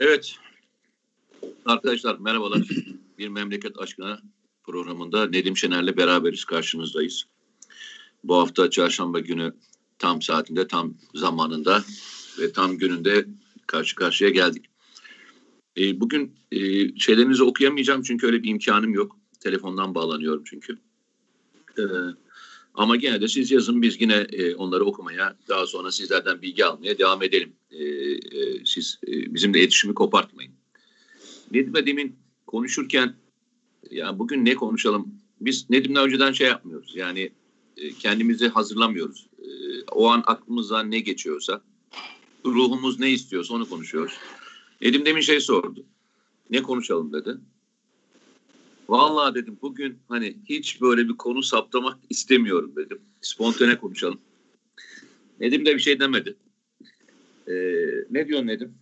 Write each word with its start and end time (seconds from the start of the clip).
Evet. 0.00 0.34
Arkadaşlar 1.66 2.18
merhabalar. 2.18 2.62
Bir 3.18 3.28
Memleket 3.28 3.78
Aşkına 3.78 4.22
programında 4.62 5.26
Nedim 5.26 5.56
Şener'le 5.56 5.96
beraberiz, 5.96 6.44
karşınızdayız. 6.44 7.24
Bu 8.24 8.36
hafta 8.36 8.70
çarşamba 8.70 9.20
günü 9.20 9.54
tam 9.98 10.22
saatinde, 10.22 10.66
tam 10.66 10.94
zamanında 11.14 11.84
ve 12.38 12.52
tam 12.52 12.78
gününde 12.78 13.26
karşı 13.66 13.96
karşıya 13.96 14.30
geldik. 14.30 14.64
E, 15.76 16.00
bugün 16.00 16.34
e, 16.52 16.58
şeylerinizi 16.98 17.42
okuyamayacağım 17.42 18.02
çünkü 18.02 18.26
öyle 18.26 18.42
bir 18.42 18.48
imkanım 18.48 18.94
yok. 18.94 19.16
Telefondan 19.40 19.94
bağlanıyorum 19.94 20.42
çünkü. 20.46 20.78
E, 21.78 21.82
ama 22.80 22.96
gene 22.96 23.20
de 23.20 23.28
siz 23.28 23.50
yazın 23.50 23.82
biz 23.82 24.00
yine 24.00 24.14
e, 24.14 24.54
onları 24.54 24.84
okumaya 24.84 25.36
daha 25.48 25.66
sonra 25.66 25.92
sizlerden 25.92 26.42
bilgi 26.42 26.64
almaya 26.64 26.98
devam 26.98 27.22
edelim. 27.22 27.52
E, 27.70 27.84
e, 27.84 28.64
siz 28.64 28.98
e, 29.06 29.34
bizimle 29.34 29.60
iletişimi 29.60 29.94
kopartmayın. 29.94 30.52
Nedim'le 31.50 31.86
demin 31.86 32.16
konuşurken 32.46 33.14
ya 33.90 34.18
bugün 34.18 34.44
ne 34.44 34.54
konuşalım? 34.54 35.14
Biz 35.40 35.70
Nedim'le 35.70 35.96
önceden 35.96 36.32
şey 36.32 36.46
yapmıyoruz. 36.46 36.92
Yani 36.96 37.30
e, 37.76 37.92
kendimizi 37.92 38.48
hazırlamıyoruz. 38.48 39.26
E, 39.38 39.48
o 39.92 40.08
an 40.08 40.22
aklımızdan 40.26 40.90
ne 40.90 41.00
geçiyorsa, 41.00 41.62
ruhumuz 42.44 43.00
ne 43.00 43.10
istiyorsa 43.10 43.54
onu 43.54 43.68
konuşuyoruz. 43.68 44.12
Nedim 44.80 45.04
demin 45.04 45.20
şey 45.20 45.40
sordu. 45.40 45.84
Ne 46.50 46.62
konuşalım 46.62 47.12
dedi. 47.12 47.36
Vallahi 48.90 49.34
dedim 49.34 49.58
bugün 49.62 49.98
hani 50.08 50.36
hiç 50.48 50.80
böyle 50.80 51.08
bir 51.08 51.16
konu 51.16 51.42
saptamak 51.42 51.98
istemiyorum 52.10 52.72
dedim. 52.76 52.98
Spontane 53.20 53.78
konuşalım. 53.78 54.18
Nedim 55.40 55.66
de 55.66 55.74
bir 55.74 55.80
şey 55.80 56.00
demedi. 56.00 56.34
Ee, 57.48 57.52
ne 58.10 58.28
diyorsun 58.28 58.46
Nedim? 58.46 58.72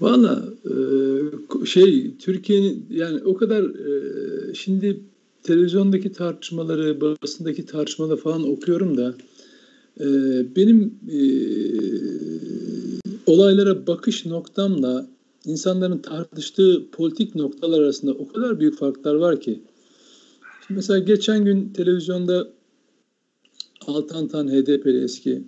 Valla 0.00 0.44
e, 0.64 1.66
şey 1.66 2.16
Türkiye'nin 2.18 2.86
yani 2.90 3.20
o 3.24 3.36
kadar 3.36 3.62
e, 3.64 4.54
şimdi 4.54 5.00
televizyondaki 5.42 6.12
tartışmaları, 6.12 7.00
basındaki 7.00 7.66
tartışmaları 7.66 8.16
falan 8.16 8.50
okuyorum 8.50 8.96
da 8.96 9.14
e, 10.00 10.06
benim 10.56 10.98
olaylara 13.26 13.86
bakış 13.86 14.26
noktamla 14.26 15.06
insanların 15.46 15.98
tartıştığı 15.98 16.90
politik 16.92 17.34
noktalar 17.34 17.80
arasında 17.80 18.12
o 18.12 18.28
kadar 18.28 18.60
büyük 18.60 18.78
farklar 18.78 19.14
var 19.14 19.40
ki. 19.40 19.60
Şimdi 20.66 20.76
mesela 20.76 20.98
geçen 20.98 21.44
gün 21.44 21.68
televizyonda 21.68 22.48
Altan 23.86 24.28
Tan 24.28 24.48
HDP'li 24.48 25.04
eski 25.04 25.44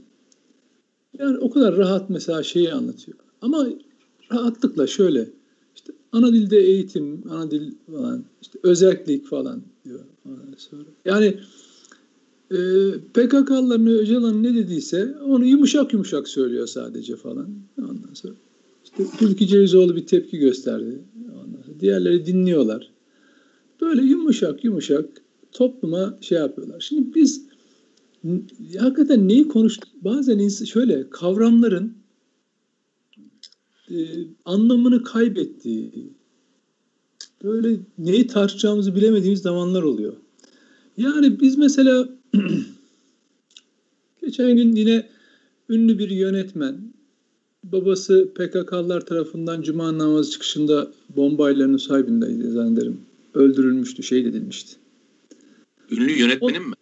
yani 1.19 1.38
o 1.38 1.50
kadar 1.50 1.77
rahat 1.77 2.11
mesela 2.11 2.42
şeyi 2.42 2.72
anlatıyor. 2.72 3.19
Ama 3.42 3.69
rahatlıkla 4.33 4.86
şöyle 4.86 5.28
işte 5.77 5.92
ana 6.12 6.33
dilde 6.33 6.58
eğitim, 6.58 7.22
ana 7.31 7.50
dil 7.50 7.72
falan, 7.91 8.25
işte 8.42 8.58
özellik 8.62 9.27
falan 9.27 9.62
diyor. 9.84 10.00
Sonra. 10.56 10.83
Yani 11.05 11.41
e, 12.50 12.58
PKK'lıların 13.14 13.86
Öcalan 13.86 14.42
ne 14.42 14.55
dediyse 14.55 15.14
onu 15.25 15.44
yumuşak 15.44 15.92
yumuşak 15.92 16.28
söylüyor 16.28 16.66
sadece 16.66 17.16
falan. 17.16 17.48
Ondan 17.78 18.14
sonra 18.14 18.34
Ülkü 19.20 19.47
Cevizoğlu 19.47 19.97
bir 19.97 20.06
tepki 20.06 20.39
gösterdi. 20.39 21.05
Diğerleri 21.80 22.27
dinliyorlar. 22.27 22.91
Böyle 23.81 24.03
yumuşak 24.03 24.65
yumuşak 24.65 25.22
topluma 25.53 26.19
şey 26.21 26.38
yapıyorlar. 26.38 26.81
Şimdi 26.81 27.15
biz 27.15 27.47
hakikaten 28.78 29.28
neyi 29.28 29.48
konuştuk? 29.48 29.88
Bazen 30.00 30.48
şöyle 30.48 31.10
kavramların 31.10 31.97
e, 33.91 33.97
anlamını 34.44 35.03
kaybettiği, 35.03 36.12
böyle 37.44 37.81
neyi 37.98 38.26
tartışacağımızı 38.26 38.94
bilemediğimiz 38.94 39.41
zamanlar 39.41 39.82
oluyor. 39.82 40.16
Yani 40.97 41.41
biz 41.41 41.59
mesela 41.59 42.09
geçen 44.21 44.56
gün 44.56 44.76
yine 44.76 45.09
ünlü 45.69 45.98
bir 45.98 46.10
yönetmen, 46.10 46.96
babası 47.72 48.28
PKK'lar 48.34 49.06
tarafından 49.06 49.62
cuma 49.62 49.99
namazı 49.99 50.31
çıkışında 50.31 50.91
bombaylarının 51.16 51.77
sahibindeydi 51.77 52.50
zannederim. 52.50 53.00
Öldürülmüştü, 53.34 54.03
şehit 54.03 54.27
edilmişti. 54.27 54.77
Ünlü 55.91 56.12
yönetmenim 56.12 56.62
o, 56.65 56.69
mi? 56.69 56.75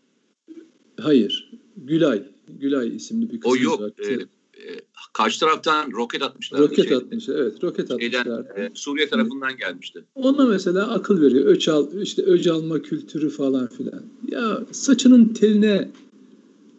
Hayır. 1.01 1.51
Gülay. 1.77 2.23
Gülay 2.61 2.97
isimli 2.97 3.33
bir 3.33 3.41
kızımız 3.41 3.61
o 3.61 3.63
yok, 3.63 3.81
var. 3.81 3.91
E, 3.99 4.13
e, 4.13 4.81
karşı 5.13 5.41
taraftan 5.41 5.93
roket 5.93 6.23
atmışlar. 6.23 6.61
Roket 6.61 6.89
şey, 6.89 6.97
atmış, 6.97 7.29
evet 7.29 7.65
roket 7.65 7.91
atmışlar. 7.91 8.59
E, 8.59 8.71
Suriye 8.75 9.09
tarafından 9.09 9.57
gelmişti. 9.57 10.05
Ona 10.15 10.47
mesela 10.47 10.91
akıl 10.91 11.21
veriyor. 11.21 11.47
Öç 11.47 11.69
al, 11.69 12.03
işte 12.03 12.23
öc 12.23 12.51
alma 12.51 12.83
kültürü 12.83 13.31
falan 13.31 13.67
filan. 13.67 14.03
Ya 14.29 14.61
saçının 14.73 15.29
teline 15.29 15.91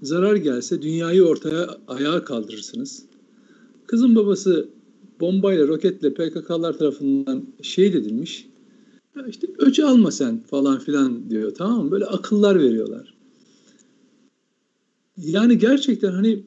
zarar 0.02 0.36
gelse 0.36 0.82
dünyayı 0.82 1.24
ortaya 1.24 1.78
ayağa 1.88 2.24
kaldırırsınız. 2.24 3.05
Kızın 3.88 4.16
babası 4.16 4.70
bombayla, 5.20 5.68
roketle 5.68 6.14
PKK'lar 6.14 6.78
tarafından 6.78 7.46
şehit 7.62 7.96
edilmiş. 7.96 8.50
Ya 9.16 9.28
işte 9.28 9.48
öc 9.58 9.84
alma 9.84 10.12
sen 10.12 10.44
falan 10.44 10.80
filan 10.80 11.30
diyor 11.30 11.56
tamam 11.56 11.86
mı? 11.86 11.92
Böyle 11.92 12.06
akıllar 12.06 12.60
veriyorlar. 12.60 13.14
Yani 15.18 15.58
gerçekten 15.58 16.12
hani 16.12 16.44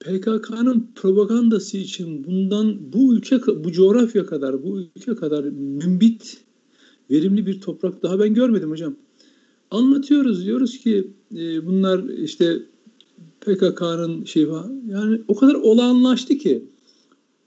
PKK'nın 0.00 0.90
propagandası 0.94 1.78
için 1.78 2.24
bundan 2.24 2.92
bu 2.92 3.14
ülke 3.14 3.40
bu 3.46 3.72
coğrafya 3.72 4.26
kadar 4.26 4.62
bu 4.62 4.80
ülke 4.80 5.14
kadar 5.14 5.44
mümbit 5.44 6.38
verimli 7.10 7.46
bir 7.46 7.60
toprak 7.60 8.02
daha 8.02 8.18
ben 8.18 8.34
görmedim 8.34 8.70
hocam. 8.70 8.96
Anlatıyoruz 9.70 10.44
diyoruz 10.44 10.78
ki 10.78 11.10
e, 11.34 11.66
bunlar 11.66 12.08
işte 12.08 12.62
PKK'nın 13.46 14.24
şey 14.24 14.50
var. 14.50 14.66
Yani 14.88 15.20
o 15.28 15.34
kadar 15.34 15.54
olağanlaştı 15.54 16.38
ki 16.38 16.64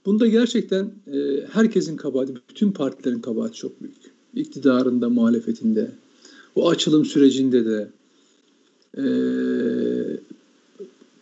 bunda 0.05 0.27
gerçekten 0.27 0.91
e, 1.13 1.45
herkesin 1.51 1.97
kabahati, 1.97 2.33
bütün 2.49 2.71
partilerin 2.71 3.19
kabahati 3.19 3.57
çok 3.57 3.81
büyük. 3.81 3.95
İktidarında, 4.35 5.09
muhalefetinde, 5.09 5.91
o 6.55 6.69
açılım 6.69 7.05
sürecinde 7.05 7.65
de 7.65 7.89
e, 8.97 9.03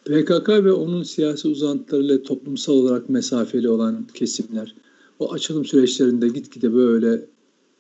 PKK 0.06 0.50
ve 0.50 0.72
onun 0.72 1.04
siyasi 1.04 1.48
uzantılarıyla 1.48 2.24
toplumsal 2.24 2.74
olarak 2.74 3.10
mesafeli 3.10 3.70
olan 3.70 4.08
kesimler 4.14 4.76
o 5.20 5.34
açılım 5.34 5.66
süreçlerinde 5.66 6.28
gitgide 6.28 6.74
böyle 6.74 7.26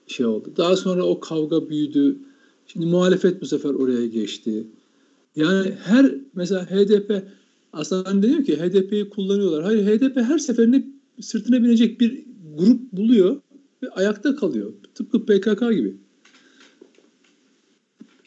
şey 0.07 0.25
oldu. 0.25 0.49
Daha 0.57 0.75
sonra 0.75 1.03
o 1.03 1.19
kavga 1.19 1.69
büyüdü. 1.69 2.17
Şimdi 2.67 2.85
muhalefet 2.85 3.41
bu 3.41 3.45
sefer 3.45 3.69
oraya 3.69 4.07
geçti. 4.07 4.67
Yani 5.37 5.73
her 5.83 6.15
mesela 6.35 6.65
HDP 6.65 7.23
aslında 7.73 8.27
diyor 8.27 8.43
ki 8.43 8.57
HDP'yi 8.57 9.09
kullanıyorlar. 9.09 9.63
Hayır 9.63 9.85
HDP 9.85 10.17
her 10.17 10.37
seferinde 10.37 10.85
sırtına 11.21 11.63
binecek 11.63 12.01
bir 12.01 12.25
grup 12.55 12.91
buluyor 12.91 13.41
ve 13.83 13.89
ayakta 13.89 14.35
kalıyor. 14.35 14.73
Tıpkı 14.95 15.25
PKK 15.25 15.59
gibi. 15.59 15.97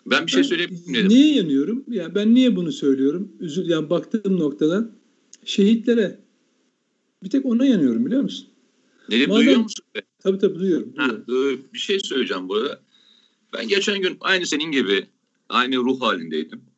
Ben 0.06 0.26
bir 0.26 0.30
şey 0.30 0.44
söyleyebilir 0.44 0.86
miyim? 0.86 1.08
Niye 1.08 1.34
yanıyorum? 1.34 1.84
Ya 1.88 2.02
yani 2.02 2.14
ben 2.14 2.34
niye 2.34 2.56
bunu 2.56 2.72
söylüyorum? 2.72 3.32
Üzül 3.40 3.70
yani 3.70 3.90
baktığım 3.90 4.38
noktadan 4.38 4.92
şehitlere 5.44 6.18
bir 7.22 7.30
tek 7.30 7.46
ona 7.46 7.66
yanıyorum 7.66 8.06
biliyor 8.06 8.22
musun? 8.22 8.48
Nedim 9.08 9.28
Madem, 9.28 9.46
duyuyor 9.46 9.60
musun? 9.60 9.84
Tabii 10.18 10.38
tabii 10.38 10.58
duyuyorum. 10.58 10.92
Ha, 10.96 11.10
duyuyorum. 11.26 11.64
bir 11.74 11.78
şey 11.78 12.00
söyleyeceğim 12.00 12.48
burada. 12.48 12.80
Ben 13.52 13.68
geçen 13.68 14.02
gün 14.02 14.16
aynı 14.20 14.46
senin 14.46 14.72
gibi 14.72 15.06
aynı 15.48 15.76
ruh 15.76 16.00
halindeydim. 16.00 16.69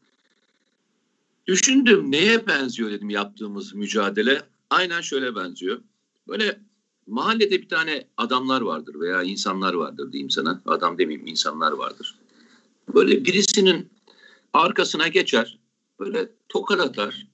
Düşündüm 1.46 2.12
neye 2.12 2.46
benziyor 2.46 2.90
dedim 2.90 3.10
yaptığımız 3.10 3.74
mücadele. 3.74 4.42
Aynen 4.70 5.00
şöyle 5.00 5.36
benziyor. 5.36 5.80
Böyle 6.28 6.60
mahallede 7.06 7.62
bir 7.62 7.68
tane 7.68 8.06
adamlar 8.16 8.60
vardır 8.60 9.00
veya 9.00 9.22
insanlar 9.22 9.74
vardır 9.74 10.12
diyeyim 10.12 10.30
sana. 10.30 10.62
Adam 10.66 10.98
demeyeyim 10.98 11.26
insanlar 11.26 11.72
vardır. 11.72 12.14
Böyle 12.94 13.24
birisinin 13.24 13.90
arkasına 14.52 15.08
geçer. 15.08 15.58
Böyle 16.00 16.30
tokat 16.48 16.80
atar. 16.80 17.26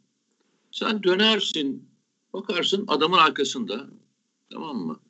Sen 0.72 1.02
dönersin. 1.02 1.88
Bakarsın 2.32 2.84
adamın 2.88 3.18
arkasında. 3.18 3.86
Tamam 4.52 4.76
mı? 4.76 5.00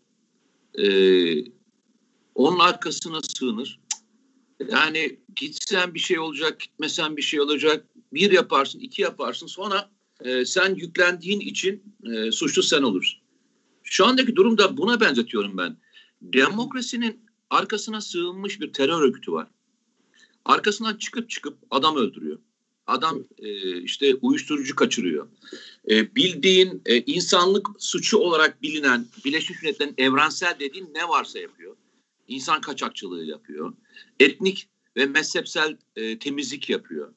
Ee, 0.79 1.45
onun 2.35 2.59
arkasına 2.59 3.21
sığınır. 3.23 3.81
Yani 4.73 5.19
gitsen 5.37 5.95
bir 5.95 5.99
şey 5.99 6.19
olacak, 6.19 6.61
gitmesen 6.61 7.17
bir 7.17 7.23
şey 7.23 7.41
olacak. 7.41 7.87
Bir 8.13 8.31
yaparsın, 8.31 8.79
iki 8.79 9.03
yaparsın. 9.03 9.47
Sonra 9.47 9.91
e, 10.25 10.45
sen 10.45 10.75
yüklendiğin 10.75 11.41
için 11.41 11.83
e, 12.05 12.33
suçlu 12.33 12.63
sen 12.63 12.83
olursun. 12.83 13.21
Şu 13.83 14.07
andaki 14.07 14.37
durumda 14.37 14.77
buna 14.77 15.01
benzetiyorum 15.01 15.59
ben. 15.59 15.77
Demokrasinin 16.23 17.21
arkasına 17.51 18.01
sığınmış 18.01 18.61
bir 18.61 18.73
terör 18.73 19.03
örgütü 19.03 19.33
var. 19.33 19.49
Arkasından 20.45 20.97
çıkıp 20.97 21.31
çıkıp 21.31 21.59
adam 21.71 21.97
öldürüyor. 21.97 22.39
Adam 22.87 23.25
e, 23.39 23.81
işte 23.83 24.15
uyuşturucu 24.15 24.77
kaçırıyor. 24.77 25.29
E, 25.91 26.15
bildiğin 26.17 26.83
e, 26.87 27.01
insanlık 27.01 27.69
suçu 27.79 28.19
olarak 28.19 28.63
bilinen 28.63 29.07
Birleşmiş 29.25 29.63
Milletler'in 29.63 29.95
evrensel 29.99 30.57
dediğin 30.61 30.91
ne 30.95 31.09
varsa 31.09 31.39
yapıyor. 31.39 31.77
İnsan 32.29 32.61
kaçakçılığı 32.61 33.25
yapıyor. 33.25 33.73
Etnik 34.21 34.69
ve 34.97 35.07
mezhepsel 35.07 35.77
e, 35.97 36.19
temizlik 36.19 36.71
yapıyor. 36.71 37.15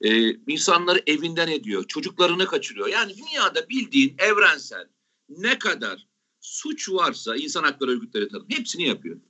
E, 0.00 0.30
insanları 0.30 1.02
evinden 1.06 1.48
ediyor. 1.48 1.84
Çocuklarını 1.84 2.46
kaçırıyor. 2.46 2.86
Yani 2.86 3.14
dünyada 3.16 3.68
bildiğin 3.68 4.14
evrensel 4.18 4.88
ne 5.28 5.58
kadar 5.58 6.06
suç 6.40 6.90
varsa 6.90 7.36
insan 7.36 7.62
hakları 7.62 7.90
örgütleri 7.90 8.28
tarafından 8.28 8.56
hepsini 8.58 8.88
yapıyor. 8.88 9.20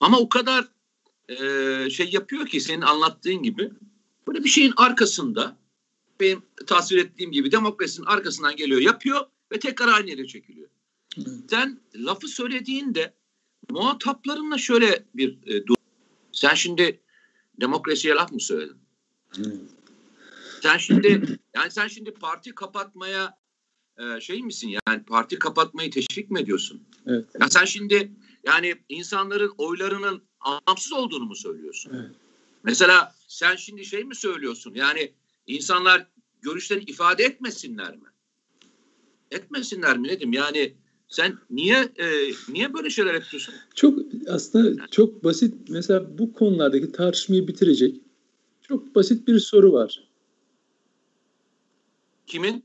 Ama 0.00 0.18
o 0.18 0.28
kadar 0.28 0.68
e, 1.28 1.90
şey 1.90 2.10
yapıyor 2.12 2.46
ki 2.46 2.60
senin 2.60 2.82
anlattığın 2.82 3.42
gibi 3.42 3.70
böyle 4.26 4.44
bir 4.44 4.48
şeyin 4.48 4.72
arkasında 4.76 5.56
benim 6.20 6.42
tasvir 6.66 6.98
ettiğim 6.98 7.32
gibi 7.32 7.52
demokrasinin 7.52 8.06
arkasından 8.06 8.56
geliyor 8.56 8.80
yapıyor 8.80 9.26
ve 9.52 9.58
tekrar 9.58 9.88
aynı 9.88 10.10
yere 10.10 10.26
çekiliyor. 10.26 10.68
Sen 11.50 11.80
lafı 11.94 12.28
söylediğinde 12.28 13.14
muhataplarınla 13.70 14.58
şöyle 14.58 15.04
bir 15.14 15.38
e, 15.46 15.66
dur. 15.66 15.74
Sen 16.32 16.54
şimdi 16.54 17.00
demokrasiye 17.60 18.14
laf 18.14 18.32
mı 18.32 18.40
söyledin? 18.40 18.76
Evet. 19.38 19.56
Sen 20.62 20.78
şimdi 20.78 21.38
yani 21.54 21.70
sen 21.70 21.88
şimdi 21.88 22.14
parti 22.14 22.54
kapatmaya 22.54 23.38
e, 23.98 24.20
şey 24.20 24.42
misin 24.42 24.76
yani 24.88 25.04
parti 25.04 25.38
kapatmayı 25.38 25.90
teşvik 25.90 26.30
mi 26.30 26.40
ediyorsun? 26.40 26.82
Evet. 27.06 27.24
Ya 27.40 27.50
sen 27.50 27.64
şimdi 27.64 28.12
yani 28.44 28.74
insanların 28.88 29.54
oylarının 29.58 30.22
anlamsız 30.40 30.92
olduğunu 30.92 31.24
mu 31.24 31.36
söylüyorsun? 31.36 31.92
Evet. 31.94 32.10
Mesela 32.62 33.14
sen 33.28 33.56
şimdi 33.56 33.84
şey 33.84 34.04
mi 34.04 34.14
söylüyorsun? 34.14 34.74
Yani 34.74 35.12
insanlar 35.46 36.06
görüşlerini 36.42 36.84
ifade 36.84 37.24
etmesinler 37.24 37.96
mi? 37.96 38.08
Etmesinler 39.30 39.98
mi 39.98 40.08
dedim. 40.08 40.32
Yani 40.32 40.74
sen 41.10 41.38
niye 41.50 41.76
e, 41.76 42.06
niye 42.48 42.74
böyle 42.74 42.90
şeyler 42.90 43.14
yapıyorsun? 43.14 43.54
Çok 43.74 43.98
aslında 44.28 44.68
yani. 44.68 44.90
çok 44.90 45.24
basit. 45.24 45.54
Mesela 45.68 46.18
bu 46.18 46.32
konulardaki 46.32 46.92
tartışmayı 46.92 47.48
bitirecek 47.48 48.00
çok 48.62 48.94
basit 48.94 49.28
bir 49.28 49.38
soru 49.38 49.72
var. 49.72 50.08
Kimin? 52.26 52.64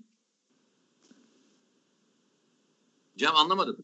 Cem 3.17 3.35
anlamadım. 3.35 3.77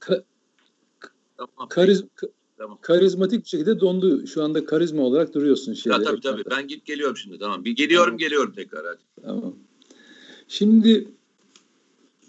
Ka- 0.00 0.24
tamam. 1.36 1.68
Kariz 1.68 2.04
tamam. 2.58 2.78
karizmatik 2.82 3.44
bir 3.44 3.48
şekilde 3.48 3.80
dondu. 3.80 4.26
Şu 4.26 4.44
anda 4.44 4.64
karizma 4.64 5.02
olarak 5.02 5.34
duruyorsun 5.34 5.74
şeyde. 5.74 5.96
Ya, 5.96 6.02
tabii 6.02 6.20
tabii. 6.20 6.42
Ben 6.50 6.68
git 6.68 6.84
geliyorum 6.84 7.16
şimdi. 7.16 7.38
Tamam. 7.38 7.64
Bir 7.64 7.76
geliyorum 7.76 8.06
tamam. 8.06 8.18
geliyorum 8.18 8.52
tekrar 8.52 8.86
hadi. 8.86 9.02
Tamam. 9.22 9.56
Şimdi 10.48 11.17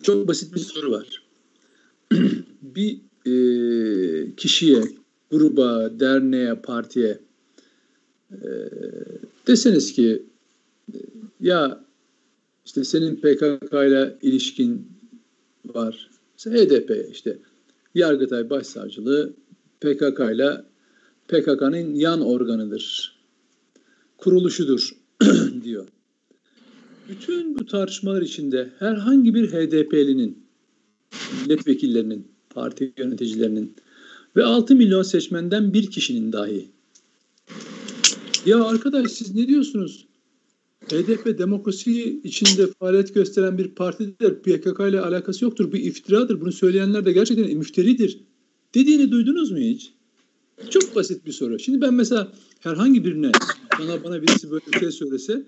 çok 0.04 0.28
basit 0.28 0.56
bir 0.56 0.60
soru 0.60 0.92
var. 0.92 1.24
bir 2.62 3.00
e, 3.26 4.36
kişiye, 4.36 4.84
gruba, 5.32 6.00
derneğe, 6.00 6.56
partiye 6.56 7.20
e, 8.32 8.48
deseniz 9.48 9.94
ki 9.94 10.24
ya 11.40 11.86
işte 12.66 12.84
senin 12.84 13.16
PKK 13.16 13.74
ile 13.74 14.18
ilişkin 14.22 14.88
var. 15.66 16.10
Mesela 16.34 16.66
HDP 16.66 17.12
işte 17.12 17.38
Yargıtay 17.96 18.50
Başsavcılığı 18.50 19.34
PKK 19.82 20.20
ile 20.20 20.64
PKK'nın 21.28 21.96
yan 21.96 22.22
organıdır. 22.22 23.16
Kuruluşudur 24.18 24.98
diyor. 25.64 25.88
Bütün 27.10 27.60
bu 27.60 27.66
tartışmalar 27.66 28.22
içinde 28.22 28.70
herhangi 28.80 29.34
bir 29.34 29.48
HDP'linin, 29.48 30.46
milletvekillerinin, 31.44 32.28
parti 32.50 32.94
yöneticilerinin 32.98 33.76
ve 34.36 34.44
6 34.44 34.76
milyon 34.76 35.04
seçmenden 35.04 35.74
bir 35.74 35.92
kişinin 35.92 36.34
dahi 36.34 36.70
ya 38.46 38.64
arkadaş 38.64 39.12
siz 39.12 39.36
ne 39.36 39.48
diyorsunuz? 39.48 40.08
HDP 40.86 41.40
demokrasi 41.40 42.22
içinde 42.24 42.68
faaliyet 42.80 43.14
gösteren 43.14 43.58
bir 43.58 43.68
partidir. 43.68 44.36
PKK 44.36 44.80
ile 44.80 45.02
alakası 45.02 45.46
yoktur. 45.46 45.72
Bir 45.72 45.80
iftiradır. 45.80 46.42
Bunu 46.42 46.52
söyleyenler 46.52 47.06
de 47.06 47.12
gerçekten 47.12 47.58
müfteridir. 47.58 48.20
Dediğini 48.76 49.12
duydunuz 49.12 49.52
mu 49.52 49.58
hiç? 49.58 49.94
Çok 50.70 50.96
basit 50.96 51.26
bir 51.26 51.32
soru. 51.32 51.60
Şimdi 51.60 51.82
ben 51.82 51.94
mesela 51.94 52.32
herhangi 52.60 53.06
birine 53.06 53.32
bana 53.80 54.04
bana 54.04 54.22
birisi 54.22 54.52
böyle 54.52 54.66
bir 54.74 54.80
şey 54.80 54.92
söylese 54.92 55.46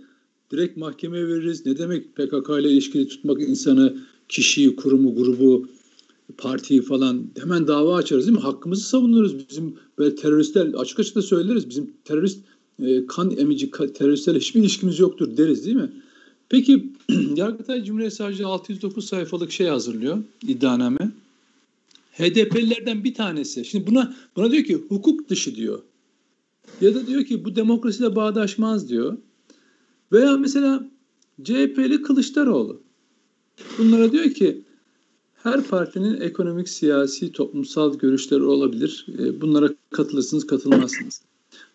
direkt 0.51 0.77
mahkemeye 0.77 1.27
veririz. 1.27 1.65
Ne 1.65 1.77
demek 1.77 2.15
PKK 2.15 2.49
ile 2.59 2.71
ilişkili 2.71 3.07
tutmak 3.07 3.41
insanı, 3.41 3.97
kişiyi, 4.29 4.75
kurumu, 4.75 5.15
grubu, 5.15 5.67
partiyi 6.37 6.81
falan 6.81 7.25
hemen 7.41 7.67
dava 7.67 7.95
açarız 7.95 8.27
değil 8.27 8.37
mi? 8.37 8.43
Hakkımızı 8.43 8.83
savunuruz. 8.83 9.49
Bizim 9.49 9.75
böyle 9.97 10.15
teröristler 10.15 10.67
açık 10.73 10.99
açık 10.99 11.15
da 11.15 11.21
söyleriz. 11.21 11.69
Bizim 11.69 11.93
terörist 12.05 12.39
e, 12.83 13.05
kan 13.07 13.37
emici 13.37 13.71
teröristlerle 13.71 14.39
hiçbir 14.39 14.59
ilişkimiz 14.59 14.99
yoktur 14.99 15.37
deriz 15.37 15.65
değil 15.65 15.75
mi? 15.75 15.91
Peki 16.49 16.89
Yargıtay 17.35 17.83
Cumhuriyet 17.83 18.13
Savcılığı 18.13 18.47
609 18.47 19.05
sayfalık 19.05 19.51
şey 19.51 19.67
hazırlıyor 19.67 20.17
iddianame. 20.47 21.11
HDP'lilerden 22.11 23.03
bir 23.03 23.13
tanesi. 23.13 23.65
Şimdi 23.65 23.87
buna 23.87 24.15
buna 24.35 24.51
diyor 24.51 24.63
ki 24.63 24.75
hukuk 24.89 25.29
dışı 25.29 25.55
diyor. 25.55 25.81
Ya 26.81 26.95
da 26.95 27.07
diyor 27.07 27.25
ki 27.25 27.45
bu 27.45 27.55
demokrasiyle 27.55 28.15
bağdaşmaz 28.15 28.89
diyor. 28.89 29.17
Veya 30.11 30.37
mesela 30.37 30.89
CHP'li 31.43 32.01
Kılıçdaroğlu. 32.01 32.81
Bunlara 33.77 34.11
diyor 34.11 34.29
ki 34.29 34.65
her 35.43 35.63
partinin 35.63 36.21
ekonomik, 36.21 36.69
siyasi, 36.69 37.31
toplumsal 37.31 37.97
görüşleri 37.97 38.43
olabilir. 38.43 39.05
E, 39.19 39.41
bunlara 39.41 39.69
katılırsınız, 39.89 40.47
katılmazsınız. 40.47 41.21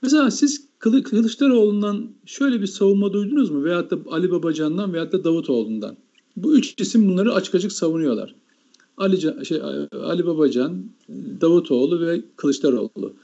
Mesela 0.03 0.31
siz 0.31 0.69
Kılıçdaroğlu'ndan 0.79 2.11
şöyle 2.27 2.61
bir 2.61 2.67
savunma 2.67 3.13
duydunuz 3.13 3.51
mu? 3.51 3.65
Veyahut 3.65 3.91
da 3.91 3.99
Ali 4.11 4.31
Babacan'dan 4.31 4.93
veyahut 4.93 5.13
da 5.13 5.25
Davutoğlu'ndan. 5.25 5.97
Bu 6.37 6.57
üç 6.57 6.81
isim 6.81 7.09
bunları 7.09 7.35
açık 7.35 7.55
açık 7.55 7.73
savunuyorlar. 7.73 8.35
Ali, 8.97 9.47
şey, 9.47 9.63
Ali 10.03 10.27
Babacan, 10.27 10.85
Davutoğlu 11.41 12.01
ve 12.01 12.23
Kılıçdaroğlu. 12.37 13.15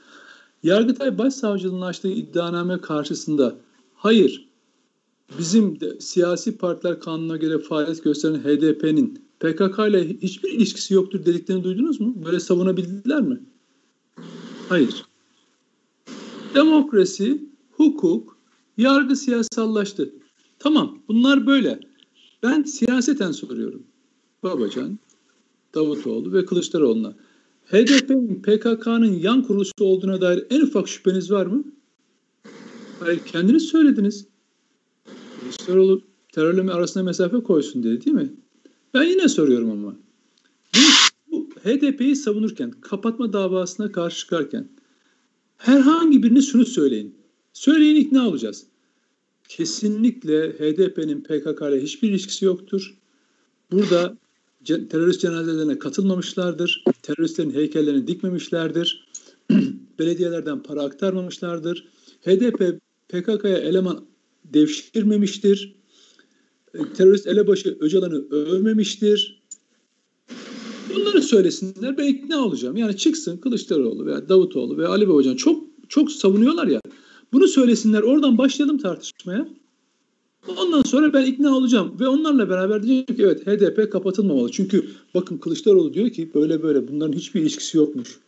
Yargıtay 0.63 1.17
Başsavcılığı'nın 1.17 1.81
açtığı 1.81 2.07
iddianame 2.07 2.81
karşısında 2.81 3.55
hayır 3.95 4.47
bizim 5.39 5.79
de, 5.79 5.99
siyasi 5.99 6.57
partiler 6.57 6.99
kanuna 6.99 7.37
göre 7.37 7.59
faaliyet 7.59 8.03
gösteren 8.03 8.39
HDP'nin 8.39 9.23
PKK 9.39 9.79
ile 9.89 10.09
hiçbir 10.21 10.49
ilişkisi 10.49 10.93
yoktur 10.93 11.25
dediklerini 11.25 11.63
duydunuz 11.63 12.01
mu? 12.01 12.15
Böyle 12.25 12.39
savunabildiler 12.39 13.21
mi? 13.21 13.39
Hayır. 14.69 15.05
Demokrasi, 16.55 17.43
hukuk, 17.71 18.37
yargı 18.77 19.15
siyasallaştı. 19.15 20.13
Tamam 20.59 20.99
bunlar 21.07 21.47
böyle. 21.47 21.79
Ben 22.43 22.63
siyaseten 22.63 23.31
soruyorum. 23.31 23.83
Babacan, 24.43 24.99
Davutoğlu 25.75 26.33
ve 26.33 26.45
Kılıçdaroğlu'na. 26.45 27.13
HDP'nin 27.65 28.41
PKK'nın 28.41 29.13
yan 29.13 29.43
kuruluşu 29.43 29.71
olduğuna 29.79 30.21
dair 30.21 30.45
en 30.49 30.61
ufak 30.61 30.87
şüpheniz 30.87 31.31
var 31.31 31.45
mı? 31.45 31.63
Hayır 32.99 33.19
kendiniz 33.25 33.63
söylediniz. 33.63 34.32
Kılıçdaroğlu 35.43 36.01
terörle 36.31 36.71
arasında 36.71 37.03
mesafe 37.03 37.39
koysun 37.39 37.83
dedi 37.83 38.05
değil 38.05 38.15
mi? 38.15 38.33
Ben 38.93 39.03
yine 39.03 39.27
soruyorum 39.27 39.71
ama. 39.71 39.95
Bu 41.31 41.49
HDP'yi 41.63 42.15
savunurken, 42.15 42.71
kapatma 42.71 43.33
davasına 43.33 43.91
karşı 43.91 44.17
çıkarken 44.17 44.69
herhangi 45.57 46.23
birini 46.23 46.43
şunu 46.43 46.65
söyleyin. 46.65 47.15
Söyleyin 47.53 47.95
ikna 47.95 48.27
olacağız. 48.27 48.65
Kesinlikle 49.49 50.51
HDP'nin 50.51 51.21
PKK 51.21 51.61
ile 51.61 51.83
hiçbir 51.83 52.09
ilişkisi 52.09 52.45
yoktur. 52.45 52.97
Burada 53.71 54.17
terörist 54.65 55.21
cenazelerine 55.21 55.79
katılmamışlardır. 55.79 56.83
Teröristlerin 57.01 57.51
heykellerini 57.51 58.07
dikmemişlerdir. 58.07 59.07
Belediyelerden 59.99 60.63
para 60.63 60.81
aktarmamışlardır. 60.83 61.87
HDP 62.21 62.79
PKK'ya 63.09 63.57
eleman 63.57 64.05
devşirmemiştir. 64.45 65.75
Terörist 66.97 67.27
elebaşı 67.27 67.77
Öcalan'ı 67.79 68.29
övmemiştir. 68.29 69.43
Bunları 70.95 71.21
söylesinler 71.21 71.97
ben 71.97 72.07
ikna 72.07 72.45
olacağım. 72.45 72.77
Yani 72.77 72.97
çıksın 72.97 73.37
Kılıçdaroğlu 73.37 74.05
veya 74.05 74.29
Davutoğlu 74.29 74.77
veya 74.77 74.89
Ali 74.89 75.09
Babacan 75.09 75.35
çok 75.35 75.63
çok 75.89 76.11
savunuyorlar 76.11 76.67
ya. 76.67 76.81
Bunu 77.33 77.47
söylesinler 77.47 78.01
oradan 78.01 78.37
başlayalım 78.37 78.77
tartışmaya. 78.77 79.47
Ondan 80.57 80.81
sonra 80.81 81.13
ben 81.13 81.25
ikna 81.25 81.57
olacağım 81.57 81.99
ve 81.99 82.07
onlarla 82.07 82.49
beraber 82.49 82.83
diyeceğim 82.83 83.05
ki 83.05 83.23
evet 83.23 83.47
HDP 83.47 83.91
kapatılmamalı. 83.91 84.51
Çünkü 84.51 84.85
bakın 85.13 85.37
Kılıçdaroğlu 85.37 85.93
diyor 85.93 86.09
ki 86.09 86.31
böyle 86.33 86.63
böyle 86.63 86.87
bunların 86.87 87.13
hiçbir 87.13 87.41
ilişkisi 87.41 87.77
yokmuş. 87.77 88.19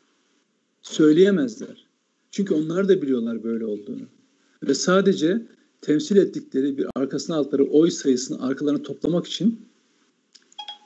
Söyleyemezler. 0.81 1.85
Çünkü 2.31 2.53
onlar 2.53 2.89
da 2.89 3.01
biliyorlar 3.01 3.43
böyle 3.43 3.65
olduğunu. 3.65 4.01
Ve 4.63 4.73
sadece 4.73 5.47
temsil 5.81 6.15
ettikleri 6.15 6.77
bir 6.77 6.87
arkasına 6.95 7.35
altları 7.35 7.63
oy 7.63 7.91
sayısını 7.91 8.41
arkalarına 8.41 8.83
toplamak 8.83 9.27
için 9.27 9.59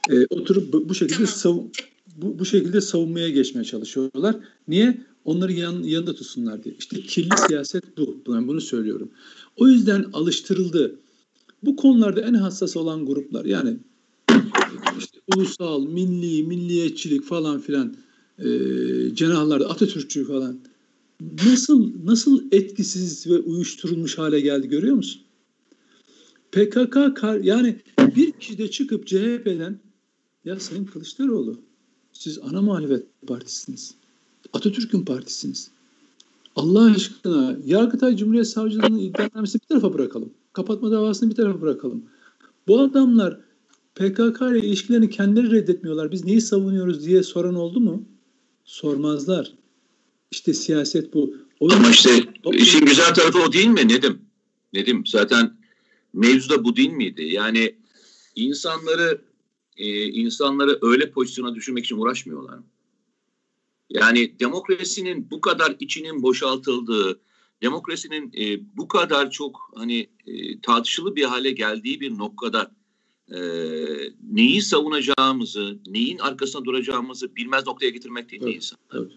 e, 0.09 0.25
oturup 0.29 0.73
bu, 0.73 0.89
bu 0.89 0.95
şekilde 0.95 1.15
tamam. 1.15 1.33
sav, 1.33 1.57
bu, 2.15 2.39
bu 2.39 2.45
şekilde 2.45 2.81
savunmaya 2.81 3.29
geçmeye 3.29 3.63
çalışıyorlar. 3.63 4.35
Niye? 4.67 5.01
Onları 5.25 5.53
yan, 5.53 5.83
yanında 5.83 6.15
tutsunlar 6.15 6.63
diye. 6.63 6.75
İşte 6.79 7.01
kirli 7.01 7.37
siyaset 7.47 7.97
bu. 7.97 8.23
Ben 8.27 8.47
bunu 8.47 8.61
söylüyorum. 8.61 9.09
O 9.57 9.67
yüzden 9.67 10.05
alıştırıldı. 10.13 10.95
Bu 11.63 11.75
konularda 11.75 12.21
en 12.21 12.33
hassas 12.33 12.77
olan 12.77 13.05
gruplar 13.05 13.45
yani 13.45 13.77
işte 14.99 15.19
ulusal, 15.35 15.83
milli, 15.83 16.43
milliyetçilik 16.43 17.23
falan 17.23 17.59
filan 17.59 17.95
e, 18.39 18.45
cenahlarda 19.13 19.69
Atatürkçü 19.69 20.27
falan 20.27 20.59
nasıl 21.21 21.91
nasıl 22.05 22.43
etkisiz 22.51 23.27
ve 23.27 23.37
uyuşturulmuş 23.37 24.17
hale 24.17 24.39
geldi 24.39 24.67
görüyor 24.67 24.95
musun? 24.95 25.21
PKK 26.51 27.23
yani 27.41 27.79
bir 28.15 28.31
kişi 28.31 28.57
de 28.57 28.71
çıkıp 28.71 29.07
CHP'den 29.07 29.79
ya 30.45 30.59
Sayın 30.59 30.85
Kılıçdaroğlu 30.85 31.57
siz 32.13 32.39
ana 32.39 32.61
muhalefet 32.61 33.05
partisiniz. 33.27 33.95
Atatürk'ün 34.53 35.05
partisiniz. 35.05 35.71
Allah 36.55 36.91
aşkına 36.91 37.57
Yargıtay 37.65 38.17
Cumhuriyet 38.17 38.47
Savcılığı'nın 38.47 38.99
iddianamesini 38.99 39.61
bir 39.61 39.67
tarafa 39.67 39.93
bırakalım. 39.93 40.29
Kapatma 40.53 40.91
davasını 40.91 41.29
bir 41.29 41.35
tarafa 41.35 41.61
bırakalım. 41.61 42.03
Bu 42.67 42.79
adamlar 42.79 43.39
PKK 43.95 44.41
ile 44.41 44.59
ilişkilerini 44.59 45.09
kendileri 45.09 45.51
reddetmiyorlar. 45.51 46.11
Biz 46.11 46.25
neyi 46.25 46.41
savunuyoruz 46.41 47.05
diye 47.05 47.23
soran 47.23 47.55
oldu 47.55 47.79
mu? 47.79 48.03
Sormazlar. 48.65 49.53
İşte 50.31 50.53
siyaset 50.53 51.13
bu. 51.13 51.35
O 51.59 51.71
Ama 51.71 51.89
işte 51.89 52.23
işin 52.53 52.85
güzel 52.85 53.13
tarafı 53.13 53.39
o 53.39 53.53
değil 53.53 53.67
mi 53.67 53.87
Nedim? 53.87 54.21
Nedim 54.73 55.03
zaten 55.05 55.57
mevzu 56.13 56.49
da 56.49 56.63
bu 56.63 56.75
değil 56.75 56.89
miydi? 56.89 57.23
Yani 57.23 57.75
insanları 58.35 59.21
e, 59.77 60.03
insanları 60.03 60.79
öyle 60.81 61.11
pozisyona 61.11 61.55
düşürmek 61.55 61.85
için 61.85 61.97
uğraşmıyorlar. 61.97 62.59
Yani 63.89 64.39
demokrasinin 64.39 65.31
bu 65.31 65.41
kadar 65.41 65.75
içinin 65.79 66.23
boşaltıldığı, 66.23 67.19
demokrasinin 67.61 68.33
e, 68.37 68.77
bu 68.77 68.87
kadar 68.87 69.31
çok 69.31 69.71
hani 69.75 70.09
e, 70.27 70.61
tartışılı 70.61 71.15
bir 71.15 71.23
hale 71.23 71.51
geldiği 71.51 71.99
bir 71.99 72.17
noktada 72.17 72.71
e, 73.31 73.39
neyi 74.31 74.61
savunacağımızı, 74.61 75.79
neyin 75.87 76.17
arkasına 76.17 76.65
duracağımızı 76.65 77.35
bilmez 77.35 77.67
noktaya 77.67 77.89
getirmek 77.89 78.31
değil 78.31 78.43
mi 78.43 78.51
insanlar? 78.51 79.11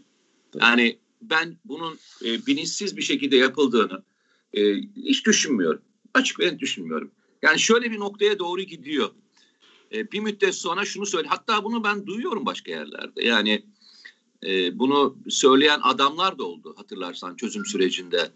Yani 0.60 0.98
ben 1.22 1.56
bunun 1.64 1.98
e, 2.24 2.46
bilinçsiz 2.46 2.96
bir 2.96 3.02
şekilde 3.02 3.36
yapıldığını 3.36 4.02
e, 4.54 4.74
hiç 4.96 5.26
düşünmüyorum. 5.26 5.82
Açık 6.14 6.40
ve 6.40 6.58
düşünmüyorum. 6.58 7.10
Yani 7.42 7.60
şöyle 7.60 7.90
bir 7.90 7.98
noktaya 7.98 8.38
doğru 8.38 8.62
gidiyor. 8.62 9.10
E, 9.92 10.12
bir 10.12 10.20
müddet 10.20 10.54
sonra 10.54 10.84
şunu 10.84 11.06
söyle. 11.06 11.28
Hatta 11.28 11.64
bunu 11.64 11.84
ben 11.84 12.06
duyuyorum 12.06 12.46
başka 12.46 12.70
yerlerde. 12.70 13.24
Yani 13.24 13.62
e, 14.46 14.78
bunu 14.78 15.18
söyleyen 15.28 15.80
adamlar 15.82 16.38
da 16.38 16.44
oldu 16.44 16.74
hatırlarsan 16.76 17.36
çözüm 17.36 17.66
sürecinde. 17.66 18.30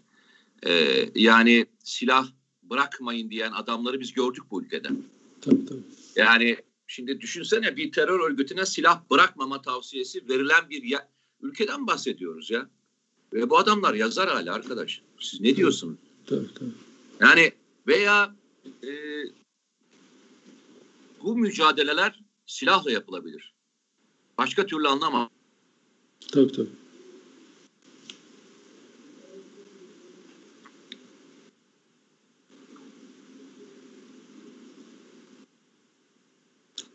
E, 0.65 0.71
yani 1.15 1.65
silah 1.83 2.27
bırakmayın 2.63 3.29
diyen 3.29 3.51
adamları 3.51 3.99
biz 3.99 4.13
gördük 4.13 4.43
bu 4.51 4.63
ülkede. 4.63 4.89
Tabii 5.41 5.65
tabii. 5.65 5.81
Yani 6.15 6.57
şimdi 6.87 7.21
düşünsene 7.21 7.77
bir 7.77 7.91
terör 7.91 8.19
örgütüne 8.19 8.65
silah 8.65 9.01
bırakmama 9.11 9.61
tavsiyesi 9.61 10.29
verilen 10.29 10.69
bir 10.69 10.83
ya, 10.83 11.09
ülkeden 11.41 11.87
bahsediyoruz 11.87 12.49
ya. 12.49 12.69
Ve 13.33 13.49
bu 13.49 13.57
adamlar 13.57 13.93
yazar 13.93 14.29
hala 14.29 14.53
arkadaş. 14.53 15.01
Siz 15.19 15.41
ne 15.41 15.55
diyorsunuz? 15.55 15.97
Tabii 16.25 16.53
tabii. 16.53 16.71
Yani 17.19 17.51
veya 17.87 18.35
e, 18.83 18.91
bu 21.23 21.35
mücadeleler 21.35 22.19
silahla 22.45 22.91
yapılabilir. 22.91 23.53
Başka 24.37 24.65
türlü 24.65 24.87
anlamam. 24.87 25.29
Tabii 26.31 26.51
tabii. 26.51 26.69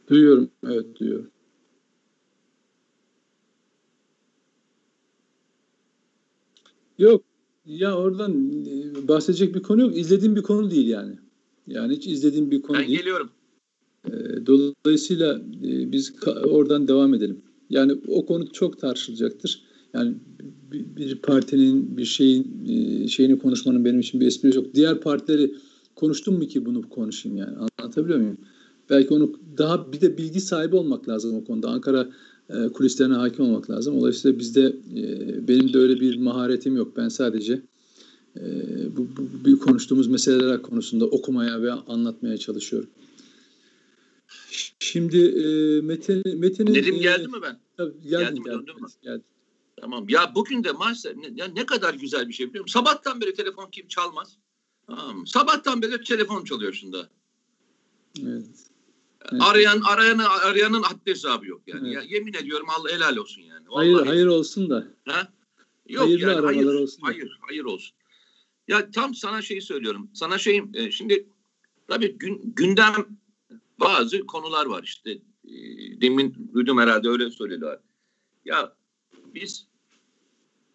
Duyuyorum. 0.08 0.50
Evet 0.66 1.00
duyuyorum. 1.00 1.31
Yok. 7.02 7.24
Ya 7.66 7.96
oradan 7.96 8.32
e, 8.66 9.08
bahsedecek 9.08 9.54
bir 9.54 9.62
konu 9.62 9.80
yok. 9.80 9.96
İzlediğim 9.96 10.36
bir 10.36 10.42
konu 10.42 10.70
değil 10.70 10.88
yani. 10.88 11.14
Yani 11.66 11.96
hiç 11.96 12.06
izlediğim 12.06 12.50
bir 12.50 12.62
konu 12.62 12.78
ben 12.78 12.88
değil. 12.88 12.98
Ben 12.98 13.04
geliyorum. 13.04 13.30
E, 14.06 14.46
dolayısıyla 14.46 15.42
e, 15.64 15.92
biz 15.92 16.14
oradan 16.26 16.88
devam 16.88 17.14
edelim. 17.14 17.42
Yani 17.70 17.92
o 18.08 18.26
konu 18.26 18.52
çok 18.52 18.78
tartışılacaktır. 18.78 19.62
Yani 19.94 20.14
bir 20.72 21.14
partinin 21.16 21.96
bir 21.96 22.04
şeyin 22.04 23.06
şeyini 23.06 23.38
konuşmanın 23.38 23.84
benim 23.84 24.00
için 24.00 24.20
bir 24.20 24.26
esprisi 24.26 24.58
yok. 24.58 24.74
Diğer 24.74 25.00
partileri 25.00 25.54
konuştum 25.94 26.38
mu 26.38 26.46
ki 26.46 26.66
bunu 26.66 26.88
konuşayım 26.88 27.38
yani 27.38 27.56
anlatabiliyor 27.78 28.18
muyum? 28.18 28.38
Belki 28.90 29.14
onu 29.14 29.32
daha 29.58 29.92
bir 29.92 30.00
de 30.00 30.18
bilgi 30.18 30.40
sahibi 30.40 30.76
olmak 30.76 31.08
lazım 31.08 31.36
o 31.36 31.44
konuda. 31.44 31.68
Ankara 31.68 32.08
e, 32.50 32.68
kulislerine 32.68 33.14
hakim 33.14 33.44
olmak 33.44 33.70
lazım. 33.70 34.00
Dolayısıyla 34.00 34.38
bizde 34.38 34.76
e, 34.96 35.48
benim 35.48 35.72
de 35.72 35.78
öyle 35.78 36.00
bir 36.00 36.16
maharetim 36.16 36.76
yok. 36.76 36.96
Ben 36.96 37.08
sadece 37.08 37.62
e, 38.36 38.42
bu, 38.96 39.06
bu, 39.16 39.50
bu 39.50 39.58
konuştuğumuz 39.58 40.06
meseleler 40.06 40.62
konusunda 40.62 41.06
okumaya 41.06 41.62
ve 41.62 41.72
anlatmaya 41.72 42.38
çalışıyorum. 42.38 42.90
Şimdi 44.78 45.18
e, 45.18 45.80
Mete, 45.80 46.22
Mete'nin... 46.36 46.74
Nedim 46.74 47.00
geldi 47.00 47.22
e, 47.22 47.26
mi 47.26 47.42
ben? 47.42 47.58
Tabii, 47.76 47.92
geldim, 48.08 48.26
geldi 48.26 48.40
mi, 48.40 48.44
döndüm 48.44 48.74
mü? 48.82 48.88
Geldi. 49.02 49.22
Tamam. 49.80 50.06
Ya 50.08 50.32
bugün 50.34 50.64
de 50.64 50.72
maalesef 50.72 51.16
ne, 51.16 51.32
ya 51.34 51.46
ne 51.46 51.66
kadar 51.66 51.94
güzel 51.94 52.28
bir 52.28 52.32
şey 52.32 52.48
biliyor 52.48 52.64
musun? 52.64 52.80
Sabahtan 52.80 53.20
beri 53.20 53.34
telefon 53.34 53.70
kim 53.70 53.88
çalmaz? 53.88 54.36
Tamam. 54.86 55.26
Sabahtan 55.26 55.82
beri 55.82 56.04
telefon 56.04 56.44
çalıyor 56.44 56.72
şunda. 56.72 57.08
Evet. 58.22 58.44
Arayan 59.40 59.80
arayanı 59.80 60.28
arayanın 60.28 60.82
haddi 60.82 61.10
hesabı 61.10 61.46
yok 61.46 61.62
yani. 61.66 61.88
Evet. 61.88 61.94
Ya, 61.94 62.16
yemin 62.16 62.34
ediyorum 62.34 62.66
Allah 62.70 62.92
helal 62.92 63.16
olsun 63.16 63.42
yani. 63.42 63.68
Vallahi. 63.68 63.92
Hayır 63.94 64.06
hayır 64.06 64.26
olsun 64.26 64.70
da. 64.70 64.86
Ha? 65.08 65.32
Yok 65.88 66.04
Hayırlı 66.04 66.30
yani 66.30 66.44
hayır, 66.44 66.66
olsun. 66.66 67.02
Hayır 67.02 67.38
hayır 67.40 67.64
olsun. 67.64 67.96
Ya 68.68 68.90
tam 68.90 69.14
sana 69.14 69.42
şeyi 69.42 69.62
söylüyorum. 69.62 70.10
Sana 70.14 70.38
şeyim 70.38 70.70
e, 70.74 70.90
şimdi 70.90 71.28
tabii 71.88 72.18
gün, 72.18 72.40
gündem 72.56 73.18
bazı 73.80 74.26
konular 74.26 74.66
var 74.66 74.82
işte. 74.82 75.10
E, 75.44 75.52
demin 76.00 76.50
duydum 76.54 76.78
herhalde 76.78 77.08
öyle 77.08 77.30
söylediler. 77.30 77.78
Ya 78.44 78.76
biz 79.34 79.66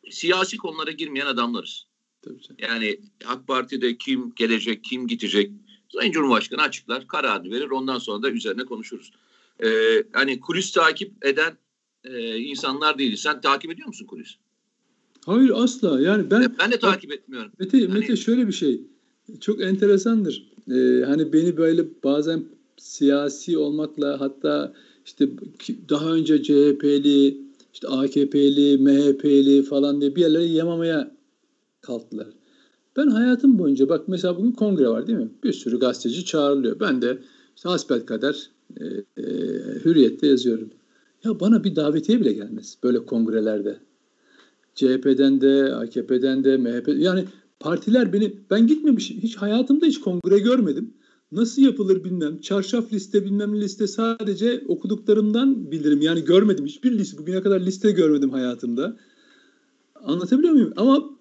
siyasi 0.09 0.57
konulara 0.57 0.91
girmeyen 0.91 1.25
adamlarız. 1.25 1.87
Tabii 2.21 2.41
canım. 2.41 2.57
Yani 2.59 2.99
AK 3.25 3.47
Parti'de 3.47 3.97
kim 3.97 4.35
gelecek, 4.35 4.83
kim 4.83 5.07
gidecek 5.07 5.51
Sayın 5.93 6.11
Cumhurbaşkanı 6.11 6.61
açıklar, 6.61 7.07
kararını 7.07 7.51
verir. 7.51 7.69
Ondan 7.69 7.97
sonra 7.97 8.23
da 8.23 8.29
üzerine 8.29 8.65
konuşuruz. 8.65 9.11
Ee, 9.63 10.03
hani 10.13 10.39
kulis 10.39 10.71
takip 10.71 11.25
eden 11.25 11.57
e, 12.03 12.37
insanlar 12.37 12.97
değiliz. 12.97 13.19
Sen 13.19 13.41
takip 13.41 13.71
ediyor 13.71 13.87
musun 13.87 14.05
kulis? 14.05 14.35
Hayır 15.25 15.51
asla. 15.55 16.01
Yani 16.01 16.31
ben 16.31 16.55
ben 16.59 16.71
de 16.71 16.79
takip 16.79 17.11
etmiyorum. 17.11 17.51
Mete, 17.59 17.79
hani... 17.79 17.99
Mete 17.99 18.15
şöyle 18.15 18.47
bir 18.47 18.53
şey. 18.53 18.81
Çok 19.41 19.61
enteresandır. 19.61 20.51
Ee, 20.71 21.03
hani 21.05 21.33
beni 21.33 21.57
böyle 21.57 22.03
bazen 22.03 22.45
siyasi 22.77 23.57
olmakla 23.57 24.19
hatta 24.19 24.73
işte 25.05 25.29
daha 25.89 26.11
önce 26.11 26.43
CHP'li, 26.43 27.37
işte 27.73 27.87
AKP'li, 27.87 28.77
MHP'li 28.77 29.63
falan 29.63 30.01
diye 30.01 30.15
bir 30.15 30.21
yerlere 30.21 30.43
yamamaya 30.43 31.11
kalktılar. 31.81 32.27
Ben 32.97 33.07
hayatım 33.07 33.59
boyunca 33.59 33.89
bak 33.89 34.07
mesela 34.07 34.37
bugün 34.37 34.51
kongre 34.51 34.89
var 34.89 35.07
değil 35.07 35.19
mi? 35.19 35.29
Bir 35.43 35.53
sürü 35.53 35.79
gazeteci 35.79 36.25
çağrılıyor. 36.25 36.79
Ben 36.79 37.01
de 37.01 37.17
işte 37.55 37.69
hasbel 37.69 38.05
kadar 38.05 38.49
e, 38.79 38.85
e, 39.17 39.23
hürriyette 39.85 40.27
yazıyorum. 40.27 40.69
Ya 41.23 41.39
bana 41.39 41.63
bir 41.63 41.75
davetiye 41.75 42.21
bile 42.21 42.33
gelmez 42.33 42.77
böyle 42.83 43.05
kongrelerde. 43.05 43.77
CHP'den 44.75 45.41
de, 45.41 45.75
AKP'den 45.75 46.43
de, 46.43 46.57
MHP 46.57 46.87
yani 46.97 47.25
partiler 47.59 48.13
beni 48.13 48.33
ben 48.49 48.67
gitmemişim. 48.67 49.17
Hiç 49.17 49.35
hayatımda 49.35 49.85
hiç 49.85 49.99
kongre 49.99 50.39
görmedim. 50.39 50.93
Nasıl 51.31 51.61
yapılır 51.61 52.03
bilmem. 52.03 52.41
Çarşaf 52.41 52.93
liste 52.93 53.25
bilmem 53.25 53.61
liste 53.61 53.87
sadece 53.87 54.63
okuduklarımdan 54.67 55.71
bilirim. 55.71 56.01
Yani 56.01 56.25
görmedim 56.25 56.65
hiçbir 56.65 56.91
liste. 56.91 57.17
Bugüne 57.17 57.41
kadar 57.41 57.59
liste 57.59 57.91
görmedim 57.91 58.29
hayatımda. 58.29 58.97
Anlatabiliyor 59.95 60.53
muyum? 60.53 60.73
Ama 60.75 61.16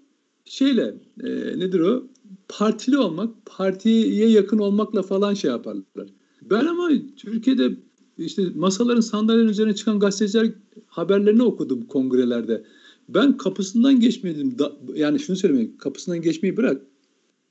şeyle 0.47 0.95
e, 1.23 1.29
nedir 1.59 1.81
o? 1.81 2.07
Partili 2.49 2.99
olmak, 2.99 3.47
partiye 3.47 4.29
yakın 4.29 4.59
olmakla 4.59 5.03
falan 5.03 5.35
şey 5.35 5.51
yaparlar. 5.51 6.09
Ben 6.43 6.67
ama 6.67 6.91
Türkiye'de 7.17 7.77
işte 8.19 8.43
masaların 8.55 9.01
sandalyelerin 9.01 9.49
üzerine 9.49 9.75
çıkan 9.75 10.01
gazeteciler 10.01 10.53
haberlerini 10.87 11.43
okudum 11.43 11.87
kongrelerde. 11.87 12.65
Ben 13.09 13.37
kapısından 13.37 14.01
geçmedim. 14.01 14.59
Da, 14.59 14.73
yani 14.95 15.19
şunu 15.21 15.37
söylemek, 15.37 15.79
kapısından 15.79 16.23
geçmeyi 16.23 16.57
bırak. 16.57 16.83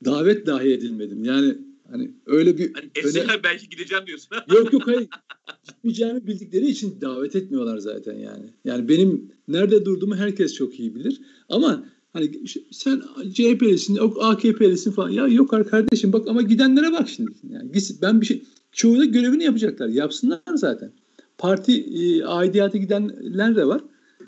Davet 0.04 0.46
dahi 0.46 0.72
edilmedim. 0.72 1.24
Yani 1.24 1.58
hani 1.90 2.10
öyle 2.26 2.58
bir 2.58 2.74
hani 2.74 2.90
öyle, 3.04 3.26
belki 3.44 3.68
gideceğim 3.68 4.06
diyorsun. 4.06 4.28
yok 4.54 4.72
yok 4.72 4.86
hayır. 4.86 5.08
Gitmeyeceğimi 5.66 6.26
bildikleri 6.26 6.66
için 6.66 7.00
davet 7.00 7.36
etmiyorlar 7.36 7.78
zaten 7.78 8.18
yani. 8.18 8.44
Yani 8.64 8.88
benim 8.88 9.30
nerede 9.48 9.84
durduğumu 9.84 10.16
herkes 10.16 10.54
çok 10.54 10.80
iyi 10.80 10.94
bilir. 10.94 11.20
Ama 11.48 11.86
hani 12.16 12.30
sen 12.70 13.02
CHP'lisin, 13.32 13.98
AKP'lisin 14.20 14.90
falan. 14.90 15.10
Ya 15.10 15.26
yok 15.26 15.50
kardeşim 15.50 16.12
bak 16.12 16.28
ama 16.28 16.42
gidenlere 16.42 16.92
bak 16.92 17.08
şimdi. 17.08 17.30
Yani 17.50 17.70
ben 18.02 18.20
bir 18.20 18.26
şey 18.26 18.42
çoğu 18.72 18.98
da 18.98 19.04
görevini 19.04 19.44
yapacaklar. 19.44 19.88
Yapsınlar 19.88 20.40
zaten. 20.54 20.92
Parti 21.38 21.72
e, 21.80 22.24
aidiyatı 22.24 22.78
gidenler 22.78 23.56
de 23.56 23.66
var. 23.66 23.80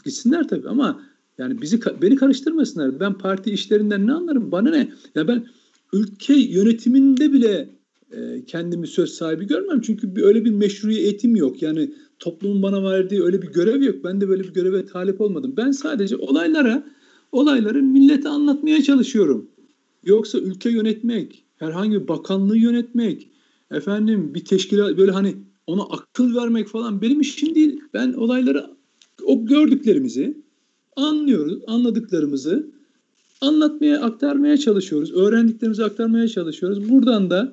Gitsinler 0.05 0.49
tabii 0.49 0.69
ama 0.69 1.03
yani 1.39 1.63
bizi 1.63 1.81
beni 2.03 2.17
karıştırmasınlar. 2.17 3.01
Ben 3.01 3.19
parti 3.19 3.51
işlerinden 3.51 4.07
ne 4.07 4.13
anlarım? 4.13 4.53
Bana 4.53 4.71
ne? 4.71 4.89
Ya 5.15 5.29
ben 5.29 5.47
ülke 5.93 6.35
yönetiminde 6.35 7.33
bile 7.33 7.69
e, 8.13 8.45
kendimi 8.47 8.87
söz 8.87 9.11
sahibi 9.11 9.47
görmem. 9.47 9.81
Çünkü 9.81 10.17
bir, 10.17 10.23
öyle 10.23 10.45
bir 10.45 10.51
meşruiyetim 10.51 11.37
yok. 11.37 11.63
Yani 11.63 11.91
toplumun 12.19 12.63
bana 12.63 12.85
verdiği 12.91 13.23
öyle 13.23 13.43
bir 13.43 13.49
görev 13.49 13.83
yok. 13.83 14.05
Ben 14.05 14.21
de 14.21 14.29
böyle 14.29 14.43
bir 14.43 14.55
göreve 14.55 14.87
talip 14.87 15.21
olmadım. 15.21 15.55
Ben 15.57 15.71
sadece 15.71 16.17
olaylara 16.17 16.85
olayları 17.33 17.83
millete 17.83 18.29
anlatmaya 18.29 18.83
çalışıyorum. 18.83 19.49
Yoksa 20.05 20.39
ülke 20.39 20.71
yönetmek, 20.71 21.45
herhangi 21.57 22.03
bir 22.03 22.09
bakanlığı 22.09 22.57
yönetmek, 22.57 23.31
efendim 23.71 24.35
bir 24.35 24.45
teşkilat 24.45 24.99
böyle 24.99 25.13
hani 25.13 25.35
ona 25.67 25.83
akıl 25.83 26.37
vermek 26.37 26.69
falan 26.69 27.03
benim 27.03 27.21
işim 27.21 27.55
değil. 27.55 27.81
Ben 27.95 28.13
olayları 28.13 28.71
o 29.25 29.47
gördüklerimizi 29.47 30.43
anlıyoruz, 30.97 31.59
anladıklarımızı 31.67 32.71
anlatmaya, 33.41 34.01
aktarmaya 34.01 34.57
çalışıyoruz. 34.57 35.13
Öğrendiklerimizi 35.13 35.85
aktarmaya 35.85 36.29
çalışıyoruz. 36.29 36.89
Buradan 36.89 37.31
da 37.31 37.53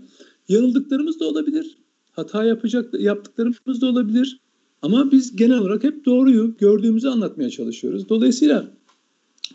yanıldıklarımız 0.50 1.20
da 1.20 1.26
olabilir. 1.26 1.78
Hata 2.12 2.44
yapacak 2.44 3.00
yaptıklarımız 3.00 3.82
da 3.82 3.88
olabilir. 3.88 4.40
Ama 4.82 5.12
biz 5.12 5.36
genel 5.36 5.58
olarak 5.58 5.84
hep 5.84 6.06
doğruyu 6.06 6.58
gördüğümüzü 6.58 7.08
anlatmaya 7.08 7.50
çalışıyoruz. 7.50 8.10
Dolayısıyla 8.10 8.72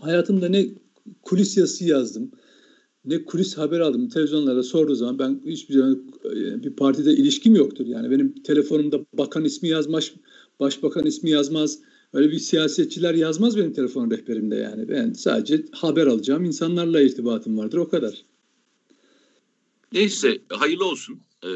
hayatımda 0.00 0.48
ne 0.48 0.66
kulis 1.22 1.56
yazısı 1.56 1.84
yazdım, 1.84 2.30
ne 3.04 3.24
kulis 3.24 3.58
haber 3.58 3.80
aldım. 3.80 4.08
Televizyonlarda 4.08 4.62
sorduğu 4.62 4.94
zaman 4.94 5.18
ben 5.18 5.42
hiçbir 5.46 5.74
zaman 5.74 6.04
e, 6.24 6.62
bir 6.62 6.76
partide 6.76 7.12
ilişkim 7.12 7.54
yoktur. 7.54 7.86
Yani 7.86 8.10
benim 8.10 8.42
telefonumda 8.42 9.00
bakan 9.12 9.44
ismi 9.44 9.68
yazmaz, 9.68 10.12
başbakan 10.60 11.06
ismi 11.06 11.30
yazmaz. 11.30 11.78
Öyle 12.12 12.32
bir 12.32 12.38
siyasetçiler 12.38 13.14
yazmaz 13.14 13.56
benim 13.56 13.72
telefon 13.72 14.10
rehberimde 14.10 14.56
yani. 14.56 14.88
Ben 14.88 15.12
sadece 15.12 15.64
haber 15.72 16.06
alacağım 16.06 16.44
insanlarla 16.44 17.00
irtibatım 17.00 17.58
vardır 17.58 17.78
o 17.78 17.88
kadar. 17.88 18.24
Neyse 19.92 20.38
hayırlı 20.48 20.84
olsun. 20.84 21.20
Ee, 21.44 21.48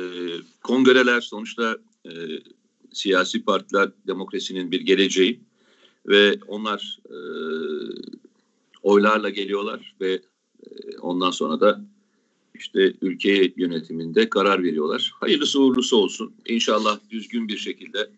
kongreler 0.62 1.21
sonuçta 1.21 1.79
e, 2.07 2.11
siyasi 2.93 3.45
partiler 3.45 3.91
demokrasinin 4.07 4.71
bir 4.71 4.81
geleceği 4.81 5.41
ve 6.07 6.38
onlar 6.49 6.99
e, 7.09 7.19
oylarla 8.85 9.31
geliyorlar 9.31 9.95
ve 10.00 10.12
e, 10.12 10.99
ondan 11.00 11.31
sonra 11.31 11.61
da 11.61 11.85
işte 12.55 12.93
ülke 13.03 13.53
yönetiminde 13.57 14.29
karar 14.31 14.62
veriyorlar. 14.62 15.12
Hayırlısı 15.21 15.61
uğurlusu 15.61 15.97
olsun. 15.97 16.32
İnşallah 16.49 16.99
düzgün 17.11 17.49
bir 17.49 17.56
şekilde 17.56 18.11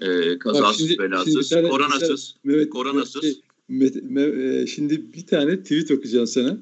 e, 0.00 0.38
kazasız 0.38 0.88
şimdi, 0.88 0.98
belasız, 0.98 1.48
şimdi 1.48 1.68
koronasız, 1.68 2.34
Mehmet, 2.44 2.70
koronasız. 2.70 3.40
Mehmet, 3.68 4.10
Mehmet, 4.10 4.68
şimdi 4.68 5.12
bir 5.12 5.26
tane 5.26 5.62
tweet 5.62 5.90
okuyacağım 5.90 6.26
sana. 6.26 6.58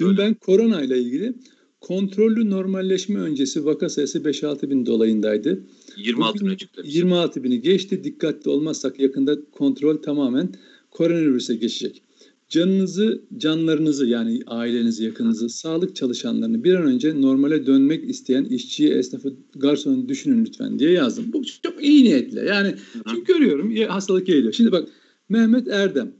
Dün 0.00 0.06
Öyle. 0.06 0.18
ben 0.18 0.34
korona 0.34 0.82
ile 0.82 0.98
ilgili 0.98 1.34
kontrollü 1.80 2.50
normalleşme 2.50 3.20
öncesi 3.20 3.64
vaka 3.64 3.88
sayısı 3.88 4.18
5-6 4.18 4.70
bin 4.70 4.86
dolayındaydı. 4.86 5.62
26 5.96 6.46
bine 6.46 6.56
çıktı. 6.56 6.82
26 6.84 7.44
bini 7.44 7.60
geçti. 7.60 8.04
Dikkatli 8.04 8.50
olmazsak 8.50 9.00
yakında 9.00 9.38
kontrol 9.52 9.96
tamamen 9.96 10.54
koronavirüse 10.90 11.54
geçecek. 11.54 12.02
Canınızı, 12.50 13.24
canlarınızı 13.36 14.06
yani 14.06 14.40
ailenizi, 14.46 15.04
yakınınızı, 15.04 15.48
sağlık 15.48 15.96
çalışanlarını 15.96 16.64
bir 16.64 16.74
an 16.74 16.86
önce 16.86 17.22
normale 17.22 17.66
dönmek 17.66 18.10
isteyen 18.10 18.44
işçiyi, 18.44 18.90
esnafı, 18.90 19.36
garsonu 19.56 20.08
düşünün 20.08 20.44
lütfen 20.44 20.78
diye 20.78 20.90
yazdım. 20.90 21.32
Bu 21.32 21.42
çok 21.62 21.84
iyi 21.84 22.04
niyetle. 22.04 22.40
Yani 22.40 22.74
çünkü 23.08 23.24
görüyorum 23.24 23.76
hastalık 23.88 24.26
geliyor. 24.26 24.52
Şimdi 24.52 24.72
bak 24.72 24.88
Mehmet 25.28 25.68
Erdem 25.68 26.14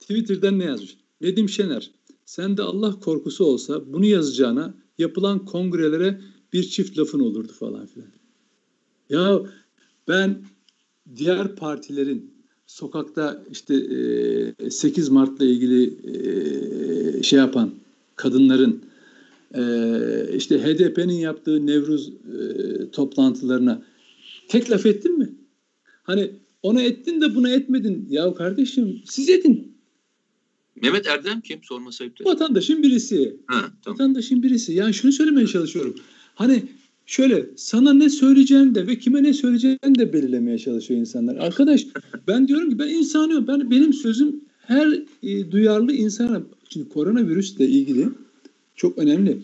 Twitter'dan 0.00 0.58
ne 0.58 0.64
yazmış? 0.64 0.96
Nedim 1.20 1.48
Şener 1.48 1.90
sen 2.24 2.56
de 2.56 2.62
Allah 2.62 3.00
korkusu 3.00 3.44
olsa 3.44 3.92
bunu 3.92 4.06
yazacağına 4.06 4.74
yapılan 4.98 5.44
kongrelere 5.44 6.20
bir 6.52 6.62
çift 6.62 6.98
lafın 6.98 7.20
olurdu 7.20 7.52
falan 7.52 7.86
filan. 7.86 8.08
Ya 9.10 9.40
ben 10.08 10.44
diğer 11.16 11.56
partilerin 11.56 12.39
sokakta 12.70 13.44
işte 13.50 13.74
e, 14.66 14.70
8 14.70 15.08
Mart'la 15.08 15.44
ilgili 15.44 15.94
e, 17.18 17.22
şey 17.22 17.38
yapan 17.38 17.70
kadınların 18.16 18.82
e, 19.54 19.62
işte 20.36 20.58
HDP'nin 20.62 21.14
yaptığı 21.14 21.66
Nevruz 21.66 22.08
e, 22.08 22.90
toplantılarına 22.90 23.82
tek 24.48 24.70
laf 24.70 24.86
ettin 24.86 25.18
mi? 25.18 25.34
Hani 26.02 26.30
ona 26.62 26.82
ettin 26.82 27.20
de 27.20 27.34
buna 27.34 27.50
etmedin. 27.50 28.06
Ya 28.10 28.34
kardeşim 28.34 29.02
siz 29.04 29.28
edin. 29.28 29.76
Mehmet 30.82 31.06
Erdem 31.06 31.40
kim? 31.40 31.60
Sorma 31.62 31.92
sayıptır. 31.92 32.24
Vatandaşın 32.24 32.82
birisi. 32.82 33.36
Ha, 33.46 33.72
tamam. 33.82 33.98
Vatandaşın 33.98 34.42
birisi. 34.42 34.72
Yani 34.72 34.94
şunu 34.94 35.12
söylemeye 35.12 35.46
çalışıyorum. 35.46 35.94
Hani 36.34 36.62
şöyle 37.10 37.46
sana 37.56 37.92
ne 37.92 38.10
söyleyeceğini 38.10 38.74
de 38.74 38.86
ve 38.86 38.98
kime 38.98 39.22
ne 39.22 39.32
söyleyeceğini 39.32 39.98
de 39.98 40.12
belirlemeye 40.12 40.58
çalışıyor 40.58 41.00
insanlar. 41.00 41.36
Arkadaş 41.36 41.86
ben 42.28 42.48
diyorum 42.48 42.70
ki 42.70 42.78
ben 42.78 42.88
insanıyorum. 42.88 43.46
Ben 43.46 43.70
benim 43.70 43.92
sözüm 43.92 44.40
her 44.60 45.02
e, 45.22 45.50
duyarlı 45.50 45.92
insana 45.92 46.42
şimdi 46.68 46.88
koronavirüsle 46.88 47.68
ilgili 47.68 48.08
çok 48.74 48.98
önemli. 48.98 49.42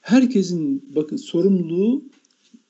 Herkesin 0.00 0.84
bakın 0.94 1.16
sorumluluğu 1.16 2.04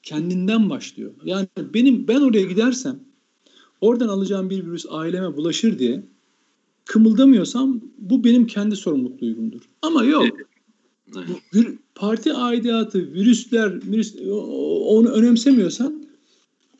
kendinden 0.02 0.70
başlıyor. 0.70 1.12
Yani 1.24 1.46
benim 1.74 2.08
ben 2.08 2.20
oraya 2.20 2.44
gidersem 2.44 2.98
oradan 3.80 4.08
alacağım 4.08 4.50
bir 4.50 4.66
virüs 4.66 4.86
aileme 4.90 5.36
bulaşır 5.36 5.78
diye 5.78 6.02
kımıldamıyorsam 6.84 7.80
bu 7.98 8.24
benim 8.24 8.46
kendi 8.46 8.76
sorumluluk 8.76 9.20
duygumdur. 9.20 9.60
Ama 9.82 10.04
yok. 10.04 10.53
Bu, 11.54 11.60
parti 11.94 12.32
aidatı, 12.32 13.12
virüsler, 13.12 13.92
virüs, 13.92 14.16
onu 14.86 15.10
önemsemiyorsan 15.10 16.04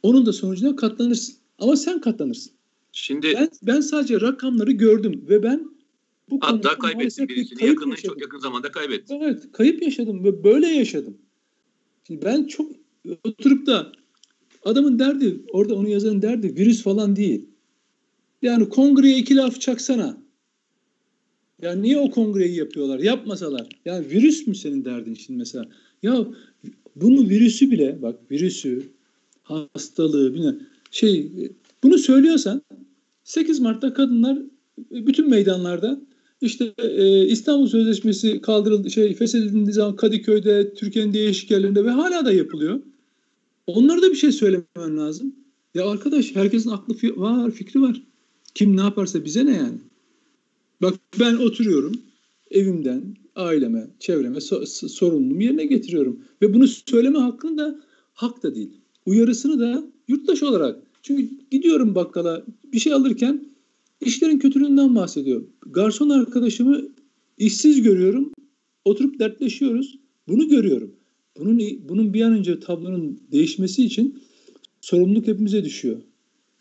onun 0.03 0.27
da 0.27 0.33
sonucuna 0.33 0.77
katlanırsın. 0.77 1.35
Ama 1.59 1.77
sen 1.77 2.01
katlanırsın. 2.01 2.53
Şimdi 2.93 3.33
ben, 3.35 3.49
ben 3.63 3.81
sadece 3.81 4.21
rakamları 4.21 4.73
gördüm 4.73 5.25
ve 5.29 5.43
ben 5.43 5.71
bu 6.31 6.39
hatta 6.41 6.79
kaybettim 6.79 7.29
birisini 7.29 7.67
yakın 7.67 7.95
çok 7.95 8.21
yakın 8.21 8.39
zamanda 8.39 8.73
kaybettim. 8.73 9.19
Evet, 9.23 9.53
kayıp 9.53 9.83
yaşadım 9.83 10.25
ve 10.25 10.45
böyle 10.45 10.67
yaşadım. 10.67 11.17
Şimdi 12.07 12.25
ben 12.25 12.45
çok 12.45 12.73
oturup 13.25 13.67
da 13.67 13.93
adamın 14.65 14.99
derdi, 14.99 15.41
orada 15.53 15.75
onu 15.75 15.89
yazan 15.89 16.23
derdi 16.23 16.57
virüs 16.57 16.83
falan 16.83 17.17
değil. 17.17 17.47
Yani 18.43 18.69
kongreye 18.69 19.19
iki 19.19 19.37
laf 19.37 19.61
çaksana. 19.61 20.24
Ya 21.65 21.73
niye 21.73 21.99
o 21.99 22.11
kongreyi 22.11 22.57
yapıyorlar? 22.57 22.99
Yapmasalar. 22.99 23.69
Yani 23.85 24.11
virüs 24.11 24.47
mü 24.47 24.55
senin 24.55 24.85
derdin 24.85 25.15
şimdi 25.15 25.39
mesela? 25.39 25.65
Ya 26.03 26.27
bunu 26.97 27.29
virüsü 27.29 27.71
bile 27.71 28.03
bak 28.03 28.31
virüsü, 28.31 28.83
hastalığı, 29.43 30.35
bile 30.35 30.55
şey 30.91 31.33
bunu 31.83 31.99
söylüyorsan 31.99 32.63
8 33.25 33.61
Mart'ta 33.61 33.95
kadınlar 33.95 34.39
bütün 34.91 35.31
meydanlarda 35.31 36.01
işte 36.41 36.75
e, 36.79 37.27
İstanbul 37.27 37.69
Sözleşmesi 37.69 38.41
kaldırıldı 38.41 38.91
şey 38.91 39.15
feshedildiği 39.15 39.73
zaman 39.73 39.97
Kadıköy'de, 39.97 40.75
Türkiye'nin 40.75 41.13
değişik 41.13 41.51
yerlerinde 41.51 41.85
ve 41.85 41.91
hala 41.91 42.25
da 42.25 42.33
yapılıyor. 42.33 42.81
Onlara 43.67 44.03
da 44.03 44.11
bir 44.11 44.17
şey 44.17 44.33
söylemen 44.33 44.97
lazım. 44.97 45.35
Ya 45.75 45.91
arkadaş 45.91 46.35
herkesin 46.35 46.71
aklı 46.71 47.17
var, 47.17 47.51
fikri 47.51 47.83
var. 47.83 48.03
Kim 48.55 48.77
ne 48.77 48.81
yaparsa 48.81 49.25
bize 49.25 49.47
ne 49.47 49.57
yani? 49.57 49.79
Bak 50.83 50.95
ben 51.21 51.37
oturuyorum 51.37 51.93
evimden 52.51 53.17
aileme, 53.37 53.91
çevreme 54.01 54.37
so- 54.37 54.89
sorumluluğumu 54.89 55.43
yerine 55.43 55.67
getiriyorum. 55.67 56.21
Ve 56.43 56.55
bunu 56.55 56.69
söyleme 56.69 57.19
hakkını 57.19 57.59
da 57.59 57.81
hak 58.15 58.43
da 58.43 58.55
değil. 58.55 58.71
Uyarısını 59.07 59.61
da 59.61 59.85
yurttaş 60.09 60.43
olarak. 60.43 60.83
Çünkü 61.03 61.29
gidiyorum 61.51 61.95
bakkala 61.95 62.45
bir 62.73 62.79
şey 62.79 62.93
alırken 62.93 63.45
işlerin 64.01 64.39
kötülüğünden 64.39 64.95
bahsediyor. 64.95 65.43
Garson 65.67 66.09
arkadaşımı 66.09 66.83
işsiz 67.39 67.83
görüyorum. 67.83 68.33
Oturup 68.85 69.19
dertleşiyoruz. 69.19 69.99
Bunu 70.29 70.49
görüyorum. 70.49 70.95
Bunun 71.39 71.61
bunun 71.89 72.15
bir 72.15 72.23
an 72.23 72.33
önce 72.33 72.61
tablonun 72.61 73.21
değişmesi 73.33 73.85
için 73.85 74.19
sorumluluk 74.81 75.27
hepimize 75.27 75.65
düşüyor. 75.65 75.97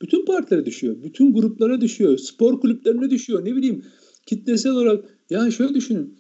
bütün 0.02 0.26
partilere 0.26 0.65
düşüyor. 0.65 0.95
Bütün 1.04 1.34
gruplara 1.34 1.82
düşüyor. 1.82 2.17
Spor 2.17 2.60
kulüplerine 2.60 3.10
düşüyor. 3.10 3.45
Ne 3.45 3.56
bileyim 3.56 3.84
kitlesel 4.26 4.72
olarak. 4.72 5.18
Yani 5.30 5.52
şöyle 5.52 5.74
düşünün. 5.74 6.16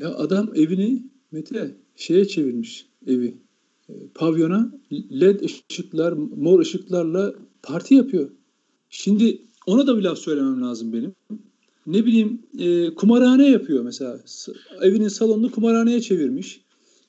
Ya 0.00 0.14
adam 0.14 0.50
evini 0.54 1.02
Mete 1.32 1.74
şeye 1.96 2.24
çevirmiş 2.24 2.86
evi. 3.06 3.34
E, 3.88 3.92
pavyona 4.14 4.72
led 4.92 5.40
ışıklar, 5.40 6.12
mor 6.12 6.60
ışıklarla 6.60 7.34
parti 7.62 7.94
yapıyor. 7.94 8.30
Şimdi 8.90 9.38
ona 9.66 9.86
da 9.86 9.96
bir 9.98 10.02
laf 10.02 10.18
söylemem 10.18 10.62
lazım 10.62 10.92
benim. 10.92 11.14
Ne 11.86 12.06
bileyim 12.06 12.42
e, 12.58 12.94
kumarhane 12.94 13.50
yapıyor 13.50 13.84
mesela. 13.84 14.20
Evinin 14.82 15.08
salonunu 15.08 15.50
kumarhaneye 15.50 16.00
çevirmiş. 16.00 16.60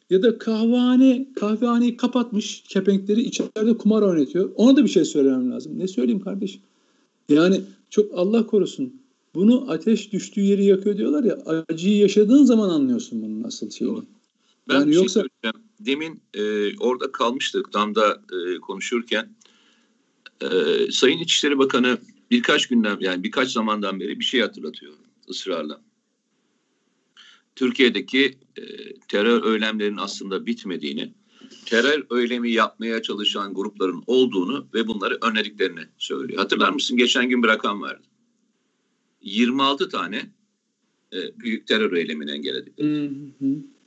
Ya 0.09 0.23
da 0.23 0.37
kahvehane, 0.37 1.27
kahvehaneyi 1.35 1.97
kapatmış, 1.97 2.63
kepenkleri 2.67 3.21
içeride 3.21 3.77
kumar 3.77 4.01
oynatıyor. 4.01 4.51
Ona 4.55 4.75
da 4.75 4.83
bir 4.83 4.89
şey 4.89 5.05
söylemem 5.05 5.51
lazım. 5.51 5.79
Ne 5.79 5.87
söyleyeyim 5.87 6.21
kardeşim? 6.21 6.61
Yani 7.29 7.61
çok 7.89 8.17
Allah 8.17 8.47
korusun. 8.47 8.93
Bunu 9.35 9.71
ateş 9.71 10.11
düştüğü 10.11 10.41
yeri 10.41 10.65
yakıyor 10.65 10.97
diyorlar 10.97 11.23
ya. 11.23 11.37
Acıyı 11.69 11.97
yaşadığın 11.97 12.43
zaman 12.43 12.69
anlıyorsun 12.69 13.21
bunun 13.21 13.43
nasıl 13.43 13.69
şeyini. 13.69 14.01
Ben 14.69 14.73
yani 14.73 14.93
şey 14.93 14.93
yoksa... 14.93 15.13
söyleyeceğim. 15.13 15.67
Demin 15.79 16.21
e, 16.33 16.77
orada 16.77 17.11
kalmıştık 17.11 17.73
damda 17.73 18.21
e, 18.33 18.59
konuşurken. 18.59 19.29
E, 20.41 20.47
Sayın 20.91 21.19
İçişleri 21.19 21.57
Bakanı 21.57 21.97
birkaç 22.31 22.67
günden 22.67 22.97
yani 22.99 23.23
birkaç 23.23 23.51
zamandan 23.51 23.99
beri 23.99 24.19
bir 24.19 24.25
şey 24.25 24.41
hatırlatıyor 24.41 24.93
ısrarla. 25.29 25.81
Türkiye'deki 27.55 28.37
e, 28.57 28.63
terör 29.07 29.53
eylemlerinin 29.53 29.97
aslında 29.97 30.45
bitmediğini, 30.45 31.13
terör 31.65 32.21
eylemi 32.21 32.51
yapmaya 32.51 33.01
çalışan 33.01 33.53
grupların 33.53 34.03
olduğunu 34.07 34.67
ve 34.73 34.87
bunları 34.87 35.17
önlediklerini 35.21 35.81
söylüyor. 35.97 36.39
Hatırlar 36.39 36.69
mısın? 36.69 36.97
Geçen 36.97 37.29
gün 37.29 37.43
bir 37.43 37.47
rakam 37.47 37.83
verdi. 37.83 38.07
26 39.25 39.89
tane 39.89 40.29
e, 41.13 41.39
büyük 41.39 41.67
terör 41.67 41.93
eylemini 41.93 42.31
engelledik. 42.31 42.79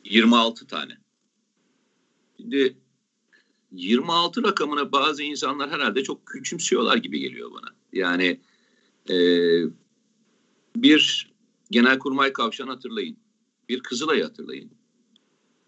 26 0.04 0.66
tane. 0.66 0.98
Şimdi 2.36 2.76
26 3.72 4.42
rakamına 4.42 4.92
bazı 4.92 5.22
insanlar 5.22 5.70
herhalde 5.70 6.02
çok 6.02 6.26
küçümsüyorlar 6.26 6.96
gibi 6.96 7.18
geliyor 7.18 7.52
bana. 7.52 7.74
Yani 7.92 8.40
e, 9.10 9.16
bir 10.76 11.32
Genelkurmay 11.70 12.32
Kavşağı'nı 12.32 12.70
hatırlayın. 12.70 13.16
Bir 13.68 13.80
Kızılay'ı 13.80 14.22
hatırlayın. 14.22 14.70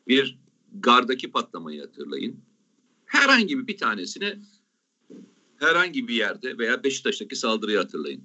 Bir 0.09 0.39
Gar'daki 0.73 1.31
patlamayı 1.31 1.81
hatırlayın. 1.81 2.41
Herhangi 3.05 3.67
bir 3.69 3.77
tanesini 3.77 4.39
herhangi 5.57 6.09
bir 6.09 6.15
yerde 6.15 6.59
veya 6.59 6.85
Beşiktaş'taki 6.85 7.37
saldırıyı 7.37 7.79
hatırlayın. 7.79 8.23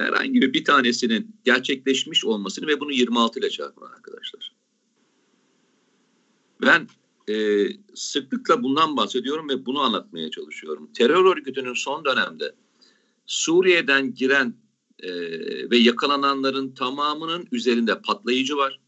Herhangi 0.00 0.40
bir 0.54 0.64
tanesinin 0.64 1.36
gerçekleşmiş 1.44 2.24
olmasını 2.24 2.66
ve 2.66 2.80
bunu 2.80 2.92
26 2.92 3.38
ile 3.38 3.50
çarpın 3.50 3.86
arkadaşlar. 3.86 4.52
Ben 6.62 6.88
e, 7.28 7.66
sıklıkla 7.94 8.62
bundan 8.62 8.96
bahsediyorum 8.96 9.48
ve 9.48 9.66
bunu 9.66 9.80
anlatmaya 9.80 10.30
çalışıyorum. 10.30 10.90
Terör 10.94 11.36
örgütünün 11.36 11.74
son 11.74 12.04
dönemde 12.04 12.54
Suriye'den 13.26 14.14
giren 14.14 14.54
e, 14.98 15.10
ve 15.70 15.76
yakalananların 15.76 16.74
tamamının 16.74 17.48
üzerinde 17.52 18.00
patlayıcı 18.00 18.56
var 18.56 18.80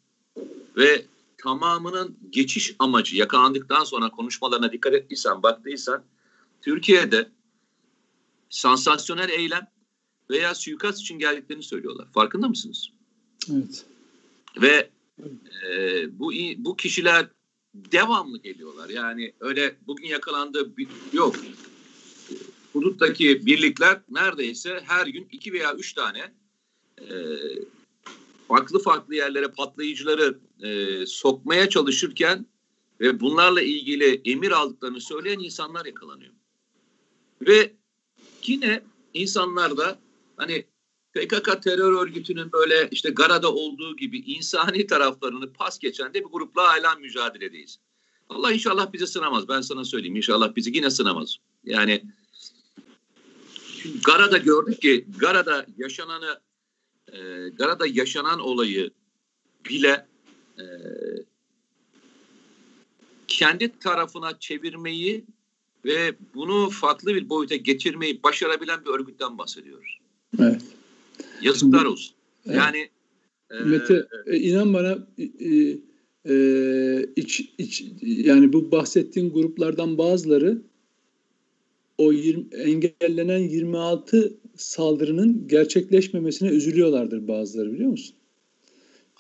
ve 0.76 1.04
tamamının 1.38 2.16
geçiş 2.30 2.74
amacı 2.78 3.16
yakalandıktan 3.16 3.84
sonra 3.84 4.10
konuşmalarına 4.10 4.72
dikkat 4.72 4.94
ettiysen, 4.94 5.42
baktıysan 5.42 6.04
Türkiye'de 6.62 7.30
sansasyonel 8.50 9.28
eylem 9.28 9.66
veya 10.32 10.54
suikast 10.54 11.00
için 11.00 11.18
geldiklerini 11.18 11.62
söylüyorlar. 11.62 12.06
Farkında 12.14 12.48
mısınız? 12.48 12.90
Evet. 13.52 13.84
Ve 14.62 14.90
e, 15.66 16.18
bu 16.18 16.32
bu 16.56 16.76
kişiler 16.76 17.26
devamlı 17.74 18.38
geliyorlar. 18.38 18.88
Yani 18.88 19.32
öyle 19.40 19.76
bugün 19.86 20.06
yakalandı 20.06 20.72
yok. 21.12 21.36
Huduttaki 22.72 23.46
birlikler 23.46 24.00
neredeyse 24.10 24.80
her 24.84 25.06
gün 25.06 25.28
iki 25.32 25.52
veya 25.52 25.74
üç 25.74 25.92
tane 25.92 26.32
e, 27.00 27.14
farklı 28.48 28.82
farklı 28.82 29.14
yerlere 29.14 29.48
patlayıcıları 29.48 30.38
e, 30.62 31.06
sokmaya 31.06 31.68
çalışırken 31.68 32.46
ve 33.00 33.20
bunlarla 33.20 33.62
ilgili 33.62 34.20
emir 34.24 34.50
aldıklarını 34.50 35.00
söyleyen 35.00 35.38
insanlar 35.38 35.86
yakalanıyor. 35.86 36.32
Ve 37.46 37.72
yine 38.46 38.82
insanlar 39.14 39.76
da 39.76 39.98
hani 40.42 40.66
PKK 41.12 41.62
terör 41.62 42.02
örgütünün 42.02 42.52
böyle 42.52 42.88
işte 42.90 43.10
Gara'da 43.10 43.52
olduğu 43.52 43.96
gibi 43.96 44.18
insani 44.18 44.86
taraflarını 44.86 45.52
pas 45.52 45.78
geçen 45.78 46.14
de 46.14 46.20
bir 46.20 46.28
grupla 46.32 46.68
hala 46.68 46.94
mücadeledeyiz. 46.94 47.78
Allah 48.28 48.52
inşallah 48.52 48.92
bizi 48.92 49.06
sınamaz. 49.06 49.48
Ben 49.48 49.60
sana 49.60 49.84
söyleyeyim. 49.84 50.16
İnşallah 50.16 50.56
bizi 50.56 50.76
yine 50.76 50.90
sınamaz. 50.90 51.36
Yani 51.64 52.02
Gara'da 54.04 54.38
gördük 54.38 54.82
ki 54.82 55.06
Gara'da 55.18 55.66
yaşananı 55.76 56.40
e, 57.12 57.48
Gara'da 57.48 57.86
yaşanan 57.86 58.40
olayı 58.40 58.90
bile 59.68 60.06
e, 60.58 60.64
kendi 63.28 63.78
tarafına 63.78 64.38
çevirmeyi 64.38 65.24
ve 65.84 66.14
bunu 66.34 66.70
farklı 66.70 67.14
bir 67.14 67.28
boyuta 67.28 67.56
getirmeyi 67.56 68.22
başarabilen 68.22 68.84
bir 68.84 68.90
örgütten 68.90 69.38
bahsediyoruz. 69.38 70.01
Evet. 70.40 70.62
Yazıklar 71.42 71.84
olsun. 71.84 72.14
Evet. 72.46 72.56
Yani 72.56 72.88
e, 73.50 73.60
Mete 73.64 74.06
e, 74.26 74.36
inan 74.36 74.74
bana 74.74 74.98
e, 75.18 75.78
e, 76.28 77.06
iç, 77.16 77.40
iç 77.58 77.84
yani 78.00 78.52
bu 78.52 78.72
bahsettiğin 78.72 79.32
gruplardan 79.32 79.98
bazıları 79.98 80.62
o 81.98 82.12
20, 82.12 82.54
engellenen 82.54 83.38
26 83.38 84.38
saldırının 84.56 85.48
gerçekleşmemesine 85.48 86.48
üzülüyorlardır 86.48 87.28
bazıları 87.28 87.72
biliyor 87.72 87.90
musun? 87.90 88.16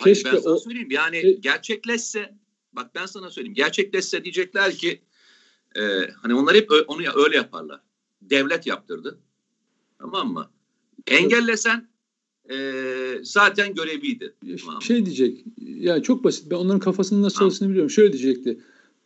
Keşke 0.04 0.28
Hayır, 0.28 0.36
ben 0.36 0.42
sana 0.42 0.54
o, 0.54 0.58
söyleyeyim 0.58 0.90
yani 0.90 1.16
e, 1.16 1.32
gerçekleşse 1.32 2.34
bak 2.72 2.90
ben 2.94 3.06
sana 3.06 3.30
söyleyeyim 3.30 3.54
gerçekleşse 3.54 4.24
diyecekler 4.24 4.74
ki 4.74 5.02
e, 5.76 5.82
hani 6.22 6.34
onlar 6.34 6.54
hep 6.54 6.70
onu 6.86 7.02
öyle 7.14 7.36
yaparlar. 7.36 7.80
Devlet 8.22 8.66
yaptırdı. 8.66 9.18
Tamam 9.98 10.32
mı? 10.32 10.50
Engellesen 11.06 11.88
e, 12.50 12.56
zaten 13.22 13.74
göreviydi. 13.74 14.34
Şey 14.80 15.06
diyecek 15.06 15.44
ya 15.58 16.02
çok 16.02 16.24
basit 16.24 16.50
ben 16.50 16.56
onların 16.56 16.80
kafasının 16.80 17.22
nasıl 17.22 17.38
çalıştığını 17.38 17.68
biliyorum. 17.68 17.90
Şöyle 17.90 18.12
diyecekti 18.12 18.60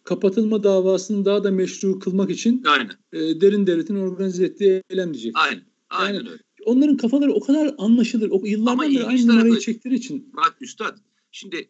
kapatılma 0.05 0.63
davasını 0.63 1.25
daha 1.25 1.45
da 1.45 1.51
meşru 1.51 1.99
kılmak 1.99 2.31
için 2.31 2.63
Aynen. 2.67 2.91
E, 3.13 3.41
derin 3.41 3.67
devletin 3.67 3.97
organize 3.97 4.45
ettiği 4.45 4.83
eylem 4.91 5.15
diyecek. 5.15 5.33
Aynen. 5.37 5.63
Aynen 5.91 6.15
yani, 6.15 6.29
öyle. 6.29 6.43
Onların 6.65 6.97
kafaları 6.97 7.33
o 7.33 7.41
kadar 7.41 7.75
anlaşılır. 7.79 8.31
O 8.31 8.43
yıllardan 8.45 8.91
beri 8.91 9.05
aynı 9.05 9.27
numarayı 9.27 9.59
çektiği 9.59 9.95
için. 9.95 10.33
Bak 10.37 10.57
üstad 10.61 10.99
şimdi 11.33 11.69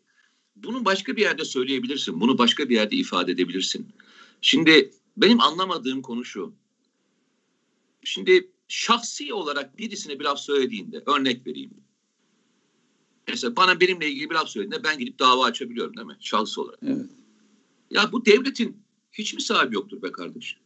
bunu 0.56 0.84
başka 0.84 1.16
bir 1.16 1.22
yerde 1.22 1.44
söyleyebilirsin. 1.44 2.20
Bunu 2.20 2.38
başka 2.38 2.68
bir 2.68 2.74
yerde 2.74 2.96
ifade 2.96 3.32
edebilirsin. 3.32 3.86
Şimdi 4.40 4.90
benim 5.16 5.40
anlamadığım 5.40 6.02
konu 6.02 6.24
şu. 6.24 6.52
Şimdi 8.04 8.50
şahsi 8.68 9.34
olarak 9.34 9.78
birisine 9.78 10.18
bir 10.18 10.24
laf 10.24 10.38
söylediğinde 10.38 11.02
örnek 11.06 11.46
vereyim. 11.46 11.70
Mesela 13.28 13.56
bana 13.56 13.80
benimle 13.80 14.10
ilgili 14.10 14.30
bir 14.30 14.34
laf 14.34 14.48
söylediğinde 14.48 14.84
ben 14.84 14.98
gidip 14.98 15.18
dava 15.18 15.44
açabiliyorum 15.44 15.96
değil 15.96 16.06
mi? 16.06 16.16
Şahsi 16.20 16.60
olarak. 16.60 16.78
Evet. 16.82 17.10
Ya 17.90 18.12
bu 18.12 18.26
devletin 18.26 18.76
hiç 19.12 19.34
mi 19.34 19.40
sahibi 19.40 19.74
yoktur 19.74 20.02
be 20.02 20.12
kardeş? 20.12 20.56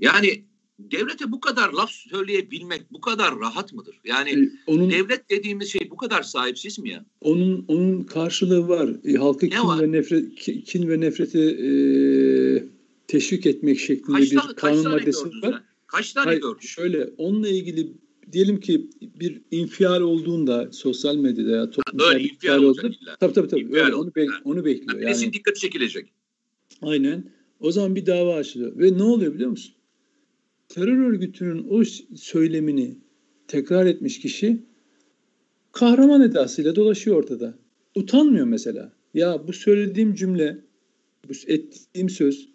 Yani 0.00 0.44
devlete 0.78 1.32
bu 1.32 1.40
kadar 1.40 1.72
laf 1.72 1.90
söyleyebilmek 1.90 2.92
bu 2.92 3.00
kadar 3.00 3.40
rahat 3.40 3.72
mıdır? 3.72 4.00
Yani 4.04 4.30
e, 4.30 4.50
onun, 4.66 4.90
devlet 4.90 5.30
dediğimiz 5.30 5.68
şey 5.68 5.90
bu 5.90 5.96
kadar 5.96 6.22
sahipsiz 6.22 6.78
mi 6.78 6.90
ya? 6.90 7.04
Onun 7.20 7.64
onun 7.68 8.02
karşılığı 8.02 8.68
var. 8.68 8.90
E, 9.04 9.14
halkı 9.14 9.48
kin 9.48 9.58
var? 9.58 9.82
ve 9.82 9.92
nefret 9.92 10.34
kin 10.64 10.88
ve 10.88 11.00
nefreti 11.00 11.40
e, 11.40 11.68
teşvik 13.06 13.46
etmek 13.46 13.78
şeklinde 13.78 14.18
kaç 14.18 14.32
bir 14.32 14.36
tane, 14.36 14.54
kanun 14.54 14.88
maddesi 14.88 15.26
var. 15.26 15.32
Sen? 15.42 15.73
Kaç 15.94 16.12
tane 16.12 16.26
Hayır, 16.26 16.40
gördün? 16.40 16.60
Şöyle 16.60 17.10
onunla 17.18 17.48
ilgili 17.48 17.92
diyelim 18.32 18.60
ki 18.60 18.90
bir 19.00 19.42
infial 19.50 20.00
olduğunda 20.00 20.72
sosyal 20.72 21.16
medyada 21.16 21.50
ya 21.50 21.70
toplumsal 21.70 22.18
bir 22.18 22.30
infial 22.30 22.62
olacak 22.62 23.02
illa. 23.02 23.16
Tabii 23.20 23.32
tabii 23.32 23.48
tabii. 23.48 23.68
Öyle, 23.72 23.94
onu, 23.94 24.14
be, 24.14 24.26
onu 24.44 24.64
bekliyor. 24.64 25.00
Yani, 25.00 25.22
yani 25.22 25.32
dikkati 25.32 25.60
çekilecek. 25.60 26.12
Aynen. 26.82 27.30
O 27.60 27.70
zaman 27.70 27.96
bir 27.96 28.06
dava 28.06 28.34
açılıyor. 28.34 28.78
Ve 28.78 28.98
ne 28.98 29.02
oluyor 29.02 29.34
biliyor 29.34 29.50
musun? 29.50 29.74
Terör 30.68 30.98
örgütünün 30.98 31.66
o 31.70 31.84
söylemini 32.16 32.98
tekrar 33.48 33.86
etmiş 33.86 34.20
kişi 34.20 34.62
kahraman 35.72 36.22
edasıyla 36.22 36.76
dolaşıyor 36.76 37.16
ortada. 37.16 37.58
Utanmıyor 37.94 38.46
mesela. 38.46 38.92
Ya 39.14 39.48
bu 39.48 39.52
söylediğim 39.52 40.14
cümle, 40.14 40.64
bu 41.28 41.32
ettiğim 41.46 42.10
söz 42.10 42.48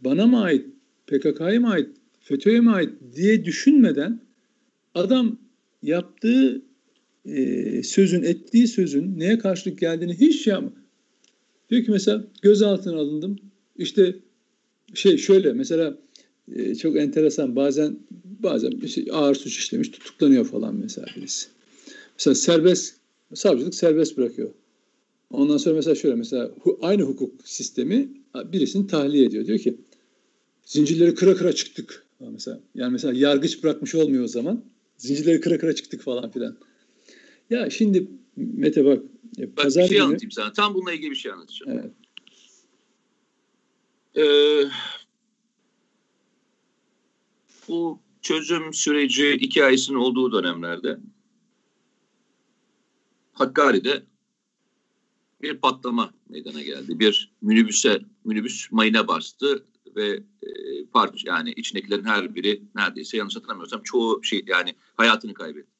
bana 0.00 0.26
mı 0.26 0.42
ait, 0.42 0.66
PKK'ya 1.06 1.60
mı 1.60 1.70
ait 1.70 1.88
FETÖ'ye 2.28 2.60
mi 2.60 2.70
ait 2.70 2.90
diye 3.16 3.44
düşünmeden 3.44 4.20
adam 4.94 5.38
yaptığı 5.82 6.62
e, 7.24 7.82
sözün, 7.82 8.22
ettiği 8.22 8.68
sözün 8.68 9.18
neye 9.18 9.38
karşılık 9.38 9.78
geldiğini 9.78 10.14
hiç 10.14 10.42
şey. 10.42 10.54
Diyor 11.70 11.84
ki 11.84 11.90
mesela 11.90 12.24
gözaltına 12.42 12.96
alındım. 12.96 13.36
İşte 13.76 14.16
şey 14.94 15.18
şöyle 15.18 15.52
mesela 15.52 15.98
e, 16.52 16.74
çok 16.74 16.96
enteresan 16.96 17.56
bazen 17.56 17.98
bazen 18.24 18.70
bir 18.70 18.88
şey, 18.88 19.06
ağır 19.12 19.34
suç 19.34 19.58
işlemiş 19.58 19.90
tutuklanıyor 19.90 20.44
falan 20.44 20.74
mesela 20.74 21.06
birisi. 21.16 21.48
Mesela 22.18 22.34
serbest 22.34 22.96
savcılık 23.34 23.74
serbest 23.74 24.16
bırakıyor. 24.16 24.50
Ondan 25.30 25.56
sonra 25.56 25.74
mesela 25.74 25.94
şöyle 25.94 26.14
mesela 26.14 26.50
hu, 26.60 26.78
aynı 26.82 27.02
hukuk 27.02 27.48
sistemi 27.48 28.08
birisini 28.52 28.86
tahliye 28.86 29.26
ediyor. 29.26 29.46
Diyor 29.46 29.58
ki 29.58 29.76
zincirleri 30.64 31.14
kıra 31.14 31.34
kıra 31.34 31.52
çıktık. 31.52 32.05
Mesela 32.20 32.60
yani 32.74 32.92
mesela 32.92 33.14
yargıç 33.18 33.62
bırakmış 33.62 33.94
olmuyor 33.94 34.24
o 34.24 34.28
zaman. 34.28 34.64
Zincirleri 34.96 35.40
kıra 35.40 35.58
kıra 35.58 35.74
çıktık 35.74 36.02
falan 36.02 36.30
filan. 36.30 36.56
Ya 37.50 37.70
şimdi 37.70 38.08
Mete 38.36 38.84
bak. 38.84 39.02
E, 39.38 39.56
bak 39.56 39.56
pazar 39.56 39.82
bir 39.82 39.88
şey 39.88 39.96
günü... 39.96 40.06
anlatayım 40.06 40.30
sana. 40.30 40.52
Tam 40.52 40.74
bununla 40.74 40.92
ilgili 40.92 41.10
bir 41.10 41.16
şey 41.16 41.32
anlatacağım. 41.32 41.78
Evet. 41.78 41.92
Ee, 44.16 44.70
bu 47.68 48.00
çözüm 48.22 48.72
süreci 48.72 49.30
iki 49.30 49.64
ayısının 49.64 49.98
olduğu 49.98 50.32
dönemlerde 50.32 50.98
Hakkari'de 53.32 54.02
bir 55.42 55.58
patlama 55.58 56.14
meydana 56.28 56.62
geldi. 56.62 56.98
Bir 56.98 57.32
minibüse, 57.42 58.00
minibüs 58.24 58.72
mayına 58.72 59.08
bastı 59.08 59.64
ve 59.96 60.22
e, 60.42 60.48
parça 60.84 61.30
yani 61.30 61.52
içindekilerin 61.52 62.04
her 62.04 62.34
biri 62.34 62.62
neredeyse 62.74 63.16
yanlış 63.16 63.36
hatırlamıyorsam 63.36 63.82
çoğu 63.82 64.24
şey 64.24 64.44
yani 64.46 64.74
hayatını 64.96 65.34
kaybetti. 65.34 65.70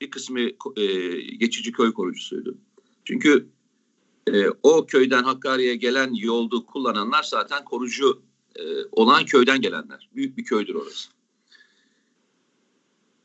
Bir 0.00 0.10
kısmı 0.10 0.40
e, 0.76 0.86
geçici 1.20 1.72
köy 1.72 1.92
korucusuydu. 1.92 2.58
Çünkü 3.04 3.48
e, 4.32 4.48
o 4.62 4.86
köyden 4.86 5.22
Hakkari'ye 5.22 5.76
gelen 5.76 6.14
yoldu 6.14 6.66
kullananlar 6.66 7.22
zaten 7.22 7.64
korucu 7.64 8.22
e, 8.56 8.62
olan 8.92 9.24
köyden 9.24 9.60
gelenler. 9.60 10.08
Büyük 10.14 10.36
bir 10.36 10.44
köydür 10.44 10.74
orası. 10.74 11.10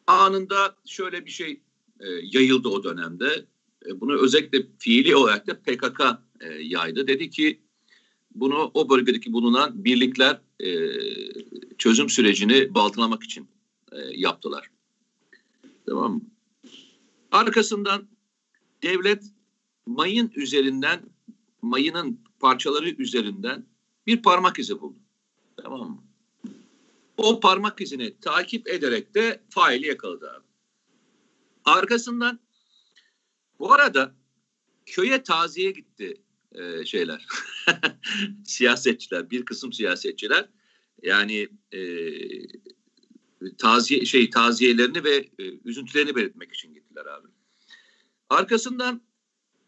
Anında 0.07 0.75
şöyle 0.85 1.25
bir 1.25 1.31
şey 1.31 1.61
e, 1.99 2.07
yayıldı 2.07 2.69
o 2.69 2.83
dönemde. 2.83 3.45
E, 3.85 4.01
bunu 4.01 4.21
özellikle 4.21 4.65
fiili 4.79 5.15
olarak 5.15 5.47
da 5.47 5.59
PKK 5.59 6.01
e, 6.41 6.47
yaydı. 6.53 7.07
Dedi 7.07 7.29
ki 7.29 7.61
bunu 8.35 8.71
o 8.73 8.89
bölgedeki 8.89 9.33
bulunan 9.33 9.85
birlikler 9.85 10.41
e, 10.59 10.67
çözüm 11.77 12.09
sürecini 12.09 12.73
baltalamak 12.73 13.23
için 13.23 13.47
e, 13.91 13.97
yaptılar. 14.11 14.69
Tamam 15.85 16.13
mı? 16.13 16.21
Arkasından 17.31 18.07
devlet 18.83 19.23
mayın 19.85 20.31
üzerinden, 20.35 21.01
mayının 21.61 22.19
parçaları 22.39 22.89
üzerinden 22.89 23.65
bir 24.07 24.21
parmak 24.21 24.59
izi 24.59 24.81
buldu. 24.81 24.99
Tamam 25.57 25.89
mı? 25.89 26.03
O 27.17 27.39
parmak 27.39 27.81
izini 27.81 28.19
takip 28.19 28.67
ederek 28.67 29.15
de 29.15 29.41
faili 29.49 29.87
yakaladı 29.87 30.31
abi. 30.31 30.45
Arkasından 31.65 32.39
bu 33.59 33.73
arada 33.73 34.15
köye 34.85 35.23
taziye 35.23 35.71
gitti 35.71 36.21
e, 36.51 36.85
şeyler. 36.85 37.27
siyasetçiler, 38.45 39.29
bir 39.29 39.45
kısım 39.45 39.73
siyasetçiler 39.73 40.49
yani 41.03 41.49
e, 41.71 41.81
taziye 43.57 44.05
şey 44.05 44.29
taziyelerini 44.29 45.03
ve 45.03 45.15
e, 45.39 45.43
üzüntülerini 45.65 46.15
belirtmek 46.15 46.53
için 46.53 46.73
gittiler 46.73 47.05
abi. 47.05 47.27
Arkasından 48.29 49.01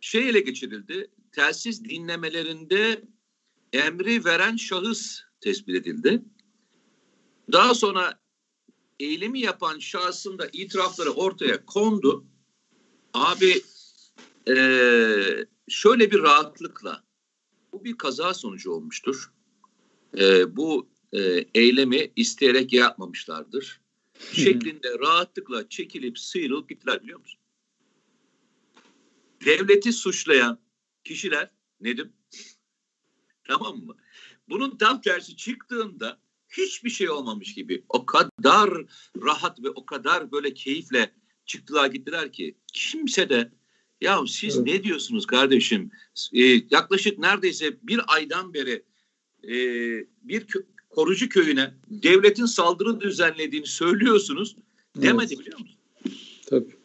şey 0.02 0.30
ele 0.30 0.40
geçirildi. 0.40 1.12
Telsiz 1.32 1.86
dinlemelerinde 1.86 3.02
emri 3.74 4.26
veren 4.26 4.56
şahıs 4.56 5.22
tespit 5.42 5.76
edildi. 5.76 6.22
Daha 7.52 7.74
sonra 7.74 8.22
eylemi 9.00 9.40
yapan 9.40 9.80
şahsın 9.80 10.40
da 10.40 10.50
itirafları 10.54 11.12
ortaya 11.12 11.66
kondu. 11.66 12.26
Abi 13.14 13.62
ee, 14.48 15.46
şöyle 15.72 16.12
bir 16.12 16.22
rahatlıkla 16.22 17.04
bu 17.72 17.84
bir 17.84 17.98
kaza 17.98 18.34
sonucu 18.34 18.72
olmuştur. 18.72 19.34
Ee, 20.18 20.56
bu 20.58 20.90
e, 21.14 21.46
eylemi 21.54 22.12
isteyerek 22.16 22.74
yapmamışlardır. 22.74 23.82
şeklinde 24.34 25.00
rahatlıkla 25.00 25.70
çekilip 25.70 26.20
sıyrılıp 26.20 26.70
gittiler 26.70 27.04
biliyor 27.04 27.20
musun? 27.20 27.40
Devleti 29.46 29.94
suçlayan 29.94 30.60
kişiler 31.04 31.52
Nedim 31.82 32.14
tamam 33.44 33.78
mı? 33.78 33.98
Bunun 34.50 34.78
tam 34.78 35.02
tersi 35.02 35.36
çıktığında 35.36 36.22
hiçbir 36.50 36.90
şey 36.90 37.10
olmamış 37.10 37.54
gibi 37.54 37.86
o 37.90 38.06
kadar 38.06 38.70
rahat 39.22 39.64
ve 39.64 39.70
o 39.70 39.86
kadar 39.86 40.32
böyle 40.32 40.54
keyifle 40.54 41.14
çıktılar 41.46 41.88
gittiler 41.88 42.32
ki 42.32 42.58
kimse 42.74 43.30
de 43.30 43.52
ya 44.02 44.20
siz 44.28 44.56
evet. 44.56 44.68
ne 44.68 44.84
diyorsunuz 44.84 45.26
kardeşim? 45.26 45.92
Ee, 46.34 46.42
yaklaşık 46.72 47.20
neredeyse 47.20 47.78
bir 47.84 48.02
aydan 48.08 48.54
beri 48.54 48.84
e, 49.44 49.54
bir 50.24 50.42
kö- 50.42 50.66
korucu 50.90 51.30
köyüne 51.30 51.74
devletin 51.90 52.46
saldırı 52.46 53.02
düzenlediğini 53.02 53.68
söylüyorsunuz. 53.68 54.56
Demedi 54.96 55.34
evet. 55.34 55.40
biliyor 55.40 55.60
musun? 55.60 55.78
Tabii. 56.50 56.76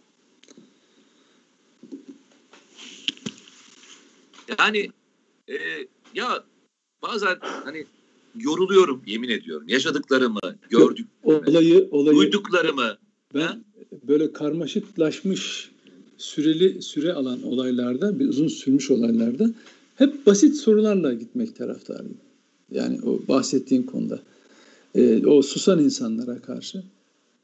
Yani 4.59 4.91
e, 5.49 5.55
ya 6.15 6.45
bazen 7.03 7.39
hani 7.41 7.87
yoruluyorum 8.39 9.03
yemin 9.07 9.29
ediyorum. 9.29 9.69
Yaşadıklarımı, 9.69 10.41
gördük, 10.71 11.07
olayı, 11.23 11.89
olayı, 11.91 12.17
duyduklarımı. 12.17 12.99
Ben 13.35 13.41
ha? 13.41 13.59
böyle 14.09 14.33
karmaşıklaşmış 14.33 15.71
süreli 16.19 16.83
süre 16.83 17.13
alan 17.13 17.43
olaylarda, 17.43 18.19
bir 18.19 18.29
uzun 18.29 18.49
sürmüş 18.49 18.91
olaylarda 18.91 19.51
hep 19.97 20.27
basit 20.27 20.57
sorularla 20.57 21.15
gitmek 21.15 21.57
taraftarıyım. 21.57 22.19
Yani 22.71 23.01
o 23.03 23.21
bahsettiğin 23.29 23.83
konuda. 23.83 24.21
E, 24.95 25.27
o 25.27 25.43
susan 25.43 25.81
insanlara 25.81 26.39
karşı. 26.39 26.83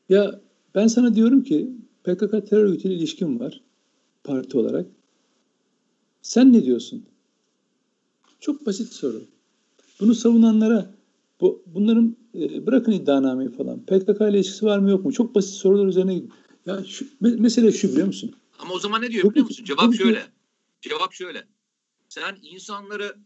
Ya 0.08 0.40
ben 0.74 0.86
sana 0.86 1.14
diyorum 1.14 1.42
ki 1.42 1.70
PKK 2.04 2.30
terör 2.50 2.64
örgütüyle 2.64 2.94
ilişkin 2.94 3.40
var 3.40 3.60
parti 4.24 4.58
olarak. 4.58 4.86
Sen 6.22 6.52
ne 6.52 6.64
diyorsun? 6.64 7.02
Çok 8.40 8.66
basit 8.66 8.92
soru. 8.92 9.22
Bunu 10.00 10.14
savunanlara 10.14 10.94
bu, 11.40 11.62
bunların 11.66 12.16
e, 12.34 12.66
bırakın 12.66 12.92
iddianameyi 12.92 13.50
falan. 13.50 13.80
PKK 13.80 14.20
ile 14.20 14.30
ilişkisi 14.30 14.66
var 14.66 14.78
mı 14.78 14.90
yok 14.90 15.04
mu? 15.04 15.12
Çok 15.12 15.34
basit 15.34 15.54
sorular 15.54 15.86
üzerine. 15.86 16.22
Ya 16.66 16.84
şu, 16.84 17.06
mesele 17.20 17.72
şu 17.72 17.92
biliyor 17.92 18.06
musun? 18.06 18.34
Ama 18.62 18.74
o 18.74 18.78
zaman 18.78 19.02
ne 19.02 19.10
diyor 19.10 19.30
biliyor 19.30 19.46
musun? 19.46 19.64
Cevap 19.64 19.94
şöyle. 19.94 20.26
Cevap 20.80 21.12
şöyle. 21.12 21.44
Sen 22.08 22.38
insanları 22.42 23.16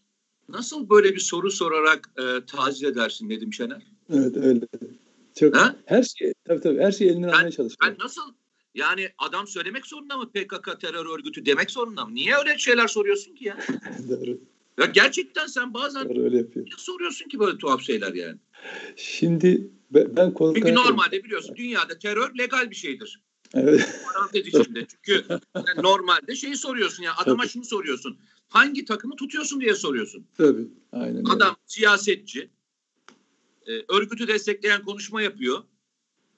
nasıl 0.48 0.90
böyle 0.90 1.14
bir 1.14 1.20
soru 1.20 1.50
sorarak 1.50 2.10
e, 2.18 2.46
taciz 2.46 2.82
edersin 2.82 3.28
Nedim 3.28 3.52
Şener? 3.52 3.82
Evet 4.12 4.36
öyle. 4.36 4.66
Çok 5.34 5.56
ha? 5.56 5.76
her 5.86 6.02
şey 6.02 6.32
tabii 6.44 6.60
tabii 6.60 6.80
her 6.80 6.92
şey 6.92 7.08
elinden 7.08 7.28
almaya 7.28 7.50
çalışıyor. 7.50 7.78
Ben 7.82 7.96
nasıl 7.98 8.22
yani 8.74 9.08
adam 9.18 9.46
söylemek 9.46 9.86
zorunda 9.86 10.16
mı 10.16 10.30
PKK 10.32 10.80
terör 10.80 11.18
örgütü 11.18 11.46
demek 11.46 11.70
zorunda 11.70 12.04
mı? 12.04 12.14
Niye 12.14 12.36
öyle 12.36 12.58
şeyler 12.58 12.88
soruyorsun 12.88 13.34
ki 13.34 13.44
ya? 13.44 13.58
Doğru. 14.08 14.38
Ya 14.78 14.86
gerçekten 14.86 15.46
sen 15.46 15.74
bazen 15.74 16.08
Doğru, 16.08 16.22
öyle 16.24 16.36
yapıyor. 16.36 16.66
niye 16.66 16.76
soruyorsun 16.78 17.28
ki 17.28 17.38
böyle 17.38 17.58
tuhaf 17.58 17.82
şeyler 17.82 18.14
yani? 18.14 18.38
Şimdi 18.96 19.70
ben, 19.90 20.16
ben 20.16 20.34
Çünkü 20.54 20.74
normalde 20.74 21.24
biliyorsun 21.24 21.56
dünyada 21.56 21.98
terör 21.98 22.38
legal 22.38 22.70
bir 22.70 22.76
şeydir. 22.76 23.25
Evet. 23.56 24.02
Parantez 24.04 24.46
içinde. 24.46 24.86
Çünkü 24.86 25.24
yani 25.54 25.82
normalde 25.82 26.36
şeyi 26.36 26.56
soruyorsun 26.56 27.02
ya 27.02 27.12
adama 27.16 27.42
Tabii. 27.42 27.52
şunu 27.52 27.64
soruyorsun. 27.64 28.18
Hangi 28.48 28.84
takımı 28.84 29.16
tutuyorsun 29.16 29.60
diye 29.60 29.74
soruyorsun. 29.74 30.26
Tabii. 30.36 30.68
Aynen. 30.92 31.24
Adam 31.24 31.48
öyle. 31.48 31.56
siyasetçi. 31.66 32.50
E, 33.66 33.72
örgütü 33.88 34.28
destekleyen 34.28 34.82
konuşma 34.82 35.22
yapıyor. 35.22 35.62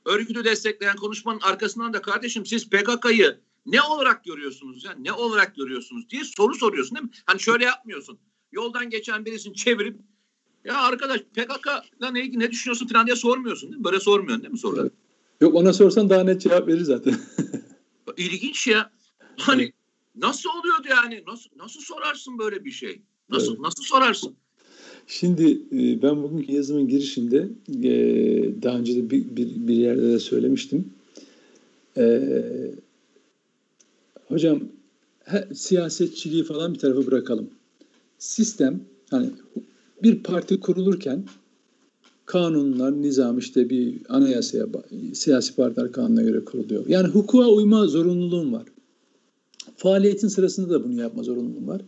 Örgütü 0.04 0.44
destekleyen 0.44 0.96
konuşmanın 0.96 1.40
arkasından 1.40 1.92
da 1.92 2.02
kardeşim 2.02 2.46
siz 2.46 2.70
PKK'yı 2.70 3.40
ne 3.66 3.82
olarak 3.82 4.24
görüyorsunuz 4.24 4.84
ya? 4.84 4.96
Ne 4.98 5.12
olarak 5.12 5.56
görüyorsunuz 5.56 6.10
diye 6.10 6.24
soru 6.24 6.54
soruyorsun 6.54 6.96
değil 6.96 7.04
mi? 7.04 7.10
Hani 7.26 7.40
şöyle 7.40 7.64
yapmıyorsun. 7.64 8.18
Yoldan 8.52 8.90
geçen 8.90 9.24
birisini 9.24 9.54
çevirip 9.54 9.96
ya 10.64 10.82
arkadaş 10.82 11.20
PKK'la 11.20 12.10
ne 12.10 12.30
ne 12.32 12.50
düşünüyorsun 12.50 12.86
falan 12.86 13.06
diye 13.06 13.16
sormuyorsun 13.16 13.68
değil 13.68 13.78
mi? 13.78 13.84
Böyle 13.84 14.00
sormuyorsun 14.00 14.42
değil 14.42 14.52
mi 14.52 14.58
soruları? 14.58 14.86
Evet. 14.86 15.07
Yok 15.40 15.54
ona 15.54 15.72
sorsan 15.72 16.10
daha 16.10 16.24
net 16.24 16.40
cevap 16.40 16.68
verir 16.68 16.84
zaten. 16.84 17.14
İlginç 18.16 18.66
ya. 18.66 18.90
Hani 19.36 19.72
nasıl 20.16 20.50
oluyordu 20.50 20.88
yani? 20.90 21.24
Nasıl 21.26 21.50
nasıl 21.56 21.80
sorarsın 21.80 22.38
böyle 22.38 22.64
bir 22.64 22.70
şey? 22.70 23.02
Nasıl 23.30 23.52
evet. 23.52 23.60
nasıl 23.60 23.82
sorarsın? 23.82 24.34
Şimdi 25.06 25.50
e, 25.72 26.02
ben 26.02 26.22
bugünkü 26.22 26.52
yazımın 26.52 26.88
girişinde 26.88 27.48
e, 27.82 27.92
daha 28.62 28.78
önce 28.78 28.96
de 28.96 29.10
bir, 29.10 29.36
bir, 29.36 29.68
bir 29.68 29.74
yerde 29.74 30.02
de 30.02 30.18
söylemiştim. 30.18 30.92
E, 31.96 32.22
hocam 34.28 34.60
he, 35.24 35.48
siyasetçiliği 35.54 36.44
falan 36.44 36.74
bir 36.74 36.78
tarafa 36.78 37.06
bırakalım. 37.06 37.50
Sistem 38.18 38.80
hani 39.10 39.30
bir 40.02 40.22
parti 40.22 40.60
kurulurken 40.60 41.24
kanunlar, 42.28 43.02
nizam 43.02 43.38
işte 43.38 43.70
bir 43.70 44.00
anayasaya, 44.08 44.66
siyasi 45.12 45.54
partiler 45.54 45.92
kanuna 45.92 46.22
göre 46.22 46.44
kuruluyor. 46.44 46.86
Yani 46.86 47.08
hukuka 47.08 47.48
uyma 47.48 47.86
zorunluluğun 47.86 48.52
var. 48.52 48.66
Faaliyetin 49.76 50.28
sırasında 50.28 50.70
da 50.70 50.84
bunu 50.84 51.00
yapma 51.00 51.22
zorunluluğun 51.22 51.66
var. 51.66 51.82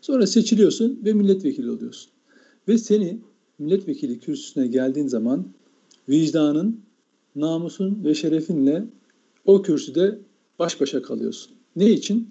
Sonra 0.00 0.26
seçiliyorsun 0.26 1.00
ve 1.04 1.12
milletvekili 1.12 1.70
oluyorsun. 1.70 2.10
Ve 2.68 2.78
seni 2.78 3.18
milletvekili 3.58 4.20
kürsüsüne 4.20 4.66
geldiğin 4.66 5.06
zaman 5.06 5.46
vicdanın, 6.08 6.80
namusun 7.36 8.04
ve 8.04 8.14
şerefinle 8.14 8.84
o 9.44 9.62
kürsüde 9.62 10.18
baş 10.58 10.80
başa 10.80 11.02
kalıyorsun. 11.02 11.52
Ne 11.76 11.90
için? 11.90 12.28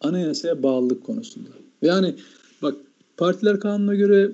Anayasaya 0.00 0.62
bağlılık 0.62 1.04
konusunda. 1.04 1.48
Yani 1.82 2.14
bak 2.62 2.76
partiler 3.16 3.60
kanuna 3.60 3.94
göre 3.94 4.32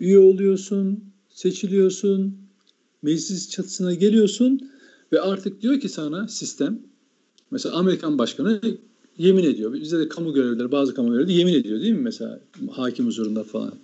üye 0.00 0.18
oluyorsun, 0.18 1.05
seçiliyorsun, 1.36 2.34
meclis 3.02 3.50
çatısına 3.50 3.94
geliyorsun 3.94 4.70
ve 5.12 5.20
artık 5.20 5.62
diyor 5.62 5.80
ki 5.80 5.88
sana 5.88 6.28
sistem, 6.28 6.78
mesela 7.50 7.74
Amerikan 7.74 8.18
başkanı 8.18 8.60
yemin 9.18 9.44
ediyor. 9.44 9.72
Bizde 9.72 9.98
de 9.98 10.08
kamu 10.08 10.32
görevlileri, 10.32 10.72
bazı 10.72 10.94
kamu 10.94 11.12
görevlileri 11.12 11.38
yemin 11.38 11.54
ediyor 11.54 11.80
değil 11.80 11.92
mi 11.92 12.00
mesela 12.00 12.40
hakim 12.70 13.06
huzurunda 13.06 13.44
falan. 13.44 13.74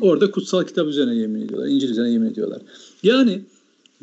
Orada 0.00 0.30
kutsal 0.30 0.64
kitap 0.64 0.88
üzerine 0.88 1.14
yemin 1.14 1.40
ediyorlar, 1.40 1.68
İncil 1.68 1.90
üzerine 1.90 2.10
yemin 2.10 2.30
ediyorlar. 2.30 2.62
Yani 3.02 3.42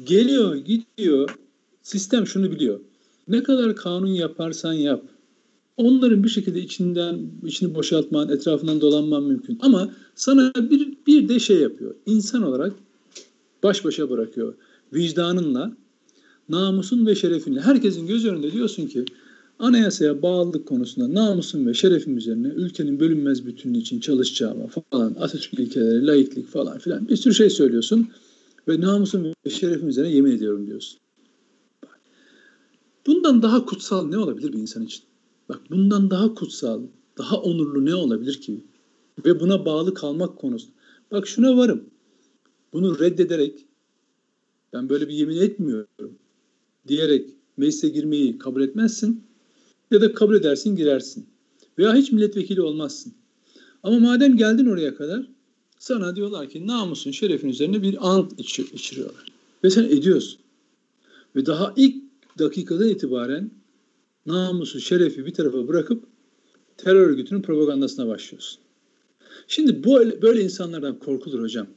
geliyor, 0.03 0.55
gidiyor, 0.55 1.37
sistem 1.83 2.27
şunu 2.27 2.51
biliyor. 2.51 2.79
Ne 3.27 3.43
kadar 3.43 3.75
kanun 3.75 4.07
yaparsan 4.07 4.73
yap, 4.73 5.03
onların 5.77 6.23
bir 6.23 6.29
şekilde 6.29 6.61
içinden 6.61 7.19
içini 7.43 7.75
boşaltman, 7.75 8.29
etrafından 8.29 8.81
dolanman 8.81 9.23
mümkün. 9.23 9.59
Ama 9.61 9.93
sana 10.15 10.51
bir, 10.55 10.93
bir 11.07 11.29
de 11.29 11.39
şey 11.39 11.57
yapıyor. 11.57 11.95
İnsan 12.05 12.43
olarak 12.43 12.73
baş 13.65 13.86
başa 13.86 14.10
bırakıyor. 14.10 14.54
Vicdanınla, 14.93 15.78
namusun 16.49 17.06
ve 17.06 17.15
şerefinle. 17.15 17.62
Herkesin 17.62 18.08
göz 18.08 18.25
önünde 18.25 18.51
diyorsun 18.51 18.88
ki 18.88 19.06
anayasaya 19.60 20.21
bağlılık 20.21 20.67
konusunda 20.67 21.13
namusum 21.13 21.67
ve 21.67 21.73
şerefim 21.73 22.17
üzerine 22.17 22.47
ülkenin 22.47 22.99
bölünmez 22.99 23.45
bütünlüğü 23.45 23.78
için 23.78 23.99
çalışacağıma 23.99 24.67
falan 24.67 25.15
Atatürk 25.19 25.54
ilkeleri, 25.54 26.08
laiklik 26.08 26.47
falan 26.47 26.78
filan 26.78 27.08
bir 27.08 27.15
sürü 27.15 27.34
şey 27.34 27.49
söylüyorsun 27.49 28.10
ve 28.67 28.82
namusum 28.82 29.25
ve 29.45 29.49
şerefim 29.49 29.89
üzerine 29.89 30.12
yemin 30.12 30.32
ediyorum 30.32 30.67
diyorsun. 30.67 30.99
Bundan 33.08 33.41
daha 33.41 33.65
kutsal 33.65 34.08
ne 34.08 34.17
olabilir 34.17 34.54
bir 34.54 34.58
insan 34.58 34.84
için? 34.84 35.04
Bak 35.49 35.62
bundan 35.69 36.10
daha 36.10 36.34
kutsal, 36.34 36.82
daha 37.17 37.38
onurlu 37.38 37.86
ne 37.86 37.95
olabilir 37.95 38.41
ki? 38.41 38.65
Ve 39.25 39.39
buna 39.39 39.65
bağlı 39.65 39.93
kalmak 39.93 40.38
konusunda. 40.38 40.75
Bak 41.12 41.28
şuna 41.28 41.58
varım. 41.58 41.84
Bunu 42.73 42.99
reddederek 42.99 43.65
ben 44.73 44.89
böyle 44.89 45.08
bir 45.08 45.13
yemin 45.13 45.38
etmiyorum 45.38 46.19
diyerek 46.88 47.30
meclise 47.58 47.89
girmeyi 47.89 48.38
kabul 48.38 48.62
etmezsin 48.62 49.23
ya 49.91 50.01
da 50.01 50.13
kabul 50.13 50.36
edersin 50.36 50.75
girersin. 50.75 51.25
Veya 51.78 51.95
hiç 51.95 52.12
milletvekili 52.12 52.62
olmazsın. 52.62 53.13
Ama 53.84 53.99
madem 53.99 54.38
geldin 54.38 54.65
oraya 54.65 54.95
kadar 54.95 55.28
sana 55.80 56.15
diyorlar 56.15 56.49
ki 56.49 56.67
namusun, 56.67 57.12
şerefin 57.12 57.49
üzerine 57.49 57.82
bir 57.82 58.10
ant 58.10 58.39
içir 58.39 58.73
içiriyorlar. 58.73 59.25
Ve 59.63 59.69
sen 59.69 59.84
ediyorsun. 59.84 60.39
Ve 61.36 61.45
daha 61.45 61.73
ilk 61.75 62.04
dakikadan 62.39 62.89
itibaren 62.89 63.51
namusu, 64.25 64.80
şerefi 64.80 65.25
bir 65.25 65.34
tarafa 65.34 65.67
bırakıp 65.67 66.04
terör 66.78 67.08
örgütünün 67.08 67.41
propagandasına 67.41 68.08
başlıyorsun. 68.08 68.60
Şimdi 69.47 69.84
böyle, 69.84 70.21
böyle 70.21 70.41
insanlardan 70.41 70.99
korkulur 70.99 71.41
hocam. 71.41 71.67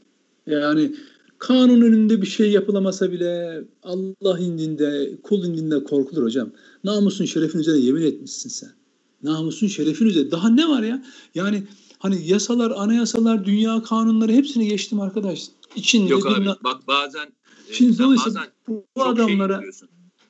Yani 0.49 0.95
kanun 1.39 1.81
önünde 1.81 2.23
bir 2.23 2.27
şey 2.27 2.51
yapılamasa 2.51 3.13
bile 3.13 3.65
Allah 3.83 4.39
indinde, 4.39 5.19
kul 5.23 5.45
indinde 5.45 5.85
korkulur 5.85 6.23
hocam. 6.23 6.51
Namusun 6.85 7.25
şerefin 7.25 7.59
üzerine 7.59 7.81
yemin 7.81 8.03
etmişsin 8.03 8.51
sen. 8.51 8.71
Namusun 9.23 9.67
şerefin 9.67 10.07
üzerine. 10.07 10.31
Daha 10.31 10.49
ne 10.49 10.69
var 10.69 10.83
ya? 10.83 11.05
Yani 11.35 11.63
hani 11.99 12.27
yasalar, 12.27 12.71
anayasalar, 12.71 13.45
dünya 13.45 13.83
kanunları 13.83 14.33
hepsini 14.33 14.69
geçtim 14.69 15.01
arkadaş. 15.01 15.43
İçinde 15.77 16.13
Yok 16.13 16.27
abi 16.27 16.45
na- 16.45 16.59
bak 16.65 16.89
bazen 16.89 17.27
e, 17.71 17.73
Şimdi 17.73 17.99
dolayısıyla 17.99 18.47
bu, 18.69 18.85
bu 18.97 19.01
şey 19.03 19.11
adamlara 19.11 19.61
şey 19.61 19.89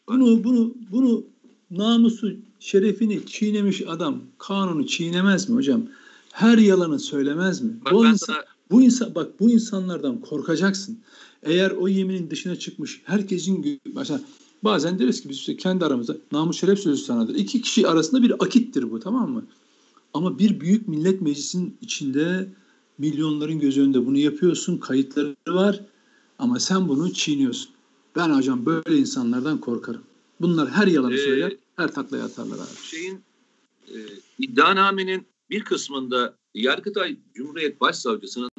bunu 0.09 0.45
bunu 0.45 0.75
bunu 0.93 1.25
namusu, 1.71 2.33
şerefini 2.61 3.27
çiğnemiş 3.27 3.83
adam 3.89 4.21
kanunu 4.39 4.87
çiğnemez 4.87 5.49
mi 5.49 5.57
hocam? 5.57 5.83
Her 6.33 6.59
yalanı 6.59 6.99
söylemez 6.99 7.61
mi? 7.63 7.73
Bak, 7.85 7.93
bu 7.93 8.07
insan, 8.07 8.35
sana... 8.35 8.45
bu 8.71 8.83
insan 8.83 9.15
bak 9.15 9.41
bu 9.41 9.51
insanlardan 9.51 10.21
korkacaksın. 10.21 10.99
Eğer 11.43 11.71
o 11.71 11.89
yeminin 11.89 12.31
dışına 12.31 12.57
çıkmış 12.57 13.03
herkesin 13.05 13.81
mesela 13.95 14.21
Bazen 14.65 14.99
deriz 14.99 15.23
ki 15.23 15.29
biz 15.29 15.37
işte 15.37 15.57
kendi 15.57 15.85
aramızda 15.85 16.17
namus 16.33 16.61
şeref 16.61 16.79
sözü 16.79 17.03
sanadır. 17.03 17.35
İki 17.35 17.63
kişi 17.63 17.89
arasında 17.89 18.23
bir 18.23 18.45
akittir 18.45 18.91
bu 18.91 19.01
tamam 19.01 19.31
mı? 19.31 19.47
Ama 20.15 20.39
bir 20.39 20.61
büyük 20.61 20.89
millet 20.89 21.23
meclisinin 21.23 21.77
içinde 21.81 22.49
milyonların 22.99 23.59
göz 23.59 23.79
önünde 23.79 24.07
bunu 24.07 24.19
yapıyorsun. 24.19 24.79
Kayıtları 24.79 25.35
var 25.49 25.81
ama 26.39 26.61
sen 26.61 26.89
bunu 26.89 27.13
çiğniyorsun. 27.13 27.71
Ben 28.17 28.31
hocam 28.31 28.67
böyle 28.67 28.99
insanlardan 28.99 29.61
korkarım. 29.61 30.03
Bunlar 30.41 30.71
her 30.71 30.87
yalanı 30.87 31.15
ee, 31.15 31.19
söyler, 31.19 31.57
her 31.77 31.93
taklaya 31.93 32.25
atarlar 32.25 32.57
abi. 32.57 32.87
Şeyin 32.91 33.21
e, 33.89 33.97
iddianamenin 34.39 35.27
bir 35.51 35.65
kısmında 35.65 36.35
Yargıtay 36.55 37.17
Cumhuriyet 37.35 37.81
Başsavcısının 37.81 38.51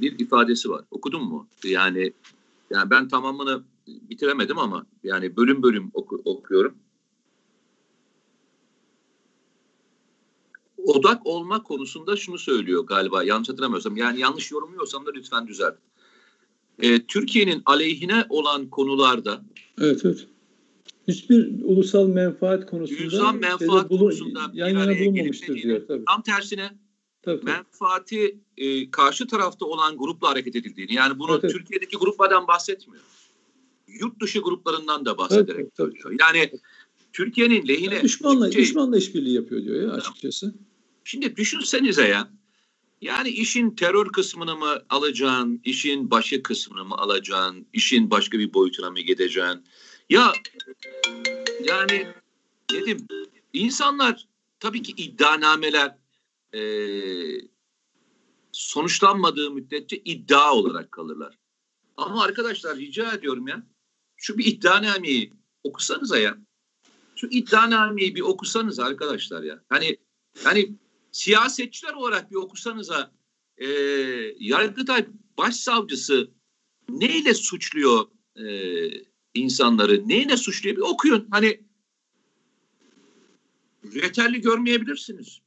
bir 0.00 0.18
ifadesi 0.18 0.70
var. 0.70 0.84
Okudun 0.90 1.24
mu? 1.24 1.48
Yani 1.64 2.12
yani 2.70 2.90
ben 2.90 3.08
tamamını 3.08 3.62
bitiremedim 3.86 4.58
ama 4.58 4.86
yani 5.04 5.36
bölüm 5.36 5.62
bölüm 5.62 5.90
oku, 5.94 6.22
okuyorum. 6.24 6.74
Odak 10.84 11.26
olma 11.26 11.62
konusunda 11.62 12.16
şunu 12.16 12.38
söylüyor 12.38 12.86
galiba 12.86 13.22
yanlış 13.22 13.48
hatırlamıyorsam. 13.48 13.96
Yani 13.96 14.20
yanlış 14.20 14.50
yorumluyorsam 14.50 15.06
da 15.06 15.10
lütfen 15.14 15.46
düzelt. 15.46 15.74
Ee, 16.82 17.06
Türkiye'nin 17.06 17.62
aleyhine 17.66 18.24
olan 18.28 18.70
konularda 18.70 19.42
Evet 19.80 20.04
evet. 20.04 20.26
Hiçbir 21.08 21.62
ulusal 21.64 22.06
menfaat 22.06 22.70
konusunda 22.70 23.02
ulusal 23.02 23.34
menfaat 23.34 23.88
konusunda 23.88 24.50
yan 24.54 24.68
yana 24.68 24.98
bulunmamıştır 24.98 25.62
diyor. 25.62 25.86
Tabii. 25.88 26.04
Tam 26.04 26.22
tersine 26.22 26.70
tabii, 27.22 27.44
menfaati 27.44 28.38
e, 28.56 28.90
karşı 28.90 29.26
tarafta 29.26 29.66
olan 29.66 29.98
grupla 29.98 30.28
hareket 30.28 30.56
edildiğini 30.56 30.94
yani 30.94 31.18
bunu 31.18 31.40
evet, 31.42 31.52
Türkiye'deki 31.52 31.96
gruplardan 31.96 32.48
bahsetmiyor 32.48 33.02
yurt 33.98 34.20
dışı 34.20 34.38
gruplarından 34.38 35.04
da 35.04 35.18
bahsederek 35.18 35.60
evet, 35.60 35.74
tabii, 35.76 35.98
tabii. 36.02 36.16
Yani 36.20 36.50
Türkiye'nin 37.12 37.68
lehine... 37.68 37.94
Yani 37.94 38.04
düşmanla, 38.04 38.44
Türkiye, 38.44 38.64
düşmanla 38.64 38.96
işbirliği 38.96 39.34
yapıyor 39.34 39.64
diyor 39.64 39.82
ya 39.82 39.92
açıkçası. 39.92 40.54
Şimdi 41.04 41.36
düşünsenize 41.36 42.08
ya. 42.08 42.30
Yani 43.00 43.28
işin 43.28 43.70
terör 43.70 44.06
kısmını 44.06 44.56
mı 44.56 44.82
alacaksın, 44.88 45.60
işin 45.64 46.10
başı 46.10 46.42
kısmını 46.42 46.84
mı 46.84 46.94
alacaksın, 46.94 47.66
işin 47.72 48.10
başka 48.10 48.38
bir 48.38 48.54
boyutuna 48.54 48.90
mı 48.90 49.00
gideceksin? 49.00 49.64
Ya 50.10 50.32
yani 51.64 52.06
dedim 52.70 53.06
insanlar 53.52 54.26
tabii 54.60 54.82
ki 54.82 54.92
iddianameler 54.92 55.96
e, 56.54 56.62
sonuçlanmadığı 58.52 59.50
müddetçe 59.50 59.96
iddia 59.96 60.54
olarak 60.54 60.92
kalırlar. 60.92 61.38
Ama 61.96 62.22
arkadaşlar 62.22 62.76
rica 62.76 63.12
ediyorum 63.12 63.48
ya 63.48 63.66
şu 64.16 64.38
bir 64.38 64.44
iddianameyi 64.44 65.32
okusanıza 65.64 66.18
ya. 66.18 66.38
Şu 67.16 67.26
iddianameyi 67.26 68.14
bir 68.14 68.20
okusanız 68.20 68.78
arkadaşlar 68.78 69.42
ya. 69.42 69.64
Hani 69.68 69.96
hani 70.44 70.76
siyasetçiler 71.12 71.92
olarak 71.92 72.30
bir 72.30 72.36
okusanıza 72.36 73.12
e, 73.56 73.66
Yargıtay 74.38 75.06
Başsavcısı 75.38 76.30
neyle 76.88 77.34
suçluyor 77.34 78.06
e, 78.36 78.46
insanları, 79.34 80.08
neyle 80.08 80.36
suçluyor 80.36 80.76
bir 80.76 80.82
okuyun. 80.82 81.28
Hani 81.30 81.60
yeterli 83.94 84.40
görmeyebilirsiniz. 84.40 85.40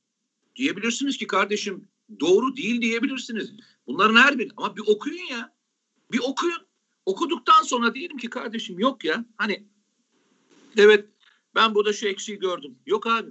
Diyebilirsiniz 0.56 1.18
ki 1.18 1.28
kardeşim 1.28 1.88
doğru 2.20 2.56
değil 2.56 2.82
diyebilirsiniz. 2.82 3.54
Bunların 3.88 4.16
her 4.16 4.40
biri 4.40 4.50
ama 4.58 4.76
bir 4.76 4.84
okuyun 4.88 5.26
ya. 5.26 5.54
Bir 6.12 6.20
okuyun. 6.20 6.68
Okuduktan 7.06 7.64
sonra 7.64 7.94
diyelim 7.94 8.18
ki 8.18 8.30
kardeşim 8.30 8.80
yok 8.80 9.04
ya 9.04 9.26
hani 9.38 9.68
evet 10.78 11.06
ben 11.56 11.76
burada 11.76 11.94
şu 11.94 12.08
eksiği 12.08 12.40
gördüm. 12.40 12.76
Yok 12.86 13.08
abi. 13.08 13.30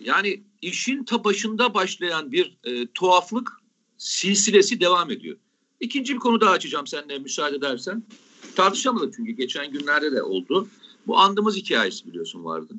Yani 0.00 0.44
işin 0.62 1.04
ta 1.04 1.24
başında 1.24 1.74
başlayan 1.74 2.32
bir 2.32 2.58
e, 2.64 2.86
tuhaflık 2.86 3.52
silsilesi 3.98 4.80
devam 4.80 5.10
ediyor. 5.10 5.36
İkinci 5.80 6.14
bir 6.14 6.18
konu 6.18 6.40
daha 6.40 6.50
açacağım 6.50 6.86
seninle 6.86 7.18
müsaade 7.18 7.56
edersen. 7.56 8.02
Tartışamadık 8.56 9.14
çünkü 9.16 9.32
geçen 9.32 9.72
günlerde 9.72 10.12
de 10.12 10.22
oldu. 10.22 10.68
Bu 11.06 11.18
andımız 11.18 11.56
hikayesi 11.56 12.06
biliyorsun 12.06 12.44
vardı. 12.44 12.74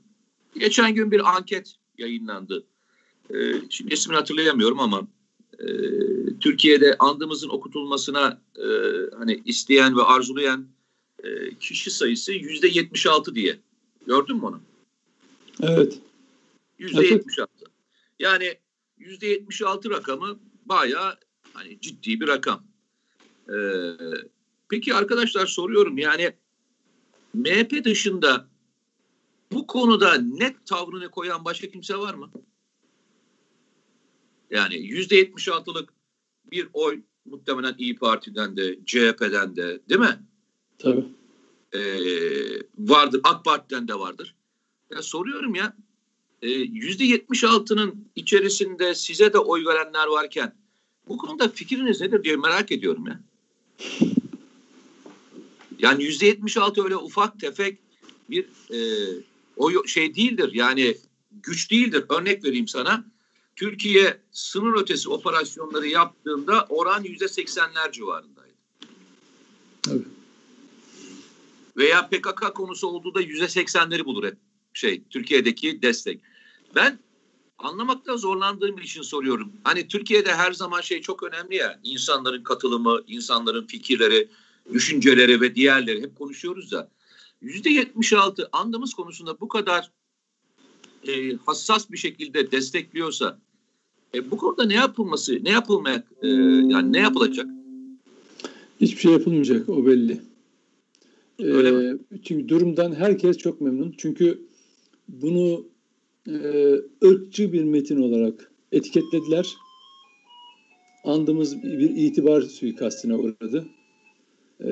Geçen 0.60 0.96
gün 0.96 1.12
bir 1.12 1.36
anket 1.36 1.76
yayınlandı. 1.98 2.66
Ee, 3.34 3.54
şimdi 3.70 3.94
ismini 3.94 4.18
hatırlayamıyorum 4.18 4.80
ama 4.80 5.08
e, 5.60 5.68
Türkiye'de 6.40 6.96
andımızın 7.00 7.50
okutulmasına 7.50 8.42
e, 8.58 8.66
hani 9.18 9.42
isteyen 9.46 9.98
ve 9.98 10.02
arzulayan 10.02 10.68
e, 11.24 11.56
kişi 11.56 11.92
sayısı 11.92 12.34
yüzde 12.34 12.68
76 12.68 13.36
diye. 13.36 13.60
Gördün 14.08 14.36
mü 14.36 14.46
onu? 14.46 14.62
Evet. 15.62 16.00
Yüzde 16.80 17.08
76. 17.08 17.52
Yani 18.20 18.58
yüzde 18.98 19.28
76 19.28 19.90
rakamı 19.90 20.40
bayağı 20.66 21.18
hani 21.54 21.80
ciddi 21.82 22.22
bir 22.22 22.28
rakam. 22.28 22.64
Ee, 23.50 23.54
peki 24.70 24.94
arkadaşlar 24.96 25.46
soruyorum 25.46 25.98
yani 25.98 26.34
MHP 27.34 27.86
dışında 27.86 28.48
bu 29.52 29.68
konuda 29.68 30.14
net 30.14 30.66
tavrını 30.66 31.10
koyan 31.12 31.46
başka 31.46 31.70
kimse 31.70 31.98
var 31.98 32.14
mı? 32.14 32.32
Yani 34.52 34.76
yüzde 34.76 35.24
76'lık 35.24 35.94
bir 36.52 36.68
oy 36.74 37.02
muhtemelen 37.26 37.76
İyi 37.78 37.96
Parti'den 37.96 38.58
de 38.58 38.80
CHP'den 38.86 39.56
de 39.56 39.80
değil 39.90 40.02
mi? 40.02 40.20
Tabii. 40.78 41.06
Ee, 41.74 41.80
vardır. 42.78 43.22
AK 43.24 43.46
Parti'den 43.46 43.88
de 43.88 43.94
vardır. 43.94 44.36
Ya 44.92 45.02
soruyorum 45.02 45.56
ya 45.56 45.76
e, 46.42 46.50
yüzde 46.50 47.06
76'nın 47.06 48.08
içerisinde 48.16 48.96
size 48.96 49.34
de 49.34 49.38
oy 49.38 49.66
verenler 49.66 50.08
varken 50.08 50.56
bu 51.08 51.18
konuda 51.18 51.50
fikriniz 51.50 52.02
nedir 52.02 52.24
diye 52.24 52.36
merak 52.36 52.72
ediyorum 52.72 53.08
ya. 53.08 53.20
Yani 55.80 56.04
yüzde 56.04 56.26
76 56.26 56.84
öyle 56.84 56.96
ufak 56.96 57.40
tefek 57.40 57.78
bir 58.30 58.46
e, 58.74 58.80
o 59.58 59.88
şey 59.88 60.16
değildir. 60.16 60.50
Yani 60.54 60.98
güç 61.32 61.72
değildir. 61.72 62.06
Örnek 62.10 62.44
vereyim 62.46 62.68
sana. 62.68 63.06
Türkiye 63.60 64.18
sınır 64.32 64.82
ötesi 64.82 65.10
operasyonları 65.10 65.88
yaptığında 65.88 66.66
oran 66.70 67.04
yüzde 67.04 67.26
80'ler 67.26 67.92
civarındaydı. 67.92 68.54
Tabii. 69.82 70.04
Veya 71.78 72.08
PKK 72.10 72.56
konusu 72.56 72.88
olduğu 72.88 73.14
da 73.16 73.22
yüzde 73.22 73.46
80'leri 73.46 74.06
bulur 74.06 74.28
hep 74.28 74.38
şey 74.74 75.04
Türkiye'deki 75.10 75.82
destek. 75.82 76.22
Ben 76.76 77.00
anlamakta 77.58 78.18
zorlandığım 78.18 78.78
için 78.78 79.02
soruyorum. 79.02 79.52
Hani 79.64 79.88
Türkiye'de 79.88 80.36
her 80.36 80.52
zaman 80.52 80.82
şey 80.82 81.02
çok 81.02 81.24
önemli 81.24 81.56
ya. 81.56 81.80
insanların 81.84 82.44
katılımı, 82.44 83.02
insanların 83.08 83.68
fikirleri, 83.68 84.28
düşünceleri 84.74 85.42
ve 85.42 85.56
diğerleri 85.56 86.02
hep 86.02 86.16
konuşuyoruz 86.16 86.72
da. 86.72 86.90
Yüzde 87.42 87.70
76 87.70 88.50
andımız 88.52 88.94
konusunda 88.94 89.40
bu 89.40 89.48
kadar 89.48 89.92
e, 91.08 91.36
hassas 91.46 91.92
bir 91.92 91.98
şekilde 91.98 92.52
destekliyorsa 92.52 93.40
e, 94.14 94.32
bu 94.32 94.38
konuda 94.38 94.66
ne 94.66 94.74
yapılması, 94.74 95.44
ne 95.44 95.50
yapılmak, 95.50 96.12
e, 96.22 96.28
yani 96.28 96.94
ne 96.94 97.00
yapılacak? 97.00 97.48
Hiçbir 98.82 99.02
şey 99.02 99.12
yapılmayacak 99.12 99.70
o 99.70 99.86
belli. 99.86 100.22
Öyle 101.40 101.70
ee, 101.70 101.98
çünkü 102.24 102.50
durumdan 102.50 102.96
herkes 102.96 103.38
çok 103.38 103.62
memnun. 103.62 103.94
Çünkü 103.98 104.42
bunu 105.08 105.66
e, 106.28 106.74
ırkçı 107.04 107.54
bir 107.54 107.64
metin 107.64 108.02
olarak 108.02 108.52
etiketlediler. 108.72 109.48
Andımız 111.04 111.64
bir 111.64 111.90
itibar 111.90 112.42
suikastine 112.42 113.16
uğradı. 113.16 113.66
E, 114.60 114.70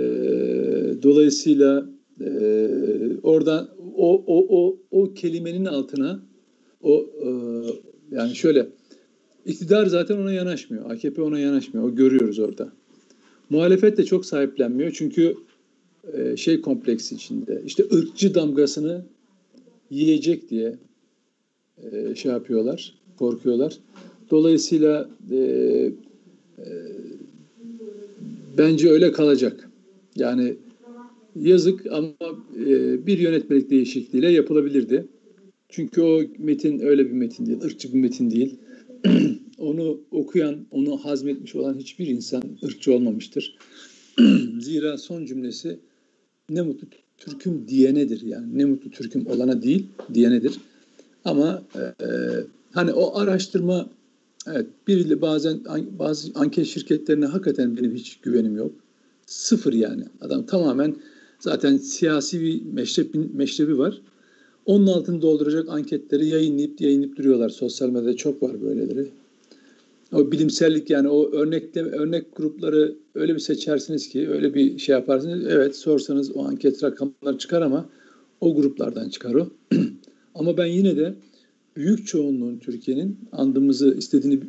dolayısıyla 1.03 1.89
e, 2.21 2.29
oradan 3.23 3.69
o, 3.95 4.23
o, 4.27 4.47
o, 4.49 4.77
o 4.91 5.13
kelimenin 5.13 5.65
altına 5.65 6.19
o 6.81 7.05
e, 7.23 7.29
yani 8.11 8.35
şöyle 8.35 8.67
iktidar 9.47 9.85
zaten 9.85 10.17
ona 10.17 10.31
yanaşmıyor. 10.31 10.89
AKP 10.91 11.21
ona 11.21 11.39
yanaşmıyor. 11.39 11.87
O 11.87 11.95
görüyoruz 11.95 12.39
orada. 12.39 12.71
Muhalefet 13.49 13.97
de 13.97 14.05
çok 14.05 14.25
sahiplenmiyor. 14.25 14.91
Çünkü 14.91 15.35
e, 16.13 16.37
şey 16.37 16.61
kompleksi 16.61 17.15
içinde. 17.15 17.61
İşte 17.65 17.83
ırkçı 17.93 18.35
damgasını 18.35 19.05
yiyecek 19.89 20.49
diye 20.49 20.75
e, 21.91 22.15
şey 22.15 22.31
yapıyorlar, 22.31 22.93
korkuyorlar. 23.17 23.77
Dolayısıyla 24.31 25.09
e, 25.31 25.37
e, 25.37 25.91
bence 28.57 28.89
öyle 28.89 29.11
kalacak. 29.11 29.69
Yani 30.15 30.55
yazık 31.35 31.85
ama 31.91 32.09
e, 32.65 33.07
bir 33.07 33.19
yönetmelik 33.19 33.69
değişikliğiyle 33.69 34.31
yapılabilirdi. 34.31 35.05
Çünkü 35.69 36.01
o 36.01 36.21
metin 36.37 36.79
öyle 36.79 37.05
bir 37.05 37.11
metin 37.11 37.45
değil, 37.45 37.61
ırkçı 37.61 37.93
bir 37.93 37.99
metin 37.99 38.31
değil. 38.31 38.55
onu 39.57 40.01
okuyan, 40.11 40.55
onu 40.71 40.97
hazmetmiş 40.97 41.55
olan 41.55 41.77
hiçbir 41.77 42.07
insan 42.07 42.43
ırkçı 42.63 42.93
olmamıştır. 42.93 43.57
Zira 44.59 44.97
son 44.97 45.25
cümlesi 45.25 45.79
ne 46.49 46.61
mutlu 46.61 46.87
Türk'üm 47.17 47.67
diyenedir 47.67 48.21
yani 48.21 48.57
ne 48.57 48.65
mutlu 48.65 48.91
Türk'üm 48.91 49.27
olana 49.27 49.61
değil 49.61 49.87
diyenedir. 50.13 50.57
Ama 51.25 51.63
e, 51.75 52.05
hani 52.71 52.93
o 52.93 53.17
araştırma 53.17 53.89
evet 54.47 54.65
biriyle 54.87 55.21
bazen 55.21 55.59
bazı 55.99 56.31
anket 56.35 56.65
şirketlerine 56.65 57.25
hakikaten 57.25 57.77
benim 57.77 57.95
hiç 57.95 58.17
güvenim 58.17 58.55
yok. 58.55 58.71
Sıfır 59.25 59.73
yani. 59.73 60.03
Adam 60.21 60.45
tamamen 60.45 60.95
zaten 61.39 61.77
siyasi 61.77 62.41
bir 62.41 62.61
meşrebi, 62.61 63.17
meşrebi 63.33 63.77
var. 63.77 64.01
Onun 64.67 64.87
altını 64.87 65.21
dolduracak 65.21 65.69
anketleri 65.69 66.27
yayınlayıp 66.27 66.81
yayınlayıp 66.81 67.17
duruyorlar. 67.17 67.49
Sosyal 67.49 67.89
medyada 67.89 68.15
çok 68.15 68.43
var 68.43 68.61
böyleleri. 68.61 69.07
O 70.13 70.31
bilimsellik 70.31 70.89
yani 70.89 71.07
o 71.07 71.31
örnekle 71.31 71.81
örnek 71.81 72.35
grupları 72.35 72.95
öyle 73.15 73.35
bir 73.35 73.39
seçersiniz 73.39 74.09
ki 74.09 74.29
öyle 74.29 74.53
bir 74.53 74.77
şey 74.77 74.93
yaparsınız. 74.93 75.45
Evet 75.49 75.75
sorsanız 75.75 76.35
o 76.35 76.43
anket 76.43 76.83
rakamları 76.83 77.37
çıkar 77.37 77.61
ama 77.61 77.89
o 78.41 78.55
gruplardan 78.55 79.09
çıkar 79.09 79.33
o. 79.33 79.49
ama 80.35 80.57
ben 80.57 80.65
yine 80.65 80.97
de 80.97 81.13
büyük 81.75 82.07
çoğunluğun 82.07 82.57
Türkiye'nin 82.57 83.17
andımızı 83.31 83.95
istediğini 83.97 84.39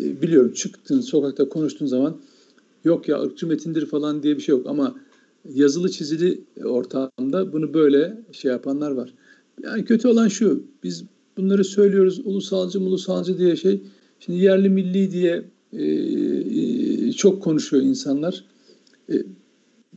e, 0.00 0.22
biliyorum. 0.22 0.52
Çıktın 0.52 1.00
sokakta 1.00 1.48
konuştuğun 1.48 1.86
zaman 1.86 2.16
yok 2.84 3.08
ya 3.08 3.22
ırkçı 3.22 3.46
metindir 3.46 3.86
falan 3.86 4.22
diye 4.22 4.36
bir 4.36 4.42
şey 4.42 4.54
yok 4.54 4.66
ama 4.66 4.94
yazılı 5.54 5.90
çizili 5.90 6.40
ortamda 6.64 7.52
bunu 7.52 7.74
böyle 7.74 8.18
şey 8.32 8.50
yapanlar 8.50 8.90
var. 8.90 9.14
Yani 9.62 9.84
kötü 9.84 10.08
olan 10.08 10.28
şu 10.28 10.64
biz 10.82 11.04
bunları 11.36 11.64
söylüyoruz 11.64 12.20
ulusalcı 12.24 12.80
ulusalcı 12.80 13.38
diye 13.38 13.56
şey 13.56 13.82
Şimdi 14.24 14.38
yerli 14.38 14.68
milli 14.68 15.12
diye 15.12 15.44
e, 15.72 15.84
e, 17.08 17.12
çok 17.12 17.42
konuşuyor 17.42 17.82
insanlar. 17.82 18.44
E, 19.12 19.14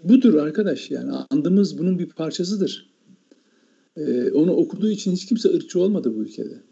budur 0.03 0.33
arkadaş 0.33 0.91
yani 0.91 1.11
andımız 1.29 1.77
bunun 1.77 1.99
bir 1.99 2.09
parçasıdır. 2.09 2.89
E, 3.97 4.31
onu 4.31 4.51
okuduğu 4.51 4.89
için 4.89 5.11
hiç 5.11 5.25
kimse 5.25 5.49
ırkçı 5.49 5.79
olmadı 5.79 6.13
bu 6.15 6.19
ülkede. 6.19 6.63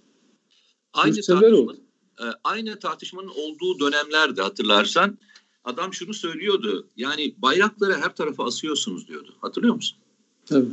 Aynı 0.93 1.21
tartışmanın, 1.21 1.79
e, 2.19 2.25
aynı 2.43 2.79
tartışmanın 2.79 3.31
olduğu 3.37 3.79
dönemlerde 3.79 4.41
hatırlarsan 4.41 5.17
adam 5.63 5.93
şunu 5.93 6.13
söylüyordu. 6.13 6.87
Yani 6.97 7.35
bayrakları 7.37 7.93
her 7.93 8.15
tarafa 8.15 8.45
asıyorsunuz 8.45 9.07
diyordu. 9.07 9.33
Hatırlıyor 9.41 9.75
musun? 9.75 9.97
Tabii. 10.45 10.67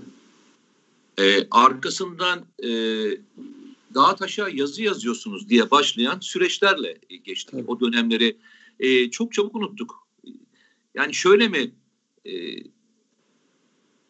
E, 1.21 1.47
arkasından 1.51 2.47
e, 2.63 2.69
dağa 3.95 4.17
taşa 4.17 4.49
yazı 4.49 4.83
yazıyorsunuz 4.83 5.49
diye 5.49 5.71
başlayan 5.71 6.19
süreçlerle 6.21 6.99
geçtik. 7.25 7.55
Evet. 7.55 7.65
O 7.69 7.81
dönemleri 7.81 8.37
e, 8.81 9.11
çok 9.11 9.33
çabuk 9.33 9.57
unuttuk. 9.57 10.09
Yani 10.95 11.15
şöyle 11.15 11.49
mi 11.49 11.73
e, 12.27 12.33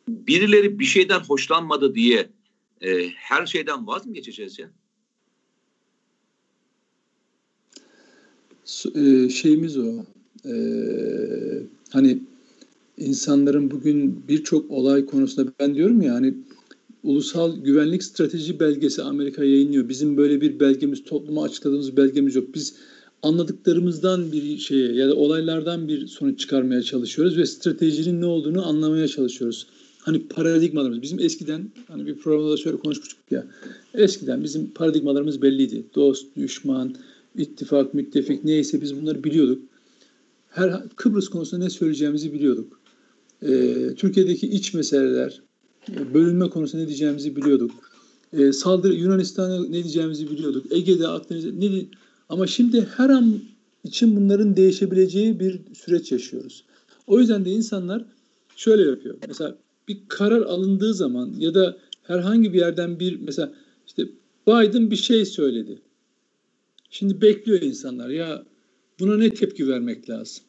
birileri 0.08 0.78
bir 0.78 0.84
şeyden 0.84 1.20
hoşlanmadı 1.20 1.94
diye 1.94 2.30
e, 2.80 3.08
her 3.08 3.46
şeyden 3.46 3.86
vaz 3.86 4.06
mı 4.06 4.14
geçeceğiz 4.14 4.58
ya? 4.58 4.70
E, 8.94 9.28
şeyimiz 9.28 9.78
o. 9.78 10.04
E, 10.44 10.54
hani 11.90 12.18
insanların 12.96 13.70
bugün 13.70 14.28
birçok 14.28 14.70
olay 14.70 15.06
konusunda 15.06 15.52
ben 15.60 15.74
diyorum 15.74 16.02
ya 16.02 16.14
hani 16.14 16.34
Ulusal 17.02 17.56
Güvenlik 17.56 18.02
Strateji 18.02 18.60
Belgesi 18.60 19.02
Amerika 19.02 19.44
yayınlıyor. 19.44 19.88
Bizim 19.88 20.16
böyle 20.16 20.40
bir 20.40 20.60
belgemiz, 20.60 21.04
topluma 21.04 21.44
açıkladığımız 21.44 21.96
belgemiz 21.96 22.34
yok. 22.34 22.54
Biz 22.54 22.74
anladıklarımızdan 23.22 24.32
bir 24.32 24.58
şeye 24.58 24.92
ya 24.92 25.08
da 25.08 25.14
olaylardan 25.14 25.88
bir 25.88 26.06
sonuç 26.06 26.40
çıkarmaya 26.40 26.82
çalışıyoruz 26.82 27.36
ve 27.38 27.46
stratejinin 27.46 28.20
ne 28.20 28.26
olduğunu 28.26 28.66
anlamaya 28.66 29.08
çalışıyoruz. 29.08 29.66
Hani 29.98 30.28
paradigmalarımız. 30.28 31.02
Bizim 31.02 31.20
eskiden 31.20 31.70
hani 31.88 32.06
bir 32.06 32.14
programda 32.14 32.52
da 32.52 32.56
şöyle 32.56 32.76
konuşmuştuk 32.76 33.18
ya. 33.30 33.46
Eskiden 33.94 34.44
bizim 34.44 34.70
paradigmalarımız 34.70 35.42
belliydi. 35.42 35.84
Dost, 35.94 36.36
düşman, 36.36 36.94
ittifak, 37.36 37.94
müttefik 37.94 38.44
neyse 38.44 38.80
biz 38.80 39.00
bunları 39.00 39.24
biliyorduk. 39.24 39.62
her 40.48 40.88
Kıbrıs 40.96 41.28
konusunda 41.28 41.64
ne 41.64 41.70
söyleyeceğimizi 41.70 42.32
biliyorduk. 42.32 42.80
E, 43.42 43.74
Türkiye'deki 43.96 44.46
iç 44.48 44.74
meseleler, 44.74 45.42
bölünme 45.88 46.50
konusunda 46.50 46.82
ne 46.82 46.88
diyeceğimizi 46.88 47.36
biliyorduk. 47.36 47.70
E, 48.32 48.52
saldırı 48.52 48.94
Yunanistan'a 48.94 49.64
ne 49.66 49.72
diyeceğimizi 49.72 50.30
biliyorduk. 50.30 50.72
Ege'de, 50.72 51.08
Akdeniz'de 51.08 51.60
ne 51.60 51.86
ama 52.28 52.46
şimdi 52.46 52.88
her 52.96 53.08
an 53.08 53.40
için 53.84 54.16
bunların 54.16 54.56
değişebileceği 54.56 55.40
bir 55.40 55.60
süreç 55.74 56.12
yaşıyoruz. 56.12 56.64
O 57.06 57.20
yüzden 57.20 57.44
de 57.44 57.50
insanlar 57.50 58.04
şöyle 58.56 58.82
yapıyor. 58.82 59.16
Mesela 59.28 59.58
bir 59.88 59.98
karar 60.08 60.42
alındığı 60.42 60.94
zaman 60.94 61.34
ya 61.38 61.54
da 61.54 61.76
herhangi 62.02 62.52
bir 62.52 62.58
yerden 62.58 63.00
bir 63.00 63.20
mesela 63.20 63.52
işte 63.86 64.08
Biden 64.46 64.90
bir 64.90 64.96
şey 64.96 65.24
söyledi. 65.24 65.78
Şimdi 66.90 67.20
bekliyor 67.20 67.62
insanlar 67.62 68.08
ya 68.08 68.44
buna 69.00 69.16
ne 69.16 69.34
tepki 69.34 69.68
vermek 69.68 70.10
lazım? 70.10 70.44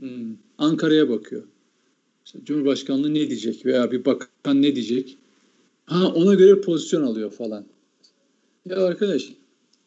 Hmm. 0.00 0.36
Ankara'ya 0.58 1.08
bakıyor. 1.08 1.42
İşte 2.26 2.38
Cumhurbaşkanlığı 2.44 3.14
ne 3.14 3.28
diyecek 3.28 3.66
veya 3.66 3.92
bir 3.92 4.04
bakan 4.04 4.62
ne 4.62 4.74
diyecek? 4.74 5.18
Ha 5.84 6.12
ona 6.12 6.34
göre 6.34 6.60
pozisyon 6.60 7.02
alıyor 7.02 7.30
falan. 7.30 7.64
Ya 8.68 8.76
arkadaş 8.76 9.32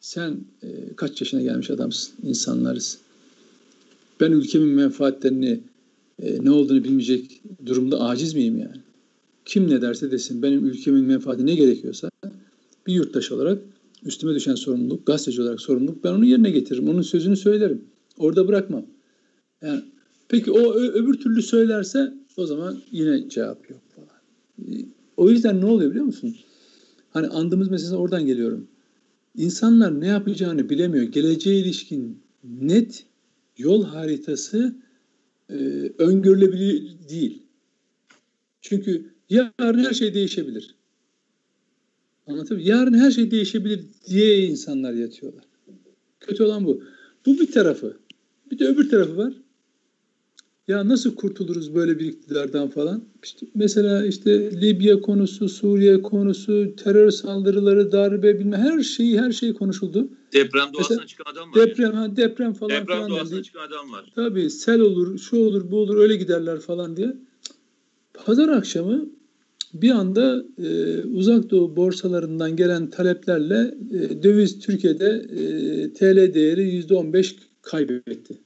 sen 0.00 0.36
e, 0.62 0.68
kaç 0.96 1.20
yaşına 1.20 1.42
gelmiş 1.42 1.70
adamsın, 1.70 2.14
insanlarız. 2.22 2.98
Ben 4.20 4.32
ülkemin 4.32 4.68
menfaatlerini 4.68 5.60
e, 6.22 6.44
ne 6.44 6.50
olduğunu 6.50 6.84
bilmeyecek 6.84 7.42
durumda 7.66 8.00
aciz 8.00 8.34
miyim 8.34 8.58
yani? 8.58 8.80
Kim 9.44 9.70
ne 9.70 9.82
derse 9.82 10.10
desin 10.10 10.42
benim 10.42 10.66
ülkemin 10.66 11.04
menfaati 11.04 11.46
ne 11.46 11.54
gerekiyorsa 11.54 12.10
bir 12.86 12.94
yurttaş 12.94 13.32
olarak 13.32 13.58
üstüme 14.02 14.34
düşen 14.34 14.54
sorumluluk, 14.54 15.06
gazeteci 15.06 15.42
olarak 15.42 15.60
sorumluluk 15.60 16.04
ben 16.04 16.12
onu 16.12 16.24
yerine 16.24 16.50
getiririm. 16.50 16.88
Onun 16.88 17.02
sözünü 17.02 17.36
söylerim. 17.36 17.84
Orada 18.18 18.48
bırakmam. 18.48 18.86
Yani, 19.62 19.82
peki 20.28 20.50
o 20.50 20.74
öbür 20.74 21.14
türlü 21.14 21.42
söylerse 21.42 22.14
o 22.36 22.46
zaman 22.46 22.82
yine 22.90 23.28
cevap 23.28 23.70
yok 23.70 23.80
falan. 23.88 24.16
O 25.16 25.30
yüzden 25.30 25.60
ne 25.60 25.64
oluyor 25.64 25.90
biliyor 25.90 26.04
musun? 26.04 26.36
Hani 27.10 27.26
andığımız 27.26 27.70
meselesi 27.70 27.96
oradan 27.96 28.26
geliyorum. 28.26 28.68
İnsanlar 29.36 30.00
ne 30.00 30.06
yapacağını 30.06 30.70
bilemiyor. 30.70 31.04
Geleceğe 31.04 31.60
ilişkin 31.60 32.22
net 32.44 33.06
yol 33.56 33.84
haritası 33.84 34.76
e, 35.50 35.54
öngörülebilir 35.98 36.96
değil. 37.08 37.42
Çünkü 38.60 39.14
yarın 39.30 39.78
her 39.78 39.92
şey 39.92 40.14
değişebilir. 40.14 40.74
Anlatabiliyor 42.26 42.78
Yarın 42.78 42.94
her 42.94 43.10
şey 43.10 43.30
değişebilir 43.30 43.84
diye 44.06 44.46
insanlar 44.46 44.92
yatıyorlar. 44.92 45.44
Kötü 46.20 46.42
olan 46.42 46.64
bu. 46.64 46.82
Bu 47.26 47.38
bir 47.38 47.52
tarafı. 47.52 47.96
Bir 48.50 48.58
de 48.58 48.66
öbür 48.66 48.90
tarafı 48.90 49.16
var. 49.16 49.32
Ya 50.68 50.88
nasıl 50.88 51.14
kurtuluruz 51.14 51.74
böyle 51.74 51.98
bir 51.98 52.06
iktidardan 52.06 52.68
falan? 52.68 53.04
İşte 53.24 53.46
mesela 53.54 54.06
işte 54.06 54.60
Libya 54.60 55.00
konusu, 55.00 55.48
Suriye 55.48 56.02
konusu, 56.02 56.76
terör 56.76 57.10
saldırıları, 57.10 57.92
darbe 57.92 58.38
bilme 58.38 58.56
her 58.56 58.82
şeyi 58.82 59.20
her 59.20 59.32
şey 59.32 59.52
konuşuldu. 59.52 60.08
Deprem 60.32 60.72
doğasına 60.74 60.78
mesela, 60.80 61.06
çıkan 61.06 61.32
adam 61.32 61.52
var. 61.52 61.56
Deprem, 61.56 61.92
ha, 61.92 62.16
deprem 62.16 62.52
falan 62.52 62.70
deprem 62.70 62.86
falan. 62.86 63.02
Deprem 63.02 63.18
doğasına 63.18 63.42
çıkan 63.42 63.66
adam 63.66 63.92
var. 63.92 64.12
Tabii 64.14 64.50
sel 64.50 64.80
olur, 64.80 65.18
şu 65.18 65.36
olur, 65.36 65.70
bu 65.70 65.76
olur 65.76 65.96
öyle 65.96 66.16
giderler 66.16 66.60
falan 66.60 66.96
diye. 66.96 67.16
Pazar 68.14 68.48
akşamı 68.48 69.08
bir 69.74 69.90
anda 69.90 70.44
e, 70.58 71.00
uzak 71.02 71.50
doğu 71.50 71.76
borsalarından 71.76 72.56
gelen 72.56 72.90
taleplerle 72.90 73.74
e, 73.92 74.22
döviz 74.22 74.58
Türkiye'de 74.58 75.26
e, 75.30 75.92
TL 75.92 76.34
değeri 76.34 76.62
yüzde 76.70 76.94
on 76.94 77.12
beş 77.12 77.36
kaybetti. 77.62 78.45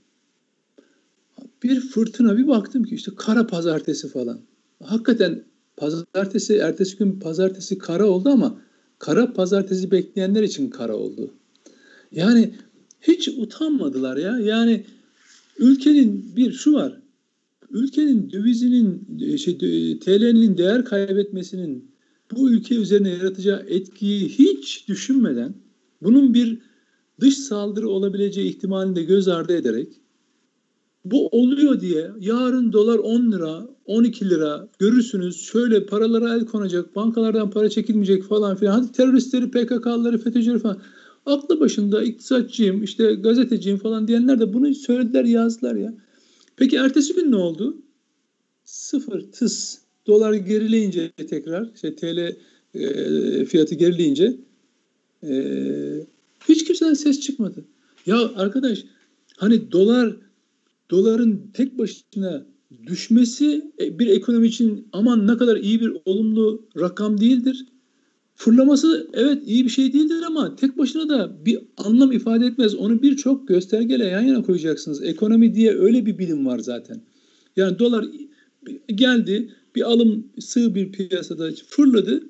Bir 1.62 1.80
fırtına 1.80 2.38
bir 2.38 2.48
baktım 2.48 2.84
ki 2.84 2.94
işte 2.94 3.12
kara 3.16 3.46
pazartesi 3.46 4.08
falan. 4.08 4.40
Hakikaten 4.84 5.44
pazartesi, 5.76 6.56
ertesi 6.56 6.96
gün 6.98 7.20
pazartesi 7.20 7.78
kara 7.78 8.06
oldu 8.06 8.28
ama 8.28 8.60
kara 8.98 9.32
pazartesi 9.32 9.90
bekleyenler 9.90 10.42
için 10.42 10.70
kara 10.70 10.96
oldu. 10.96 11.34
Yani 12.12 12.54
hiç 13.00 13.28
utanmadılar 13.28 14.16
ya. 14.16 14.38
Yani 14.38 14.84
ülkenin 15.58 16.36
bir 16.36 16.52
şu 16.52 16.72
var 16.72 17.00
ülkenin 17.70 18.30
dövizinin 18.30 19.06
şey, 19.36 19.58
TL'nin 19.98 20.58
değer 20.58 20.84
kaybetmesinin 20.84 21.90
bu 22.32 22.50
ülke 22.50 22.74
üzerine 22.74 23.08
yaratacağı 23.08 23.64
etkiyi 23.68 24.28
hiç 24.28 24.88
düşünmeden 24.88 25.54
bunun 26.02 26.34
bir 26.34 26.58
dış 27.20 27.38
saldırı 27.38 27.88
olabileceği 27.88 28.48
ihtimalini 28.48 28.96
de 28.96 29.02
göz 29.02 29.28
ardı 29.28 29.56
ederek 29.56 29.88
bu 31.04 31.28
oluyor 31.28 31.80
diye 31.80 32.10
yarın 32.20 32.72
dolar 32.72 32.98
10 32.98 33.32
lira, 33.32 33.68
12 33.86 34.30
lira 34.30 34.68
görürsünüz 34.78 35.40
şöyle 35.40 35.86
paralara 35.86 36.34
el 36.34 36.46
konacak, 36.46 36.96
bankalardan 36.96 37.50
para 37.50 37.70
çekilmeyecek 37.70 38.24
falan 38.24 38.56
filan. 38.56 38.72
Hadi 38.72 38.92
teröristleri, 38.92 39.50
PKK'ları, 39.50 40.18
FETÖ'cüleri 40.18 40.58
falan. 40.58 40.78
Aklı 41.26 41.60
başında 41.60 42.02
iktisatçıyım, 42.02 42.82
işte 42.82 43.14
gazeteciyim 43.14 43.78
falan 43.78 44.08
diyenler 44.08 44.40
de 44.40 44.52
bunu 44.52 44.74
söylediler, 44.74 45.24
yazdılar 45.24 45.74
ya. 45.74 45.94
Peki 46.56 46.76
ertesi 46.76 47.14
gün 47.14 47.30
ne 47.30 47.36
oldu? 47.36 47.76
Sıfır 48.64 49.32
tıs 49.32 49.78
dolar 50.06 50.32
gerileyince 50.34 51.10
tekrar 51.10 51.70
işte 51.74 51.96
TL 51.96 52.36
e, 52.74 53.44
fiyatı 53.44 53.74
gerileyince 53.74 54.36
e, 55.22 55.32
hiç 56.48 56.64
kimseden 56.64 56.94
ses 56.94 57.20
çıkmadı. 57.20 57.64
Ya 58.06 58.30
arkadaş 58.36 58.84
hani 59.36 59.72
dolar 59.72 60.16
doların 60.90 61.50
tek 61.54 61.78
başına 61.78 62.46
düşmesi 62.86 63.72
e, 63.80 63.98
bir 63.98 64.06
ekonomi 64.06 64.46
için 64.46 64.88
aman 64.92 65.26
ne 65.26 65.36
kadar 65.36 65.56
iyi 65.56 65.80
bir 65.80 65.92
olumlu 66.04 66.68
rakam 66.80 67.20
değildir. 67.20 67.66
Fırlaması 68.34 69.10
evet 69.12 69.42
iyi 69.46 69.64
bir 69.64 69.70
şey 69.70 69.92
değildir 69.92 70.22
ama 70.26 70.56
tek 70.56 70.78
başına 70.78 71.08
da 71.08 71.44
bir 71.46 71.58
anlam 71.76 72.12
ifade 72.12 72.46
etmez. 72.46 72.74
Onu 72.74 73.02
birçok 73.02 73.48
göstergeyle 73.48 74.04
yan 74.04 74.22
yana 74.22 74.42
koyacaksınız. 74.42 75.02
Ekonomi 75.02 75.54
diye 75.54 75.78
öyle 75.78 76.06
bir 76.06 76.18
bilim 76.18 76.46
var 76.46 76.58
zaten. 76.58 77.02
Yani 77.56 77.78
dolar 77.78 78.06
geldi 78.86 79.54
bir 79.74 79.82
alım 79.82 80.26
sığ 80.38 80.74
bir 80.74 80.92
piyasada 80.92 81.50
fırladı. 81.68 82.22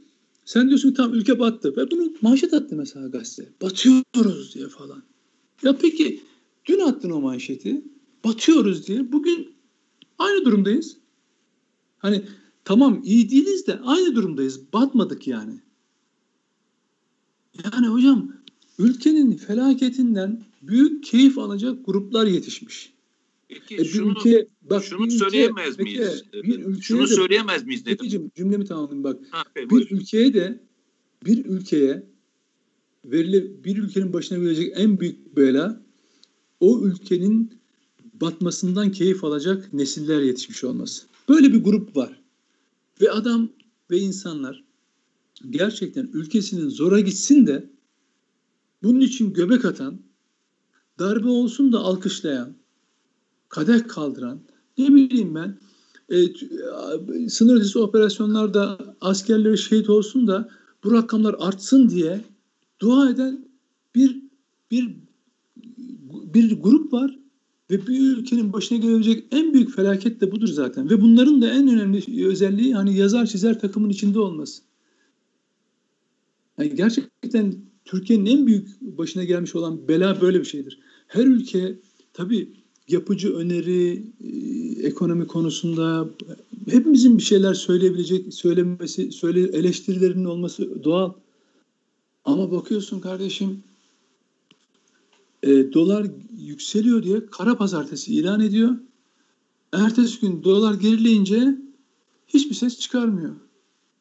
Sen 0.44 0.68
diyorsun 0.68 0.92
tam 0.92 1.14
ülke 1.14 1.38
battı. 1.38 1.76
Ve 1.76 1.90
bunu 1.90 2.12
manşet 2.22 2.54
attı 2.54 2.76
mesela 2.76 3.08
gazete. 3.08 3.48
Batıyoruz 3.62 4.54
diye 4.54 4.68
falan. 4.68 5.02
Ya 5.62 5.76
peki 5.82 6.20
dün 6.66 6.78
attın 6.78 7.10
o 7.10 7.20
manşeti. 7.20 7.82
Batıyoruz 8.24 8.86
diye. 8.86 9.12
Bugün 9.12 9.54
aynı 10.18 10.44
durumdayız. 10.44 10.96
Hani 11.98 12.22
tamam 12.64 13.00
iyi 13.04 13.30
değiliz 13.30 13.66
de 13.66 13.80
aynı 13.80 14.14
durumdayız. 14.14 14.72
Batmadık 14.72 15.26
yani. 15.26 15.60
Yani 17.64 17.86
hocam 17.86 18.32
ülkenin 18.78 19.36
felaketinden 19.36 20.44
büyük 20.62 21.04
keyif 21.04 21.38
alacak 21.38 21.86
gruplar 21.86 22.26
yetişmiş. 22.26 22.92
Peki 23.48 23.76
e, 23.76 23.84
şunu, 23.84 24.10
ülke, 24.10 24.48
bak, 24.62 24.84
şunu 24.84 25.06
ülke, 25.06 25.16
söyleyemez 25.16 25.76
peki, 25.76 25.82
miyiz? 25.82 26.24
Bir 26.32 26.80
şunu 26.82 27.02
de, 27.02 27.06
söyleyemez 27.06 27.66
miyiz 27.66 27.86
dedim. 27.86 27.98
Peki, 28.00 28.30
cümlemi 28.36 28.64
tamamlayayım 28.64 29.04
bak. 29.04 29.20
Ha, 29.30 29.42
bir 29.56 29.70
buyur. 29.70 29.86
ülkeye 29.90 30.34
de 30.34 30.60
bir 31.26 31.44
ülkeye 31.44 32.06
verili 33.04 33.64
bir 33.64 33.76
ülkenin 33.76 34.12
başına 34.12 34.38
gelecek 34.38 34.72
en 34.76 35.00
büyük 35.00 35.36
bela 35.36 35.82
o 36.60 36.80
ülkenin 36.84 37.59
batmasından 38.20 38.92
keyif 38.92 39.24
alacak 39.24 39.72
nesiller 39.72 40.20
yetişmiş 40.20 40.64
olması. 40.64 41.06
Böyle 41.28 41.52
bir 41.52 41.64
grup 41.64 41.96
var. 41.96 42.20
Ve 43.00 43.10
adam 43.10 43.48
ve 43.90 43.98
insanlar 43.98 44.64
gerçekten 45.50 46.10
ülkesinin 46.12 46.68
zora 46.68 47.00
gitsin 47.00 47.46
de 47.46 47.70
bunun 48.82 49.00
için 49.00 49.32
göbek 49.32 49.64
atan, 49.64 50.00
darbe 50.98 51.28
olsun 51.28 51.72
da 51.72 51.78
alkışlayan, 51.78 52.54
kadeh 53.48 53.88
kaldıran, 53.88 54.40
ne 54.78 54.88
bileyim 54.88 55.34
ben, 55.34 55.58
e, 56.08 57.28
sınır 57.28 57.56
ötesi 57.56 57.78
operasyonlarda 57.78 58.96
askerleri 59.00 59.58
şehit 59.58 59.90
olsun 59.90 60.26
da 60.26 60.48
bu 60.84 60.92
rakamlar 60.92 61.36
artsın 61.38 61.90
diye 61.90 62.24
dua 62.80 63.10
eden 63.10 63.48
bir 63.94 64.22
bir 64.70 64.96
bir 66.34 66.60
grup 66.60 66.92
var 66.92 67.19
ve 67.70 67.86
bir 67.86 68.16
ülkenin 68.16 68.52
başına 68.52 68.78
gelebilecek 68.78 69.24
en 69.30 69.54
büyük 69.54 69.76
felaket 69.76 70.20
de 70.20 70.32
budur 70.32 70.48
zaten. 70.48 70.90
Ve 70.90 71.00
bunların 71.00 71.42
da 71.42 71.50
en 71.50 71.68
önemli 71.68 72.26
özelliği 72.26 72.74
hani 72.74 72.96
yazar 72.96 73.26
çizer 73.26 73.60
takımın 73.60 73.90
içinde 73.90 74.18
olması. 74.18 74.62
Yani 76.58 76.74
gerçekten 76.74 77.54
Türkiye'nin 77.84 78.26
en 78.26 78.46
büyük 78.46 78.80
başına 78.80 79.24
gelmiş 79.24 79.54
olan 79.54 79.88
bela 79.88 80.20
böyle 80.20 80.40
bir 80.40 80.44
şeydir. 80.44 80.78
Her 81.06 81.24
ülke 81.24 81.78
tabii 82.12 82.52
yapıcı 82.88 83.36
öneri, 83.36 84.02
e, 84.24 84.86
ekonomi 84.86 85.26
konusunda 85.26 86.10
hepimizin 86.70 87.18
bir 87.18 87.22
şeyler 87.22 87.54
söyleyebilecek, 87.54 88.34
söylemesi, 88.34 89.12
söyle, 89.12 89.40
eleştirilerinin 89.40 90.24
olması 90.24 90.84
doğal. 90.84 91.12
Ama 92.24 92.52
bakıyorsun 92.52 93.00
kardeşim 93.00 93.62
e, 95.42 95.72
dolar 95.72 96.06
yükseliyor 96.38 97.02
diye 97.02 97.26
kara 97.26 97.56
pazartesi 97.56 98.14
ilan 98.14 98.40
ediyor. 98.40 98.76
Ertesi 99.72 100.20
gün 100.20 100.44
dolar 100.44 100.74
gerileyince 100.74 101.58
hiçbir 102.28 102.54
ses 102.54 102.78
çıkarmıyor. 102.78 103.34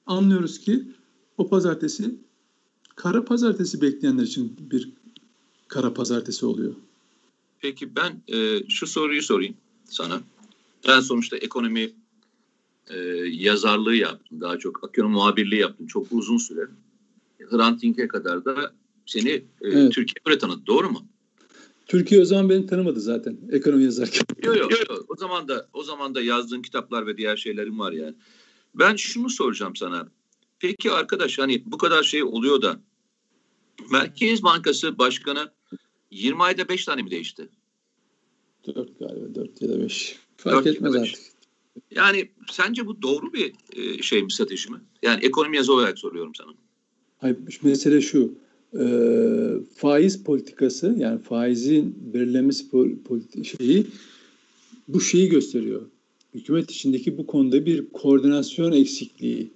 Anlıyoruz 0.06 0.60
ki 0.60 0.84
o 1.38 1.50
pazartesi 1.50 2.16
kara 2.96 3.26
pazartesi 3.26 3.82
bekleyenler 3.82 4.24
için 4.24 4.58
bir 4.72 4.90
kara 5.68 5.94
pazartesi 5.94 6.46
oluyor. 6.46 6.76
Peki 7.60 7.96
ben 7.96 8.22
e, 8.28 8.70
şu 8.70 8.88
soruyu 8.88 9.22
sorayım 9.22 9.56
sana. 9.86 10.22
Ben 10.88 11.00
sonuçta 11.00 11.38
ekonomi 11.38 11.92
e, 12.88 12.98
yazarlığı 13.32 13.96
yaptım. 13.96 14.42
Daha 14.42 14.58
çok 14.58 14.90
ekonomi 14.90 15.14
muhabirliği 15.14 15.62
yaptım. 15.62 15.88
Çok 15.88 16.08
uzun 16.12 16.38
süre. 16.38 16.68
Hrant 17.40 17.82
Dink'e 17.82 18.08
kadar 18.08 18.46
da 18.46 18.74
seni 19.06 19.30
e, 19.30 19.46
evet. 19.62 19.94
Türkiye 19.94 20.26
böyle 20.26 20.38
tanıdı. 20.38 20.62
Doğru 20.68 20.90
mu? 20.90 21.06
Türkiye 21.90 22.22
o 22.22 22.26
zaman 22.26 22.50
beni 22.50 22.66
tanımadı 22.66 23.00
zaten 23.00 23.38
ekonomi 23.52 23.84
yazarken. 23.84 24.26
Yok 24.44 24.58
yok. 24.58 24.72
Yo. 24.72 24.96
O 25.08 25.16
zaman 25.16 25.48
da 25.48 25.70
o 25.74 25.84
zaman 25.84 26.16
da 26.16 26.22
yazdığın 26.22 26.62
kitaplar 26.62 27.08
ve 27.08 27.18
diğer 27.18 27.38
şeylerim 27.38 27.80
var 27.80 27.92
yani. 27.92 28.16
Ben 28.76 28.96
şunu 28.96 29.30
soracağım 29.30 29.76
sana. 29.76 30.08
Peki 30.60 30.92
arkadaş 30.92 31.40
hani 31.40 31.64
bu 31.66 31.78
kadar 31.78 32.04
şey 32.04 32.24
oluyor 32.24 32.62
da 32.62 32.80
Merkez 33.92 34.44
Bankası 34.44 34.98
Başkanı 34.98 35.52
20 36.12 36.44
ayda 36.44 36.70
5 36.70 36.86
tane 36.86 37.02
mi 37.02 37.12
değişti? 37.12 37.50
4 38.68 39.00
galiba 39.00 39.36
4 39.36 39.62
ya 39.62 39.70
da 39.70 39.80
5. 39.80 40.16
Fark 40.38 40.68
etmez 40.68 40.96
artık. 40.96 41.20
Yani 41.92 42.32
sence 42.52 42.88
bu 42.88 43.02
doğru 43.02 43.34
bir 43.34 43.54
e, 43.76 44.02
şey 44.02 44.24
mi 44.24 44.32
strateji 44.32 44.72
mi? 44.72 44.78
Yani 45.02 45.26
ekonomi 45.26 45.58
yazı 45.58 45.74
olarak 45.74 46.00
soruyorum 46.00 46.36
sana. 46.36 46.52
Hayır, 47.18 47.38
mesele 47.64 48.02
şu. 48.02 48.34
E, 48.74 48.86
faiz 49.76 50.24
politikası 50.24 50.96
yani 51.00 51.22
faizin 51.22 52.14
belirlenmesi 52.14 52.66
politi- 52.70 53.46
şeyi 53.46 53.86
bu 54.88 55.02
şeyi 55.02 55.30
gösteriyor. 55.30 55.82
Hükümet 56.34 56.72
içindeki 56.72 57.18
bu 57.18 57.28
konuda 57.28 57.66
bir 57.66 57.90
koordinasyon 57.90 58.72
eksikliği 58.72 59.52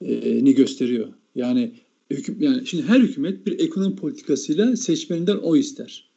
e, 0.00 0.44
ni 0.44 0.54
gösteriyor. 0.54 1.08
Yani 1.34 1.72
hüküm, 2.10 2.36
yani 2.40 2.66
şimdi 2.66 2.82
her 2.84 3.00
hükümet 3.00 3.46
bir 3.46 3.58
ekonomi 3.58 3.96
politikasıyla 3.96 4.76
seçmeninden 4.76 5.36
o 5.36 5.56
ister. 5.56 6.10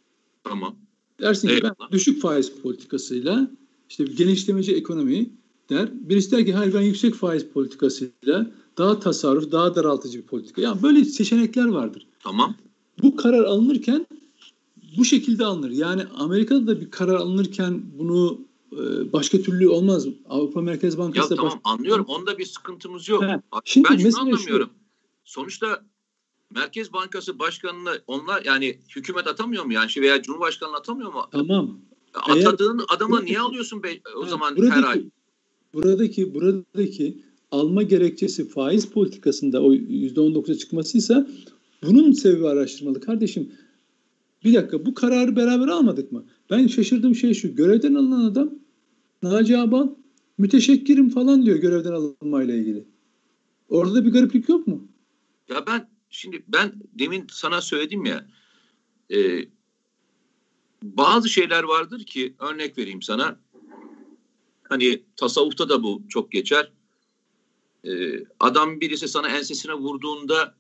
Tamam. 0.44 0.76
Dersin 1.22 1.48
ki 1.48 1.60
ben 1.64 1.74
düşük 1.92 2.22
faiz 2.22 2.52
politikasıyla 2.52 3.52
işte 3.90 4.04
genişlemeci 4.04 4.76
ekonomi 4.76 5.30
der. 5.70 5.90
Birisi 5.94 6.32
der 6.32 6.46
ki 6.46 6.54
hayır 6.54 6.74
ben 6.74 6.82
yüksek 6.82 7.16
faiz 7.16 7.46
politikasıyla 7.46 8.52
daha 8.78 9.00
tasarruf, 9.00 9.52
daha 9.52 9.76
daraltıcı 9.76 10.18
bir 10.18 10.26
politika. 10.26 10.62
Yani 10.62 10.84
böyle 10.84 11.06
seçenekler 11.06 11.66
vardır. 11.66 12.08
Tamam. 12.20 12.56
Bu 13.02 13.16
karar 13.16 13.44
alınırken 13.44 14.08
bu 14.98 15.06
şekilde 15.06 15.46
alınır. 15.46 15.70
Yani 15.70 16.04
Amerika'da 16.18 16.68
da 16.68 16.82
bir 16.82 16.92
karar 16.92 17.16
alınırken 17.16 17.82
bunu 18.00 18.42
e, 18.74 19.14
başka 19.14 19.38
türlü 19.38 19.70
olmaz. 19.70 20.08
Avrupa 20.30 20.62
Merkez 20.62 20.98
Bankası 20.98 21.26
ya, 21.26 21.30
da 21.30 21.36
tamam 21.36 21.52
baş... 21.52 21.62
anlıyorum. 21.64 22.06
Onda 22.06 22.38
bir 22.38 22.46
sıkıntımız 22.46 23.10
yok. 23.10 23.24
He. 23.24 23.42
Şimdi 23.66 23.90
ben 23.90 23.98
şunu 23.98 24.20
anlamıyorum. 24.20 24.70
Şu. 25.26 25.32
Sonuçta 25.32 25.82
Merkez 26.54 26.94
Bankası 26.94 27.40
Başkanı'nı 27.40 28.02
onlar 28.08 28.46
yani 28.46 28.80
hükümet 28.96 29.28
atamıyor 29.28 29.66
mu 29.66 29.74
yani 29.74 29.90
şey 29.90 30.04
veya 30.04 30.22
Cumhurbaşkanı 30.22 30.76
atamıyor 30.76 31.14
mu? 31.14 31.26
Tamam. 31.32 31.80
Atadığın 32.14 32.80
Eğer, 32.80 32.86
adama 32.96 33.12
buradaki, 33.12 33.26
niye 33.26 33.40
alıyorsun 33.40 33.84
be, 33.84 34.00
o 34.18 34.26
ha, 34.26 34.30
zaman 34.30 34.58
buradaki, 34.58 34.76
her 34.76 34.84
ay? 34.84 35.04
Buradaki 35.74 36.34
buradaki 36.34 37.24
alma 37.52 37.84
gerekçesi 37.84 38.48
faiz 38.50 38.86
politikasında 38.86 39.64
o 39.64 39.74
%19'a 39.74 40.56
çıkmasıysa 40.56 41.28
bunun 41.84 42.12
sebebi 42.12 42.48
araştırmalı. 42.48 43.00
Kardeşim 43.00 43.52
bir 44.44 44.54
dakika 44.54 44.86
bu 44.86 44.94
kararı 44.94 45.36
beraber 45.36 45.68
almadık 45.68 46.12
mı? 46.12 46.26
Ben 46.50 46.68
şaşırdığım 46.68 47.16
şey 47.16 47.34
şu. 47.34 47.56
Görevden 47.56 47.96
alınan 47.96 48.26
adam 48.26 48.54
Naci 49.24 49.58
Abal 49.58 49.90
müteşekkirim 50.38 51.10
falan 51.10 51.46
diyor 51.46 51.58
görevden 51.58 51.92
alınmayla 51.92 52.56
ilgili. 52.56 52.86
Orada 53.70 53.96
da 53.96 54.06
bir 54.06 54.12
gariplik 54.12 54.50
yok 54.50 54.68
mu? 54.68 54.88
Ya 55.50 55.68
ben 55.68 55.90
şimdi 56.10 56.44
ben 56.48 56.74
demin 57.00 57.28
sana 57.32 57.62
söyledim 57.62 58.06
ya 58.06 58.28
e, 59.12 59.46
bazı 60.84 61.30
şeyler 61.30 61.64
vardır 61.64 62.04
ki 62.04 62.36
örnek 62.40 62.78
vereyim 62.78 63.02
sana. 63.02 63.40
Hani 64.70 65.04
tasavvufta 65.16 65.70
da 65.70 65.84
bu 65.84 66.04
çok 66.10 66.32
geçer. 66.32 66.72
Ee, 67.84 68.24
adam 68.40 68.82
birisi 68.82 69.08
sana 69.08 69.30
ensesine 69.30 69.74
vurduğunda 69.74 70.56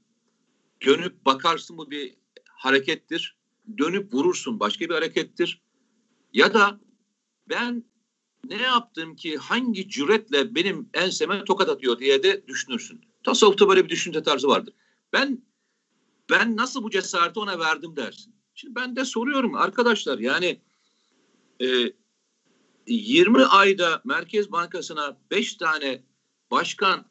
dönüp 0.86 1.26
bakarsın 1.26 1.78
bu 1.78 1.91
bir 1.91 2.14
harekettir. 2.49 3.36
Dönüp 3.78 4.14
vurursun 4.14 4.60
başka 4.60 4.86
bir 4.86 4.93
harekettir. 4.93 5.62
Ya 6.34 6.53
da 6.53 6.80
ben 7.49 7.84
ne 8.49 8.62
yaptım 8.62 9.16
ki 9.16 9.38
hangi 9.38 9.89
cüretle 9.89 10.55
benim 10.55 10.89
enseme 10.93 11.43
tokat 11.43 11.70
atıyor 11.70 11.99
diye 11.99 12.24
de 12.24 12.47
düşünürsün. 12.47 13.01
Tasavvufta 13.24 13.70
böyle 13.70 13.86
bir 13.86 13.89
düşünce 13.89 14.24
tarzı 14.24 14.47
vardır. 14.47 14.74
Ben 15.14 15.41
ben 16.30 16.57
nasıl 16.57 16.84
bu 16.84 16.89
cesareti 16.89 17.39
ona 17.39 17.60
verdim 17.60 17.95
dersin. 17.95 18.36
Şimdi 18.55 18.76
ben 18.76 18.95
de 18.95 19.05
soruyorum 19.05 19.55
arkadaşlar 19.55 20.20
yani 20.20 20.62
e, 21.62 21.93
20 22.94 23.46
ayda 23.46 24.02
Merkez 24.06 24.52
Bankası'na 24.52 25.18
5 25.32 25.54
tane 25.54 26.04
başkan 26.52 27.06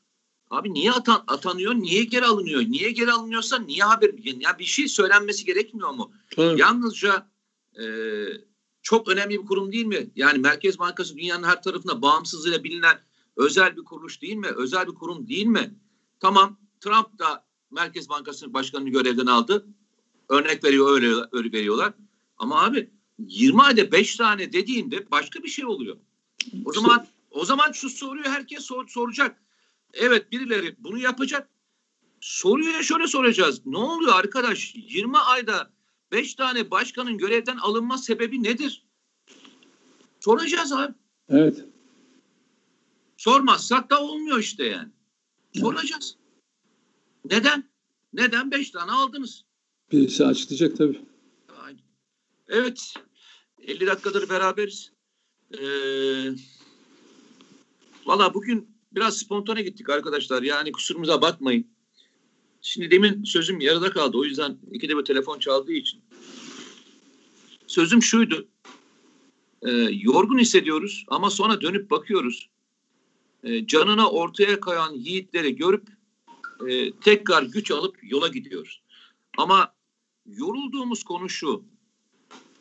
abi 0.50 0.74
niye 0.74 0.92
atan, 0.92 1.24
atanıyor, 1.26 1.74
niye 1.74 2.04
geri 2.04 2.26
alınıyor? 2.26 2.60
Niye 2.60 2.90
geri 2.90 3.12
alınıyorsa 3.12 3.58
niye 3.58 3.84
haber? 3.84 4.10
Ya 4.40 4.58
bir 4.58 4.64
şey 4.64 4.88
söylenmesi 4.88 5.44
gerekmiyor 5.44 5.90
mu? 5.90 6.12
Evet. 6.36 6.58
Yalnızca 6.58 7.30
e, 7.80 7.84
çok 8.82 9.08
önemli 9.08 9.40
bir 9.40 9.46
kurum 9.46 9.72
değil 9.72 9.86
mi? 9.86 10.10
Yani 10.16 10.38
Merkez 10.38 10.78
Bankası 10.78 11.16
dünyanın 11.16 11.42
her 11.42 11.62
tarafında 11.62 12.02
bağımsızlığıyla 12.02 12.64
bilinen 12.64 13.00
özel 13.36 13.76
bir 13.76 13.84
kuruluş 13.84 14.22
değil 14.22 14.36
mi? 14.36 14.48
Özel 14.56 14.86
bir 14.86 14.94
kurum 14.94 15.28
değil 15.28 15.46
mi? 15.46 15.74
Tamam 16.20 16.58
Trump 16.80 17.18
da 17.18 17.46
Merkez 17.70 18.08
Bankası 18.08 18.54
Başkanı'nı 18.54 18.88
görevden 18.88 19.26
aldı. 19.26 19.66
Örnek 20.28 20.64
veriyor 20.64 20.90
öyle, 20.90 21.14
öyle 21.32 21.52
veriyorlar. 21.52 21.92
Ama 22.36 22.64
abi 22.64 22.90
20 23.18 23.62
ayda 23.62 23.92
5 23.92 24.16
tane 24.16 24.52
dediğinde 24.52 25.10
başka 25.10 25.42
bir 25.42 25.48
şey 25.48 25.66
oluyor. 25.66 25.96
O 26.64 26.72
zaman 26.72 27.06
o 27.30 27.44
zaman 27.44 27.72
şu 27.72 27.90
soruyu 27.90 28.24
herkes 28.24 28.64
sor, 28.64 28.88
soracak. 28.88 29.42
Evet 29.92 30.32
birileri 30.32 30.76
bunu 30.78 30.98
yapacak. 30.98 31.48
Soruya 32.20 32.82
şöyle 32.82 33.06
soracağız. 33.06 33.66
Ne 33.66 33.78
oluyor 33.78 34.14
arkadaş? 34.14 34.74
20 34.74 35.18
ayda 35.18 35.70
5 36.12 36.34
tane 36.34 36.70
başkanın 36.70 37.18
görevden 37.18 37.56
alınma 37.56 37.98
sebebi 37.98 38.42
nedir? 38.42 38.86
Soracağız 40.20 40.72
abi. 40.72 40.94
Evet. 41.28 41.64
Sormazsak 43.16 43.90
da 43.90 44.02
olmuyor 44.02 44.38
işte 44.38 44.64
yani. 44.64 44.88
Soracağız. 45.54 46.16
Neden? 47.24 47.70
Neden 48.12 48.50
5 48.50 48.70
tane 48.70 48.92
aldınız? 48.92 49.44
Birisi 49.92 50.26
açıklayacak 50.26 50.76
tabii. 50.76 51.00
Evet. 52.48 52.94
50 53.68 53.86
dakikadır 53.86 54.28
beraberiz. 54.28 54.92
Ee, 55.58 56.30
Valla 58.06 58.34
bugün 58.34 58.76
biraz 58.92 59.18
spontane 59.18 59.62
gittik 59.62 59.90
arkadaşlar. 59.90 60.42
Yani 60.42 60.72
kusurumuza 60.72 61.22
bakmayın. 61.22 61.66
Şimdi 62.62 62.90
demin 62.90 63.24
sözüm 63.24 63.60
yarıda 63.60 63.90
kaldı. 63.90 64.18
O 64.18 64.24
yüzden 64.24 64.58
iki 64.72 64.88
de 64.88 64.96
bir 64.96 65.04
telefon 65.04 65.38
çaldığı 65.38 65.72
için. 65.72 66.00
Sözüm 67.66 68.02
şuydu. 68.02 68.48
E, 69.62 69.70
yorgun 69.90 70.38
hissediyoruz 70.38 71.04
ama 71.08 71.30
sonra 71.30 71.60
dönüp 71.60 71.90
bakıyoruz. 71.90 72.50
E, 73.44 73.66
canına 73.66 74.10
ortaya 74.10 74.60
kayan 74.60 74.94
yiğitleri 74.94 75.56
görüp 75.56 75.88
e, 76.68 76.92
tekrar 76.92 77.42
güç 77.42 77.70
alıp 77.70 77.96
yola 78.02 78.28
gidiyoruz. 78.28 78.82
Ama 79.36 79.74
yorulduğumuz 80.26 81.04
konu 81.04 81.28
şu. 81.28 81.64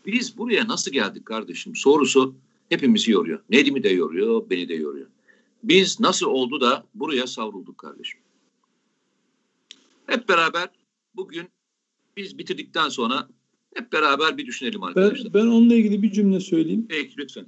Biz 0.08 0.38
buraya 0.38 0.68
nasıl 0.68 0.92
geldik 0.92 1.26
kardeşim? 1.26 1.76
Sorusu 1.76 2.36
hepimizi 2.70 3.12
yoruyor. 3.12 3.40
Nedim'i 3.50 3.84
de 3.84 3.90
yoruyor, 3.90 4.50
beni 4.50 4.70
de 4.70 4.74
yoruyor. 4.74 5.08
Biz 5.64 6.00
nasıl 6.00 6.26
oldu 6.26 6.62
da 6.62 6.86
buraya 6.96 7.28
savrulduk 7.28 7.78
kardeşim? 7.78 8.20
Hep 10.06 10.30
beraber 10.30 10.70
bugün 11.16 11.48
biz 12.18 12.38
bitirdikten 12.38 12.90
sonra 12.90 13.28
hep 13.74 13.94
beraber 13.94 14.38
bir 14.38 14.46
düşünelim 14.46 14.84
arkadaşlar. 14.84 15.34
Ben, 15.34 15.42
ben 15.42 15.48
onunla 15.48 15.76
ilgili 15.76 16.02
bir 16.02 16.12
cümle 16.12 16.40
söyleyeyim. 16.40 16.86
Peki 16.90 17.16
lütfen. 17.18 17.46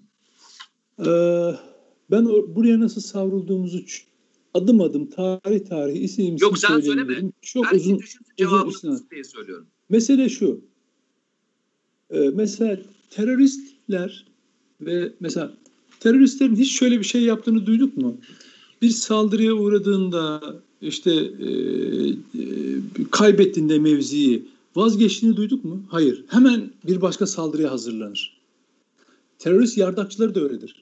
Ee, 0.99 1.55
ben 2.11 2.25
buraya 2.25 2.79
nasıl 2.79 3.01
savrulduğumuzu 3.01 3.79
adım 4.53 4.81
adım 4.81 5.09
tarih 5.09 5.65
tarih 5.69 6.01
isim 6.01 6.35
isim 6.35 6.37
Yok 6.41 6.57
sen 6.57 6.79
söyleme. 6.79 7.31
Çok 7.41 7.65
ben 7.71 7.77
uzun, 7.77 8.01
uzun 8.65 9.07
diye 9.11 9.23
söylüyorum. 9.23 9.67
Mesele 9.89 10.29
şu. 10.29 10.68
Ee, 12.11 12.29
mesela 12.33 12.77
teröristler 13.09 14.25
ve 14.81 15.11
mesela 15.19 15.53
teröristlerin 15.99 16.55
hiç 16.55 16.71
şöyle 16.71 16.99
bir 16.99 17.03
şey 17.03 17.21
yaptığını 17.21 17.65
duyduk 17.65 17.97
mu? 17.97 18.17
Bir 18.81 18.89
saldırıya 18.89 19.53
uğradığında 19.53 20.41
işte 20.81 21.11
e, 21.13 21.49
e, 22.09 22.43
kaybettiğinde 23.11 23.79
mevziyi 23.79 24.45
vazgeçtiğini 24.75 25.35
duyduk 25.35 25.65
mu? 25.65 25.83
Hayır. 25.89 26.23
Hemen 26.27 26.71
bir 26.87 27.01
başka 27.01 27.27
saldırıya 27.27 27.71
hazırlanır. 27.71 28.39
Terörist 29.39 29.77
yardakçıları 29.77 30.35
da 30.35 30.39
öyledir. 30.39 30.75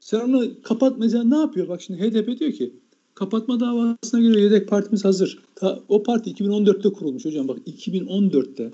Sen 0.00 0.20
onu 0.20 0.50
kapatmayacaksın 0.62 1.30
ne 1.30 1.36
yapıyor? 1.36 1.68
Bak 1.68 1.82
şimdi 1.82 2.00
HDP 2.00 2.40
diyor 2.40 2.52
ki 2.52 2.72
kapatma 3.14 3.60
davasına 3.60 4.20
göre 4.20 4.40
yedek 4.40 4.68
partimiz 4.68 5.04
hazır. 5.04 5.38
Ta, 5.54 5.80
o 5.88 6.02
parti 6.02 6.30
2014'te 6.30 6.92
kurulmuş 6.92 7.24
hocam. 7.24 7.48
Bak 7.48 7.58
2014'te 7.66 8.72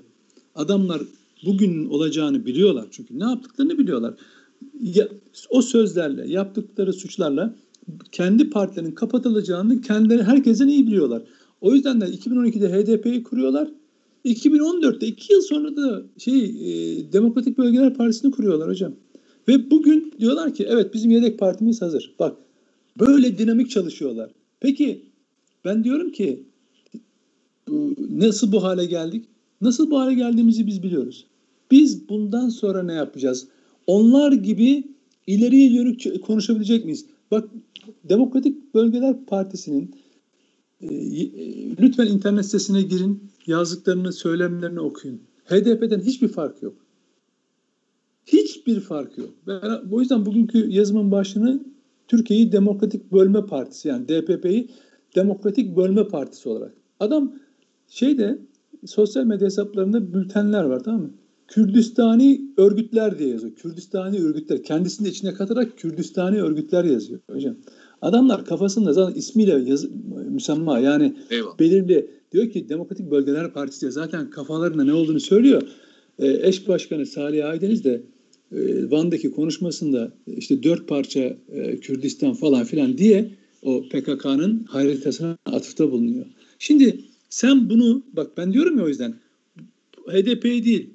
adamlar 0.55 1.01
bugün 1.45 1.85
olacağını 1.85 2.45
biliyorlar. 2.45 2.87
Çünkü 2.91 3.19
ne 3.19 3.23
yaptıklarını 3.23 3.77
biliyorlar. 3.77 4.13
Ya, 4.81 5.07
o 5.49 5.61
sözlerle, 5.61 6.31
yaptıkları 6.31 6.93
suçlarla 6.93 7.55
kendi 8.11 8.49
partilerinin 8.49 8.91
kapatılacağını 8.91 9.81
kendileri 9.81 10.23
herkesten 10.23 10.67
iyi 10.67 10.87
biliyorlar. 10.87 11.21
O 11.61 11.75
yüzden 11.75 12.01
de 12.01 12.05
2012'de 12.05 12.69
HDP'yi 12.69 13.23
kuruyorlar. 13.23 13.69
2014'te 14.25 15.07
iki 15.07 15.33
yıl 15.33 15.41
sonra 15.41 15.75
da 15.75 16.03
şey 16.17 16.39
e, 16.39 17.13
Demokratik 17.13 17.57
Bölgeler 17.57 17.93
Partisi'ni 17.93 18.31
kuruyorlar 18.31 18.69
hocam. 18.69 18.93
Ve 19.47 19.71
bugün 19.71 20.13
diyorlar 20.19 20.53
ki 20.53 20.65
evet 20.69 20.93
bizim 20.93 21.11
yedek 21.11 21.39
partimiz 21.39 21.81
hazır. 21.81 22.15
Bak 22.19 22.37
böyle 22.99 23.37
dinamik 23.37 23.69
çalışıyorlar. 23.69 24.31
Peki 24.59 25.05
ben 25.65 25.83
diyorum 25.83 26.11
ki 26.11 26.43
nasıl 28.09 28.51
bu 28.51 28.63
hale 28.63 28.85
geldik? 28.85 29.25
Nasıl 29.61 29.91
bu 29.91 29.99
hale 29.99 30.13
geldiğimizi 30.13 30.67
biz 30.67 30.83
biliyoruz. 30.83 31.25
Biz 31.71 32.09
bundan 32.09 32.49
sonra 32.49 32.83
ne 32.83 32.93
yapacağız? 32.93 33.47
Onlar 33.87 34.31
gibi 34.31 34.83
ileriye 35.27 35.73
yönük 35.73 36.21
konuşabilecek 36.25 36.85
miyiz? 36.85 37.05
Bak 37.31 37.49
Demokratik 38.03 38.73
Bölgeler 38.73 39.25
Partisi'nin 39.25 39.95
e, 40.81 40.87
e, 40.87 41.77
lütfen 41.79 42.07
internet 42.07 42.45
sitesine 42.45 42.81
girin, 42.81 43.23
yazdıklarını, 43.47 44.13
söylemlerini 44.13 44.79
okuyun. 44.79 45.21
HDP'den 45.45 45.99
hiçbir 45.99 46.27
fark 46.27 46.63
yok. 46.63 46.75
Hiçbir 48.25 48.79
fark 48.79 49.17
yok. 49.17 49.29
Ben, 49.47 49.61
o 49.91 49.99
yüzden 49.99 50.25
bugünkü 50.25 50.69
yazımın 50.69 51.11
başını 51.11 51.63
Türkiye'yi 52.07 52.51
Demokratik 52.51 53.11
Bölme 53.11 53.45
Partisi 53.45 53.87
yani 53.87 54.07
DPP'yi 54.07 54.69
Demokratik 55.15 55.77
Bölme 55.77 56.07
Partisi 56.07 56.49
olarak. 56.49 56.73
Adam 56.99 57.33
şeyde 57.87 58.39
sosyal 58.85 59.25
medya 59.25 59.45
hesaplarında 59.45 60.13
bültenler 60.13 60.63
var 60.63 60.83
tamam 60.83 61.01
mı? 61.01 61.11
Kürdistani 61.47 62.41
örgütler 62.57 63.19
diye 63.19 63.29
yazıyor. 63.29 63.55
Kürdistani 63.55 64.19
örgütler. 64.19 64.63
Kendisini 64.63 65.05
de 65.05 65.09
içine 65.09 65.33
katarak 65.33 65.77
Kürdistani 65.77 66.41
örgütler 66.41 66.83
yazıyor 66.83 67.19
hocam. 67.31 67.55
Adamlar 68.01 68.45
kafasında 68.45 68.93
zaten 68.93 69.19
ismiyle 69.19 69.51
yaz, 69.65 69.85
müsemma 70.29 70.79
yani 70.79 71.13
Eyvallah. 71.29 71.59
belirli 71.59 72.11
diyor 72.31 72.49
ki 72.49 72.69
Demokratik 72.69 73.11
Bölgeler 73.11 73.53
Partisi 73.53 73.81
diyor. 73.81 73.91
Zaten 73.91 74.29
kafalarında 74.29 74.83
ne 74.83 74.93
olduğunu 74.93 75.19
söylüyor. 75.19 75.61
Ee, 76.19 76.47
eş 76.47 76.67
başkanı 76.67 77.05
Salih 77.05 77.49
Aydeniz 77.49 77.83
de 77.83 78.01
e, 78.51 78.91
Van'daki 78.91 79.31
konuşmasında 79.31 80.11
işte 80.27 80.63
dört 80.63 80.87
parça 80.87 81.37
e, 81.51 81.77
Kürdistan 81.79 82.33
falan 82.33 82.63
filan 82.63 82.97
diye 82.97 83.31
o 83.61 83.81
PKK'nın 83.89 84.63
haritasına 84.63 85.37
atıfta 85.45 85.91
bulunuyor. 85.91 86.25
Şimdi 86.59 86.99
sen 87.29 87.69
bunu 87.69 88.05
bak 88.13 88.37
ben 88.37 88.53
diyorum 88.53 88.77
ya 88.77 88.83
o 88.83 88.87
yüzden 88.87 89.15
HDP 90.07 90.43
değil 90.43 90.89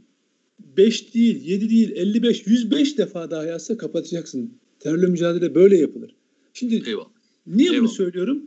5 0.77 1.15
değil 1.15 1.45
7 1.45 1.71
değil 1.71 1.91
55 1.95 2.47
105 2.47 2.99
defa 2.99 3.31
daha 3.31 3.45
yazsa 3.45 3.77
kapatacaksın. 3.77 4.53
Terörle 4.81 5.07
mücadele 5.07 5.55
böyle 5.55 5.77
yapılır. 5.77 6.15
Şimdi 6.53 6.83
Eyvallah. 6.87 7.09
niye 7.47 7.69
Eyvallah. 7.69 7.81
bunu 7.81 7.89
söylüyorum? 7.89 8.47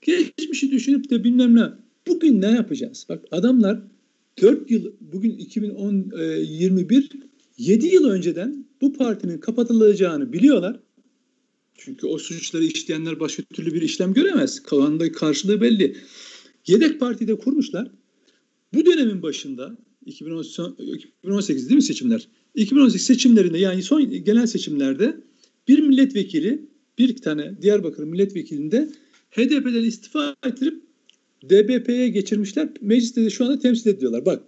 Geçmişi 0.00 0.70
düşünüp 0.70 1.10
de 1.10 1.24
bilmem 1.24 1.56
ne. 1.56 1.68
Bugün 2.06 2.40
ne 2.40 2.50
yapacağız? 2.50 3.06
Bak 3.08 3.24
adamlar 3.30 3.82
4 4.42 4.70
yıl 4.70 4.92
bugün 5.00 5.30
2010 5.30 6.12
e, 6.18 6.24
21 6.24 7.10
7 7.58 7.86
yıl 7.86 8.04
önceden 8.04 8.66
bu 8.80 8.92
partinin 8.92 9.38
kapatılacağını 9.38 10.32
biliyorlar. 10.32 10.80
Çünkü 11.74 12.06
o 12.06 12.18
suçları 12.18 12.64
işleyenler 12.64 13.20
başka 13.20 13.42
türlü 13.42 13.74
bir 13.74 13.82
işlem 13.82 14.14
göremez. 14.14 14.62
Kanunda 14.62 15.12
karşılığı 15.12 15.60
belli. 15.60 15.96
Yedek 16.66 17.00
partide 17.00 17.38
kurmuşlar. 17.38 17.90
Bu 18.74 18.86
dönemin 18.86 19.22
başında 19.22 19.76
2018 20.06 21.68
değil 21.68 21.76
mi 21.76 21.82
seçimler? 21.82 22.28
2018 22.54 23.06
seçimlerinde 23.06 23.58
yani 23.58 23.82
son 23.82 24.24
genel 24.24 24.46
seçimlerde 24.46 25.16
bir 25.68 25.78
milletvekili 25.78 26.66
bir 26.98 27.16
tane 27.16 27.62
Diyarbakır 27.62 28.04
milletvekilinde 28.04 28.88
HDP'den 29.30 29.84
istifa 29.84 30.36
ettirip 30.46 30.82
DBP'ye 31.50 32.08
geçirmişler. 32.08 32.68
Mecliste 32.80 33.24
de 33.24 33.30
şu 33.30 33.44
anda 33.44 33.58
temsil 33.58 33.90
ediyorlar. 33.90 34.26
Bak 34.26 34.42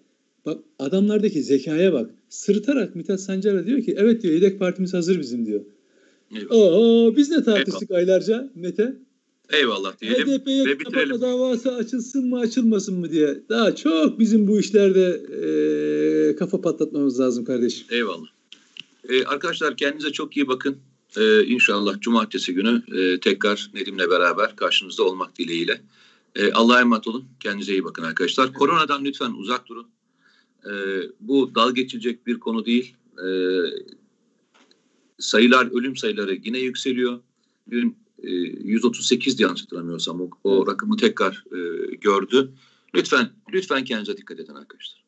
bak 0.47 0.65
adamlardaki 0.79 1.43
zekaya 1.43 1.93
bak. 1.93 2.11
Sırıtarak 2.29 2.97
Mithat 2.97 3.21
Sancar'a 3.21 3.67
diyor 3.67 3.83
ki 3.83 3.95
evet 3.99 4.23
diyor 4.23 4.35
yedek 4.35 4.59
partimiz 4.59 4.95
hazır 4.95 5.21
bizim 5.21 5.47
diyor. 5.47 5.65
Oo, 6.51 7.17
biz 7.17 7.31
ne 7.31 7.43
tartıştık 7.43 7.91
Eyvallah. 7.91 7.99
aylarca 7.99 8.51
Mete? 8.55 8.97
Eyvallah 9.53 10.01
diyelim 10.01 10.29
HDP'ye 10.29 10.65
ve 10.65 10.81
bitirelim. 10.81 11.21
davası 11.21 11.75
açılsın 11.75 12.29
mı 12.29 12.39
açılmasın 12.39 12.99
mı 12.99 13.11
diye. 13.11 13.41
Daha 13.49 13.75
çok 13.75 14.19
bizim 14.19 14.47
bu 14.47 14.61
işlerde 14.61 15.23
e, 16.31 16.37
kafa 16.37 16.61
patlatmamız 16.61 17.21
lazım 17.21 17.45
kardeşim. 17.45 17.87
Eyvallah. 17.91 18.27
Ee, 19.09 19.25
arkadaşlar 19.25 19.77
kendinize 19.77 20.13
çok 20.13 20.37
iyi 20.37 20.49
bakın. 20.49 20.77
Ee, 21.17 21.45
inşallah 21.45 22.01
cumartesi 22.01 22.55
günü 22.55 22.83
e, 22.95 23.21
tekrar 23.21 23.71
Nedim'le 23.75 24.11
beraber 24.11 24.57
karşınızda 24.57 25.03
olmak 25.03 25.39
dileğiyle. 25.39 25.81
Ee, 26.35 26.53
Allah'a 26.53 26.81
emanet 26.81 27.09
olun. 27.09 27.25
Kendinize 27.41 27.73
iyi 27.73 27.85
bakın 27.85 28.03
arkadaşlar. 28.03 28.45
Evet. 28.45 28.55
Koronadan 28.55 29.05
lütfen 29.05 29.31
uzak 29.31 29.69
durun. 29.69 29.87
Ee, 30.67 30.71
bu 31.21 31.55
dal 31.55 31.75
geçilecek 31.75 32.27
bir 32.27 32.41
konu 32.41 32.67
değil. 32.67 32.95
Ee, 33.27 33.61
sayılar, 35.19 35.79
ölüm 35.81 35.97
sayıları 35.97 36.39
yine 36.45 36.59
yükseliyor. 36.59 37.21
Dün 37.71 37.97
e, 38.27 38.31
138 38.31 39.41
yanlış 39.41 39.63
hatırlamıyorsam 39.63 40.21
o, 40.21 40.31
o 40.45 40.67
rakamı 40.67 40.97
tekrar 40.97 41.45
e, 41.53 41.95
gördü. 41.95 42.53
Lütfen, 42.95 43.31
lütfen 43.53 43.85
kendinize 43.85 44.17
dikkat 44.17 44.41
edin 44.41 44.55
arkadaşlar. 44.55 45.04